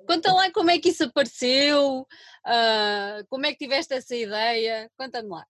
Conta 0.06 0.32
lá 0.32 0.50
como 0.50 0.70
é 0.70 0.78
que 0.78 0.90
isso 0.90 1.04
apareceu, 1.04 2.00
uh, 2.00 3.26
como 3.28 3.46
é 3.46 3.52
que 3.52 3.58
tiveste 3.58 3.94
essa 3.94 4.14
ideia, 4.14 4.90
conta-me 4.96 5.28
lá. 5.28 5.46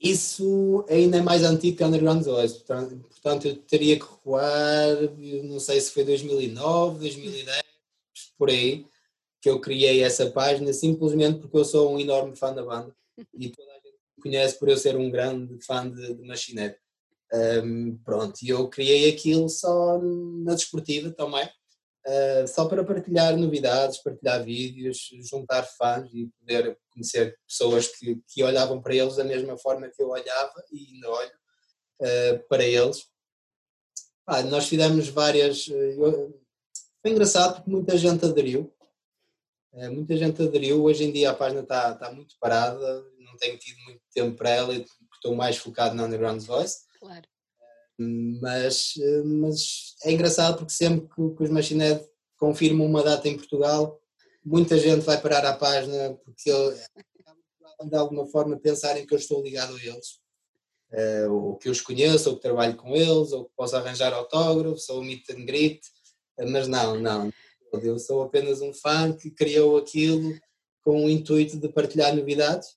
Isso 0.00 0.84
ainda 0.88 1.18
é 1.18 1.22
mais 1.22 1.42
antigo 1.42 1.76
que 1.76 1.84
Underground 1.84 2.22
Voice, 2.22 2.60
portanto 2.60 3.46
eu 3.46 3.56
teria 3.56 3.98
que 3.98 4.04
recuar, 4.04 4.88
não 5.44 5.58
sei 5.58 5.80
se 5.80 5.90
foi 5.90 6.04
2009, 6.04 6.98
2010, 6.98 7.62
por 8.36 8.50
aí, 8.50 8.86
que 9.40 9.48
eu 9.48 9.58
criei 9.60 10.02
essa 10.02 10.30
página 10.30 10.72
simplesmente 10.72 11.40
porque 11.40 11.56
eu 11.56 11.64
sou 11.64 11.94
um 11.94 11.98
enorme 11.98 12.36
fã 12.36 12.52
da 12.52 12.62
banda 12.62 12.94
e 13.32 13.48
toda 13.48 13.75
conhece 14.26 14.58
por 14.58 14.68
eu 14.68 14.76
ser 14.76 14.96
um 14.96 15.10
grande 15.10 15.64
fã 15.64 15.88
de, 15.88 16.14
de. 16.14 16.76
Um, 17.32 17.98
pronto, 18.04 18.38
e 18.42 18.50
eu 18.50 18.68
criei 18.68 19.10
aquilo 19.10 19.48
só 19.48 19.98
na 19.98 20.54
desportiva 20.54 21.10
também, 21.10 21.44
uh, 21.44 22.46
só 22.46 22.66
para 22.66 22.84
partilhar 22.84 23.36
novidades, 23.36 24.02
partilhar 24.02 24.44
vídeos, 24.44 25.10
juntar 25.28 25.64
fãs 25.64 26.08
e 26.12 26.28
poder 26.38 26.78
conhecer 26.92 27.36
pessoas 27.46 27.88
que, 27.88 28.20
que 28.28 28.44
olhavam 28.44 28.80
para 28.80 28.94
eles 28.94 29.16
da 29.16 29.24
mesma 29.24 29.58
forma 29.58 29.88
que 29.88 30.00
eu 30.00 30.08
olhava 30.08 30.64
e 30.70 30.94
ainda 30.94 31.10
olho 31.10 31.32
uh, 32.02 32.48
para 32.48 32.64
eles. 32.64 33.04
Ah, 34.26 34.42
nós 34.42 34.68
fizemos 34.68 35.08
várias. 35.08 35.68
Eu, 35.68 36.40
foi 37.02 37.10
engraçado 37.10 37.56
porque 37.56 37.70
muita 37.70 37.98
gente 37.98 38.24
aderiu. 38.24 38.72
Uh, 39.72 39.92
muita 39.92 40.16
gente 40.16 40.40
aderiu. 40.42 40.84
Hoje 40.84 41.04
em 41.04 41.12
dia 41.12 41.30
a 41.30 41.34
página 41.34 41.62
está, 41.62 41.90
está 41.92 42.12
muito 42.12 42.36
parada, 42.38 43.04
não 43.18 43.36
tenho 43.36 43.58
tido 43.58 43.78
muito 43.82 44.05
tempo 44.16 44.36
para 44.36 44.50
ela, 44.50 44.74
estou 45.14 45.34
mais 45.34 45.56
focado 45.56 45.94
na 45.94 46.04
Underground 46.04 46.40
Voice. 46.42 46.78
Claro. 46.98 47.26
Mas, 47.98 48.94
mas 49.24 49.94
é 50.04 50.12
engraçado 50.12 50.58
porque 50.58 50.72
sempre 50.72 51.08
que, 51.08 51.36
que 51.36 51.42
os 51.42 51.50
Machined 51.50 52.04
confirmam 52.38 52.86
uma 52.86 53.02
data 53.02 53.28
em 53.28 53.36
Portugal, 53.36 54.00
muita 54.44 54.78
gente 54.78 55.04
vai 55.04 55.20
parar 55.20 55.44
à 55.44 55.54
página 55.54 56.14
porque 56.24 56.50
eu, 56.50 56.74
de 57.88 57.96
alguma 57.96 58.26
forma 58.26 58.58
pensarem 58.58 59.06
que 59.06 59.14
eu 59.14 59.18
estou 59.18 59.42
ligado 59.42 59.74
a 59.74 59.82
eles, 59.82 60.20
uh, 60.92 61.32
ou 61.32 61.56
que 61.56 61.68
eu 61.68 61.72
os 61.72 61.80
conheço, 61.80 62.30
ou 62.30 62.36
que 62.36 62.42
trabalho 62.42 62.76
com 62.76 62.94
eles, 62.94 63.32
ou 63.32 63.46
que 63.46 63.50
posso 63.56 63.76
arranjar 63.76 64.12
autógrafos, 64.12 64.88
ou 64.90 65.02
meet 65.02 65.28
and 65.30 65.46
greet, 65.46 65.80
uh, 66.38 66.50
mas 66.50 66.68
não, 66.68 67.00
não, 67.00 67.32
eu 67.82 67.98
sou 67.98 68.22
apenas 68.22 68.60
um 68.60 68.72
fã 68.72 69.12
que 69.12 69.30
criou 69.30 69.78
aquilo 69.78 70.38
com 70.82 71.06
o 71.06 71.10
intuito 71.10 71.58
de 71.58 71.68
partilhar 71.68 72.14
novidades 72.14 72.76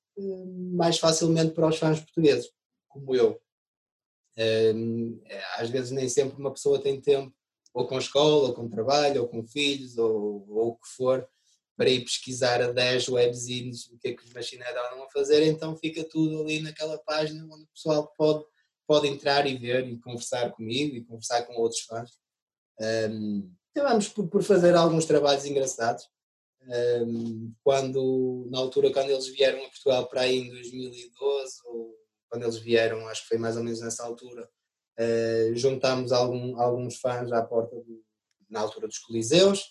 mais 0.73 0.97
facilmente 0.97 1.53
para 1.53 1.67
os 1.67 1.77
fãs 1.77 1.99
portugueses, 1.99 2.49
como 2.87 3.15
eu. 3.15 3.39
É, 4.37 4.73
às 5.57 5.69
vezes 5.69 5.91
nem 5.91 6.07
sempre 6.07 6.39
uma 6.39 6.51
pessoa 6.51 6.81
tem 6.81 6.99
tempo, 7.01 7.33
ou 7.73 7.87
com 7.87 7.97
escola, 7.97 8.49
ou 8.49 8.53
com 8.53 8.69
trabalho, 8.69 9.21
ou 9.21 9.27
com 9.27 9.43
filhos, 9.43 9.97
ou, 9.97 10.45
ou 10.49 10.67
o 10.69 10.75
que 10.75 10.87
for, 10.95 11.27
para 11.79 11.89
ir 11.89 12.03
pesquisar 12.03 12.61
a 12.61 12.71
10 12.73 13.07
webzines 13.07 13.87
o 13.87 13.97
que 13.97 14.09
é 14.09 14.13
que 14.13 14.25
os 14.25 14.33
machineros 14.33 14.81
andam 14.85 15.01
a 15.01 15.09
fazer, 15.11 15.43
então 15.43 15.77
fica 15.77 16.03
tudo 16.03 16.41
ali 16.41 16.59
naquela 16.59 16.97
página 16.97 17.41
onde 17.45 17.63
o 17.63 17.67
pessoal 17.67 18.13
pode, 18.17 18.43
pode 18.85 19.07
entrar 19.07 19.47
e 19.47 19.57
ver 19.57 19.87
e 19.87 19.97
conversar 19.97 20.51
comigo 20.51 20.93
e 20.93 21.05
conversar 21.05 21.43
com 21.43 21.53
outros 21.53 21.81
fãs. 21.81 22.11
Um, 22.81 23.49
acabamos 23.73 24.09
por, 24.09 24.27
por 24.27 24.43
fazer 24.43 24.75
alguns 24.75 25.05
trabalhos 25.05 25.45
engraçados. 25.45 26.03
Um, 26.67 27.53
quando, 27.63 28.47
na 28.51 28.59
altura, 28.59 28.91
quando 28.91 29.09
eles 29.09 29.27
vieram 29.27 29.59
a 29.59 29.69
Portugal 29.69 30.07
para 30.07 30.21
aí 30.21 30.39
em 30.39 30.49
2012 30.49 31.53
ou 31.65 31.95
quando 32.29 32.43
eles 32.43 32.57
vieram, 32.57 33.07
acho 33.07 33.23
que 33.23 33.29
foi 33.29 33.37
mais 33.37 33.57
ou 33.57 33.63
menos 33.63 33.81
nessa 33.81 34.03
altura, 34.03 34.47
uh, 34.99 35.55
juntámos 35.55 36.11
algum, 36.11 36.59
alguns 36.59 36.97
fãs 36.97 37.31
à 37.31 37.41
porta, 37.41 37.75
do, 37.75 38.03
na 38.49 38.59
altura 38.59 38.87
dos 38.87 38.99
Coliseus, 38.99 39.61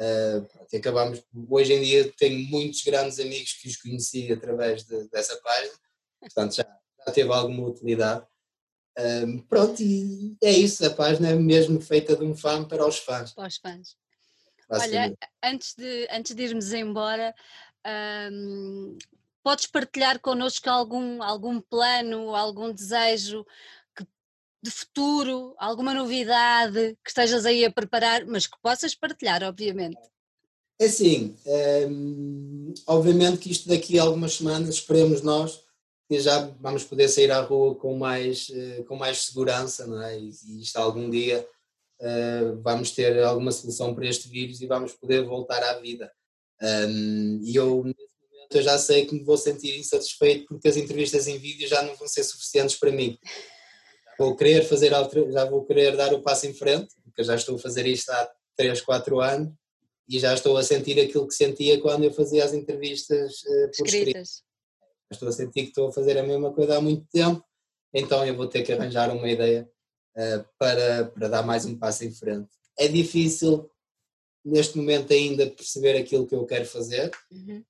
uh, 0.00 0.46
e 0.72 0.76
acabámos, 0.76 1.22
hoje 1.48 1.72
em 1.74 1.82
dia 1.82 2.12
tenho 2.18 2.48
muitos 2.48 2.82
grandes 2.82 3.20
amigos 3.20 3.52
que 3.52 3.68
os 3.68 3.76
conheci 3.76 4.32
através 4.32 4.82
de, 4.84 5.08
dessa 5.08 5.36
página, 5.36 5.74
portanto 6.20 6.56
já, 6.56 6.64
já 7.06 7.12
teve 7.12 7.32
alguma 7.32 7.68
utilidade. 7.68 8.26
Pronto, 9.48 9.80
e 9.80 10.36
é 10.42 10.50
isso, 10.50 10.84
a 10.84 10.90
página 10.90 11.30
é 11.30 11.34
mesmo 11.34 11.80
feita 11.80 12.14
de 12.14 12.22
um 12.22 12.34
fã 12.36 12.62
para 12.66 12.86
os 12.86 12.98
fãs. 12.98 13.32
Para 13.32 13.48
os 13.48 13.56
fãs. 13.56 13.96
Olha, 14.70 15.16
antes 15.42 15.74
de, 15.74 16.08
antes 16.10 16.34
de 16.34 16.42
irmos 16.42 16.72
embora, 16.72 17.34
um, 18.32 18.96
podes 19.42 19.66
partilhar 19.66 20.20
connosco 20.20 20.68
algum, 20.70 21.22
algum 21.22 21.60
plano, 21.60 22.34
algum 22.36 22.72
desejo 22.72 23.44
que, 23.96 24.06
de 24.62 24.70
futuro, 24.70 25.54
alguma 25.58 25.92
novidade 25.92 26.96
que 27.02 27.10
estejas 27.10 27.44
aí 27.44 27.64
a 27.64 27.72
preparar, 27.72 28.24
mas 28.26 28.46
que 28.46 28.56
possas 28.62 28.94
partilhar, 28.94 29.42
obviamente. 29.42 30.00
É 30.78 30.86
assim, 30.86 31.36
hum, 31.90 32.72
obviamente 32.86 33.38
que 33.38 33.50
isto 33.50 33.68
daqui 33.68 33.98
a 33.98 34.02
algumas 34.02 34.34
semanas, 34.34 34.76
esperemos 34.76 35.20
nós, 35.20 35.62
que 36.08 36.18
já 36.18 36.40
vamos 36.60 36.84
poder 36.84 37.08
sair 37.08 37.30
à 37.30 37.40
rua 37.40 37.74
com 37.74 37.96
mais, 37.96 38.50
eh, 38.52 38.82
com 38.84 38.96
mais 38.96 39.18
segurança, 39.26 39.86
não 39.86 40.02
é? 40.02 40.18
E, 40.18 40.30
isto 40.60 40.76
algum 40.78 41.08
dia 41.08 41.46
vamos 42.62 42.92
ter 42.92 43.22
alguma 43.22 43.52
solução 43.52 43.94
para 43.94 44.06
este 44.06 44.28
vírus 44.28 44.60
e 44.60 44.66
vamos 44.66 44.92
poder 44.94 45.24
voltar 45.24 45.62
à 45.62 45.78
vida. 45.78 46.10
E 47.42 47.54
eu, 47.54 47.84
eu 48.52 48.62
já 48.62 48.78
sei 48.78 49.06
que 49.06 49.14
me 49.14 49.24
vou 49.24 49.36
sentir 49.36 49.78
insatisfeito 49.78 50.46
porque 50.46 50.68
as 50.68 50.76
entrevistas 50.76 51.26
em 51.26 51.38
vídeo 51.38 51.68
já 51.68 51.82
não 51.82 51.94
vão 51.96 52.08
ser 52.08 52.24
suficientes 52.24 52.76
para 52.76 52.90
mim. 52.90 53.18
Vou 54.18 54.36
querer 54.36 54.64
fazer 54.64 54.90
já 54.90 55.44
vou 55.44 55.64
querer 55.64 55.96
dar 55.96 56.12
o 56.12 56.22
passo 56.22 56.46
em 56.46 56.52
frente, 56.52 56.94
porque 57.04 57.24
já 57.24 57.34
estou 57.34 57.56
a 57.56 57.58
fazer 57.58 57.86
isto 57.86 58.10
há 58.10 58.30
3, 58.56 58.80
4 58.82 59.20
anos 59.20 59.54
e 60.08 60.18
já 60.18 60.34
estou 60.34 60.56
a 60.56 60.62
sentir 60.62 61.00
aquilo 61.00 61.26
que 61.26 61.34
sentia 61.34 61.80
quando 61.80 62.04
eu 62.04 62.12
fazia 62.12 62.44
as 62.44 62.52
entrevistas 62.52 63.32
uh, 63.42 63.70
por 63.76 63.86
escrito. 63.86 64.20
Estou 65.10 65.28
a 65.28 65.32
sentir 65.32 65.62
que 65.62 65.68
estou 65.68 65.88
a 65.88 65.92
fazer 65.92 66.18
a 66.18 66.22
mesma 66.22 66.52
coisa 66.52 66.76
há 66.76 66.80
muito 66.80 67.06
tempo, 67.10 67.42
então 67.94 68.26
eu 68.26 68.36
vou 68.36 68.46
ter 68.46 68.62
que 68.62 68.72
arranjar 68.72 69.10
uma 69.10 69.30
ideia 69.30 69.68
uh, 70.16 70.44
para, 70.58 71.06
para 71.06 71.28
dar 71.28 71.42
mais 71.42 71.64
um 71.64 71.76
passo 71.78 72.04
em 72.04 72.12
frente. 72.12 72.50
É 72.78 72.88
difícil 72.88 73.70
neste 74.44 74.78
momento 74.78 75.12
ainda 75.12 75.46
perceber 75.46 75.96
aquilo 75.98 76.26
que 76.26 76.34
eu 76.34 76.46
quero 76.46 76.64
fazer, 76.64 77.10
uhum 77.30 77.62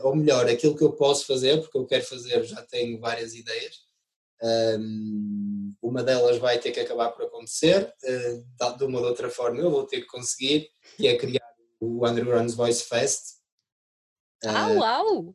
ou 0.00 0.14
melhor, 0.14 0.48
aquilo 0.48 0.76
que 0.76 0.84
eu 0.84 0.92
posso 0.92 1.26
fazer, 1.26 1.60
porque 1.60 1.76
eu 1.76 1.86
quero 1.86 2.04
fazer, 2.04 2.42
já 2.44 2.62
tenho 2.62 2.98
várias 3.00 3.34
ideias. 3.34 3.86
Um, 4.40 5.74
uma 5.82 6.02
delas 6.02 6.38
vai 6.38 6.58
ter 6.58 6.70
que 6.70 6.80
acabar 6.80 7.10
por 7.10 7.24
acontecer, 7.24 7.92
uh, 8.04 8.76
de 8.76 8.84
uma 8.84 8.98
ou 8.98 9.04
de 9.04 9.10
outra 9.10 9.28
forma 9.28 9.60
eu 9.60 9.70
vou 9.70 9.84
ter 9.84 10.00
que 10.00 10.06
conseguir, 10.06 10.70
que 10.96 11.08
é 11.08 11.16
criar 11.16 11.48
o 11.80 12.06
Underground 12.06 12.50
Voice 12.52 12.84
Fest. 12.84 13.38
Ah, 14.44 14.68
uh, 14.68 14.78
uau! 14.78 15.34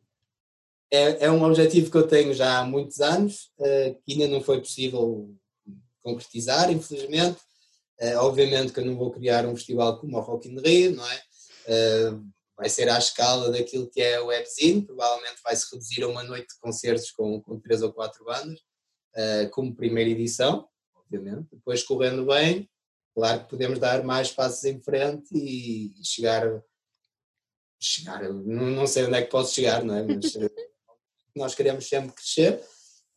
É, 0.90 1.26
é 1.26 1.30
um 1.30 1.42
objetivo 1.44 1.90
que 1.90 1.96
eu 1.96 2.06
tenho 2.06 2.32
já 2.32 2.58
há 2.58 2.64
muitos 2.64 3.00
anos, 3.00 3.52
uh, 3.58 3.94
que 4.04 4.12
ainda 4.12 4.28
não 4.28 4.40
foi 4.40 4.60
possível 4.60 5.34
concretizar, 6.04 6.70
infelizmente. 6.70 7.40
obviamente 8.18 8.72
que 8.72 8.80
eu 8.80 8.84
não 8.84 8.96
vou 8.96 9.10
criar 9.10 9.46
um 9.46 9.56
festival 9.56 9.98
como 9.98 10.16
o 10.16 10.20
Rock 10.20 10.48
in 10.48 10.60
Rio, 10.60 10.94
não 10.94 11.06
é? 11.10 11.22
vai 12.56 12.68
ser 12.68 12.88
à 12.88 12.98
escala 12.98 13.50
daquilo 13.50 13.88
que 13.90 14.00
é 14.00 14.20
o 14.20 14.26
webzine, 14.26 14.82
provavelmente 14.82 15.40
vai 15.42 15.54
se 15.56 15.66
reduzir 15.72 16.02
a 16.02 16.08
uma 16.08 16.22
noite 16.22 16.54
de 16.54 16.60
concertos 16.60 17.10
com, 17.10 17.40
com 17.40 17.58
três 17.58 17.82
ou 17.82 17.92
quatro 17.92 18.24
bandas, 18.24 18.58
uh, 18.60 19.50
como 19.50 19.74
primeira 19.74 20.10
edição, 20.10 20.68
obviamente, 20.94 21.48
depois 21.52 21.82
correndo 21.82 22.26
bem, 22.26 22.68
claro 23.14 23.40
que 23.40 23.50
podemos 23.50 23.78
dar 23.78 24.04
mais 24.04 24.30
passos 24.30 24.64
em 24.64 24.80
frente 24.80 25.28
e, 25.34 25.94
chegar, 26.04 26.62
chegar 27.80 28.22
não, 28.22 28.70
não 28.70 28.86
sei 28.86 29.04
onde 29.04 29.16
é 29.16 29.22
que 29.22 29.30
posso 29.30 29.54
chegar, 29.54 29.82
não 29.82 29.96
é? 29.96 30.02
Mas 30.02 30.36
nós 31.34 31.54
queremos 31.54 31.88
sempre 31.88 32.12
crescer, 32.12 32.62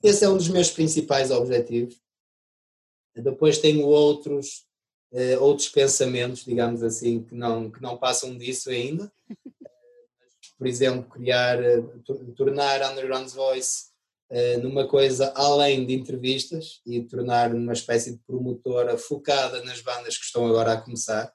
esse 0.03 0.23
é 0.23 0.29
um 0.29 0.37
dos 0.37 0.49
meus 0.49 0.69
principais 0.71 1.31
objetivos. 1.31 1.99
Depois 3.21 3.57
tenho 3.57 3.85
outros 3.85 4.65
uh, 5.11 5.41
outros 5.41 5.69
pensamentos, 5.69 6.43
digamos 6.43 6.83
assim, 6.83 7.23
que 7.23 7.35
não, 7.35 7.71
que 7.71 7.81
não 7.81 7.97
passam 7.97 8.37
disso 8.37 8.69
ainda. 8.69 9.11
Por 10.57 10.65
exemplo, 10.65 11.09
criar, 11.09 11.59
tornar 12.35 12.91
Underground 12.91 13.29
Voice 13.29 13.87
numa 14.61 14.87
coisa 14.87 15.31
além 15.35 15.85
de 15.85 15.93
entrevistas 15.93 16.81
e 16.85 17.01
tornar 17.03 17.53
uma 17.53 17.73
espécie 17.73 18.13
de 18.13 18.17
promotora 18.25 18.97
focada 18.97 19.63
nas 19.63 19.81
bandas 19.81 20.17
que 20.17 20.25
estão 20.25 20.47
agora 20.47 20.73
a 20.73 20.81
começar. 20.81 21.31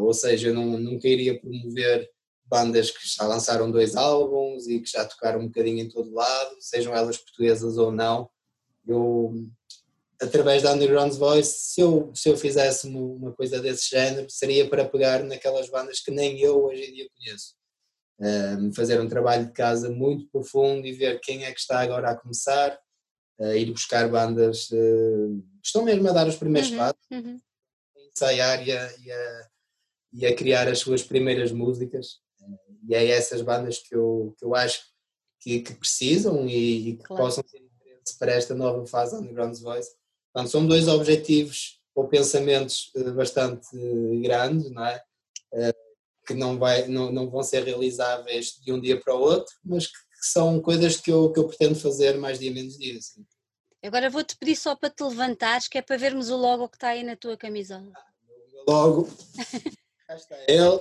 ou 0.00 0.14
seja, 0.14 0.48
eu 0.48 0.54
não, 0.54 0.80
nunca 0.80 1.06
iria 1.06 1.38
promover 1.38 2.10
bandas 2.46 2.90
que 2.90 3.06
já 3.06 3.26
lançaram 3.26 3.70
dois 3.70 3.96
álbuns 3.96 4.66
e 4.66 4.80
que 4.80 4.90
já 4.90 5.04
tocaram 5.04 5.40
um 5.40 5.46
bocadinho 5.46 5.80
em 5.80 5.88
todo 5.88 6.14
lado, 6.14 6.56
sejam 6.60 6.94
elas 6.94 7.18
portuguesas 7.18 7.76
ou 7.76 7.92
não. 7.92 8.30
Eu, 8.86 9.34
através 10.20 10.62
da 10.62 10.72
Underground 10.72 11.12
Voice, 11.14 11.56
se 11.58 11.80
eu, 11.80 12.10
se 12.14 12.28
eu 12.28 12.36
fizesse 12.36 12.86
uma 12.86 13.32
coisa 13.32 13.60
desse 13.60 13.90
género, 13.90 14.28
seria 14.30 14.68
para 14.68 14.88
pegar 14.88 15.22
naquelas 15.22 15.68
bandas 15.68 16.00
que 16.00 16.10
nem 16.10 16.40
eu 16.40 16.64
hoje 16.64 16.82
em 16.82 16.92
dia 16.92 17.08
conheço. 17.16 17.54
Um, 18.18 18.72
fazer 18.72 18.98
um 18.98 19.08
trabalho 19.08 19.46
de 19.46 19.52
casa 19.52 19.90
muito 19.90 20.26
profundo 20.30 20.86
e 20.86 20.92
ver 20.92 21.20
quem 21.20 21.44
é 21.44 21.52
que 21.52 21.60
está 21.60 21.80
agora 21.80 22.10
a 22.10 22.16
começar, 22.16 22.78
uh, 23.38 23.54
ir 23.54 23.70
buscar 23.70 24.08
bandas 24.08 24.70
uh, 24.70 25.42
que 25.60 25.66
estão 25.66 25.82
mesmo 25.82 26.08
a 26.08 26.12
dar 26.12 26.26
os 26.26 26.36
primeiros 26.36 26.70
uhum, 26.70 26.78
passos, 26.78 27.06
uhum. 27.12 27.38
ensaiar 28.10 28.66
e 28.66 28.72
a, 28.72 28.96
e, 28.98 29.12
a, 29.12 29.48
e 30.14 30.26
a 30.26 30.34
criar 30.34 30.66
as 30.66 30.78
suas 30.78 31.02
primeiras 31.02 31.52
músicas 31.52 32.24
e 32.88 32.94
é 32.94 33.08
essas 33.08 33.42
bandas 33.42 33.78
que 33.78 33.94
eu, 33.94 34.34
que 34.38 34.44
eu 34.44 34.54
acho 34.54 34.82
que, 35.40 35.60
que 35.60 35.74
precisam 35.74 36.46
e, 36.46 36.90
e 36.90 36.96
que 36.96 37.04
claro. 37.04 37.22
possam 37.22 37.44
ter 37.44 37.58
interesse 37.58 38.18
para 38.18 38.32
esta 38.32 38.54
nova 38.54 38.86
fase 38.86 39.16
Underground 39.16 39.56
Voice. 39.58 39.90
Portanto, 40.36 40.52
são 40.52 40.66
dois 40.66 40.86
objetivos 40.86 41.80
ou 41.94 42.08
pensamentos 42.08 42.90
eh, 42.94 43.10
bastante 43.12 43.68
grandes, 44.22 44.70
não 44.70 44.84
é? 44.84 45.02
Eh, 45.54 45.74
que 46.26 46.34
não, 46.34 46.58
vai, 46.58 46.86
não, 46.88 47.10
não 47.10 47.30
vão 47.30 47.42
ser 47.42 47.64
realizáveis 47.64 48.52
de 48.62 48.70
um 48.70 48.78
dia 48.78 49.00
para 49.00 49.14
o 49.14 49.18
outro, 49.18 49.54
mas 49.64 49.86
que, 49.86 49.96
são 50.20 50.60
coisas 50.60 50.98
que 50.98 51.10
eu, 51.10 51.32
que 51.32 51.40
eu 51.40 51.48
pretendo 51.48 51.74
fazer 51.74 52.18
mais 52.18 52.38
dia 52.38 52.50
menos 52.50 52.76
dia. 52.76 52.98
Assim. 52.98 53.24
Agora 53.82 54.10
vou-te 54.10 54.36
pedir 54.36 54.56
só 54.56 54.76
para 54.76 54.90
te 54.90 55.02
levantares, 55.02 55.68
que 55.68 55.78
é 55.78 55.82
para 55.82 55.96
vermos 55.96 56.28
o 56.28 56.36
logo 56.36 56.68
que 56.68 56.76
está 56.76 56.88
aí 56.88 57.02
na 57.02 57.16
tua 57.16 57.38
camisola. 57.38 57.90
Ah, 57.94 58.04
logo, 58.68 59.08
cá 60.06 60.16
está 60.16 60.36
ele. 60.46 60.80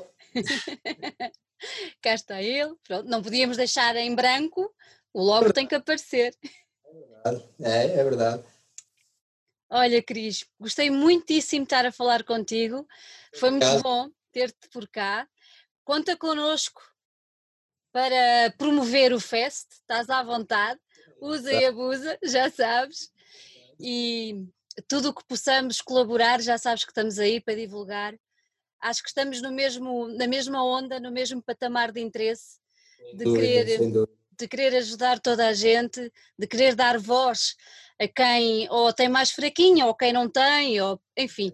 cá 2.01 2.13
está 2.13 2.41
ele, 2.43 2.75
Pronto, 2.85 3.07
não 3.07 3.21
podíamos 3.21 3.55
deixar 3.55 3.95
em 3.95 4.13
branco, 4.13 4.69
o 5.13 5.23
logo 5.23 5.53
tem 5.53 5.65
que 5.65 5.75
aparecer. 5.75 6.35
É 6.83 6.93
verdade, 6.93 7.49
é, 7.61 7.99
é 7.99 8.03
verdade. 8.03 8.54
Olha, 9.77 10.01
Cris, 10.01 10.45
gostei 10.57 10.89
muitíssimo 10.89 11.65
de 11.65 11.65
estar 11.65 11.85
a 11.85 11.91
falar 11.91 12.23
contigo, 12.23 12.87
foi 13.33 13.51
muito 13.51 13.83
bom 13.83 14.09
ter-te 14.31 14.69
por 14.69 14.87
cá. 14.87 15.27
Conta 15.83 16.15
connosco 16.15 16.81
para 17.91 18.53
promover 18.57 19.11
o 19.11 19.19
Fest, 19.19 19.69
estás 19.73 20.09
à 20.09 20.23
vontade, 20.23 20.79
usa 21.19 21.51
e 21.51 21.65
abusa, 21.65 22.17
já 22.23 22.49
sabes. 22.49 23.11
E 23.77 24.45
tudo 24.87 25.09
o 25.09 25.13
que 25.13 25.25
possamos 25.27 25.81
colaborar, 25.81 26.41
já 26.41 26.57
sabes 26.57 26.85
que 26.85 26.91
estamos 26.91 27.19
aí 27.19 27.41
para 27.41 27.55
divulgar. 27.55 28.17
Acho 28.79 29.03
que 29.03 29.09
estamos 29.09 29.41
no 29.41 29.51
mesmo, 29.51 30.07
na 30.07 30.25
mesma 30.25 30.63
onda, 30.63 31.01
no 31.01 31.11
mesmo 31.11 31.43
patamar 31.43 31.91
de 31.91 31.99
interesse, 31.99 32.61
de, 33.11 33.25
dúvida, 33.25 33.41
querer, 33.41 33.81
de 34.37 34.47
querer 34.47 34.75
ajudar 34.75 35.19
toda 35.19 35.47
a 35.47 35.53
gente, 35.53 36.11
de 36.37 36.47
querer 36.47 36.75
dar 36.75 36.97
voz 36.99 37.55
a 37.99 38.07
quem 38.07 38.69
ou 38.69 38.91
tem 38.93 39.09
mais 39.09 39.31
fraquinho, 39.31 39.87
ou 39.87 39.95
quem 39.95 40.11
não 40.11 40.29
tem, 40.29 40.81
ou 40.81 40.99
enfim, 41.17 41.51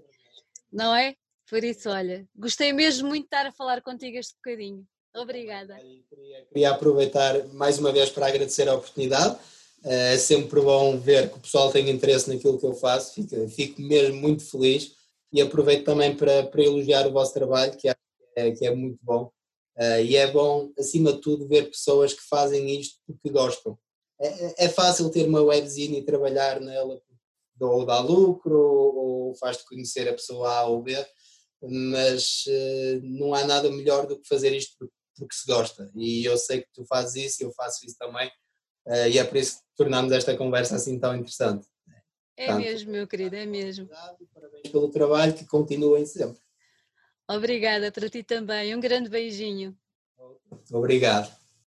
não 0.71 0.95
é? 0.95 1.15
Por 1.49 1.63
isso, 1.63 1.89
olha, 1.89 2.25
gostei 2.35 2.71
mesmo 2.71 3.09
muito 3.09 3.23
de 3.23 3.27
estar 3.27 3.45
a 3.45 3.51
falar 3.51 3.81
contigo 3.81 4.17
este 4.17 4.35
bocadinho. 4.35 4.85
Obrigada. 5.15 5.75
Queria, 6.09 6.45
queria 6.45 6.71
aproveitar 6.71 7.45
mais 7.49 7.77
uma 7.77 7.91
vez 7.91 8.09
para 8.09 8.27
agradecer 8.27 8.69
a 8.69 8.75
oportunidade. 8.75 9.37
É 9.83 10.17
sempre 10.17 10.61
bom 10.61 10.97
ver 10.97 11.29
que 11.29 11.37
o 11.37 11.41
pessoal 11.41 11.71
tem 11.71 11.89
interesse 11.89 12.31
naquilo 12.31 12.59
que 12.59 12.65
eu 12.65 12.73
faço, 12.73 13.15
fico, 13.15 13.49
fico 13.49 13.81
mesmo 13.81 14.21
muito 14.21 14.43
feliz 14.43 14.95
e 15.33 15.41
aproveito 15.41 15.85
também 15.85 16.15
para, 16.15 16.43
para 16.43 16.63
elogiar 16.63 17.07
o 17.07 17.11
vosso 17.11 17.33
trabalho, 17.33 17.75
que 17.75 17.89
é, 17.89 18.51
que 18.51 18.65
é 18.65 18.73
muito 18.73 18.99
bom. 19.01 19.31
Uh, 19.77 20.03
e 20.03 20.15
é 20.15 20.31
bom, 20.31 20.71
acima 20.77 21.13
de 21.13 21.21
tudo, 21.21 21.47
ver 21.47 21.69
pessoas 21.69 22.13
que 22.13 22.21
fazem 22.27 22.79
isto 22.79 22.99
porque 23.07 23.29
gostam. 23.29 23.77
É, 24.19 24.27
é, 24.27 24.53
é 24.65 24.69
fácil 24.69 25.09
ter 25.09 25.27
uma 25.27 25.41
webzine 25.41 25.99
e 25.99 26.05
trabalhar 26.05 26.59
nela 26.59 27.01
ou 27.59 27.85
dá 27.85 27.99
lucro 27.99 28.57
ou 28.57 29.35
faz-te 29.35 29.65
conhecer 29.65 30.07
a 30.09 30.13
pessoa 30.13 30.51
A 30.51 30.65
ou 30.65 30.81
B, 30.81 30.95
mas 31.61 32.43
uh, 32.47 33.01
não 33.03 33.33
há 33.33 33.45
nada 33.45 33.69
melhor 33.69 34.07
do 34.07 34.19
que 34.19 34.27
fazer 34.27 34.53
isto 34.55 34.75
porque, 34.77 34.93
porque, 35.15 35.35
se 35.35 35.45
gosta. 35.45 35.91
E 35.95 36.25
eu 36.25 36.37
sei 36.37 36.61
que 36.61 36.69
tu 36.73 36.85
fazes 36.85 37.23
isso 37.23 37.43
e 37.43 37.45
eu 37.45 37.51
faço 37.53 37.85
isso 37.85 37.95
também, 37.97 38.27
uh, 38.87 39.07
e 39.07 39.19
é 39.19 39.23
por 39.23 39.37
isso 39.37 39.57
que 39.57 39.63
tornamos 39.75 40.11
esta 40.11 40.35
conversa 40.35 40.75
assim 40.75 40.99
tão 40.99 41.15
interessante. 41.15 41.67
É 42.37 42.45
Portanto, 42.47 42.63
mesmo, 42.63 42.91
meu 42.91 43.07
querido, 43.07 43.35
é 43.35 43.45
mesmo. 43.45 43.87
Parabéns 44.33 44.69
pelo 44.71 44.89
trabalho, 44.89 45.33
que 45.33 45.45
continuem 45.45 46.05
sempre. 46.05 46.41
Obrigada 47.35 47.91
para 47.91 48.09
ti 48.09 48.23
também. 48.23 48.75
Um 48.75 48.79
grande 48.79 49.09
beijinho. 49.09 49.75
Obrigado. 50.71 51.40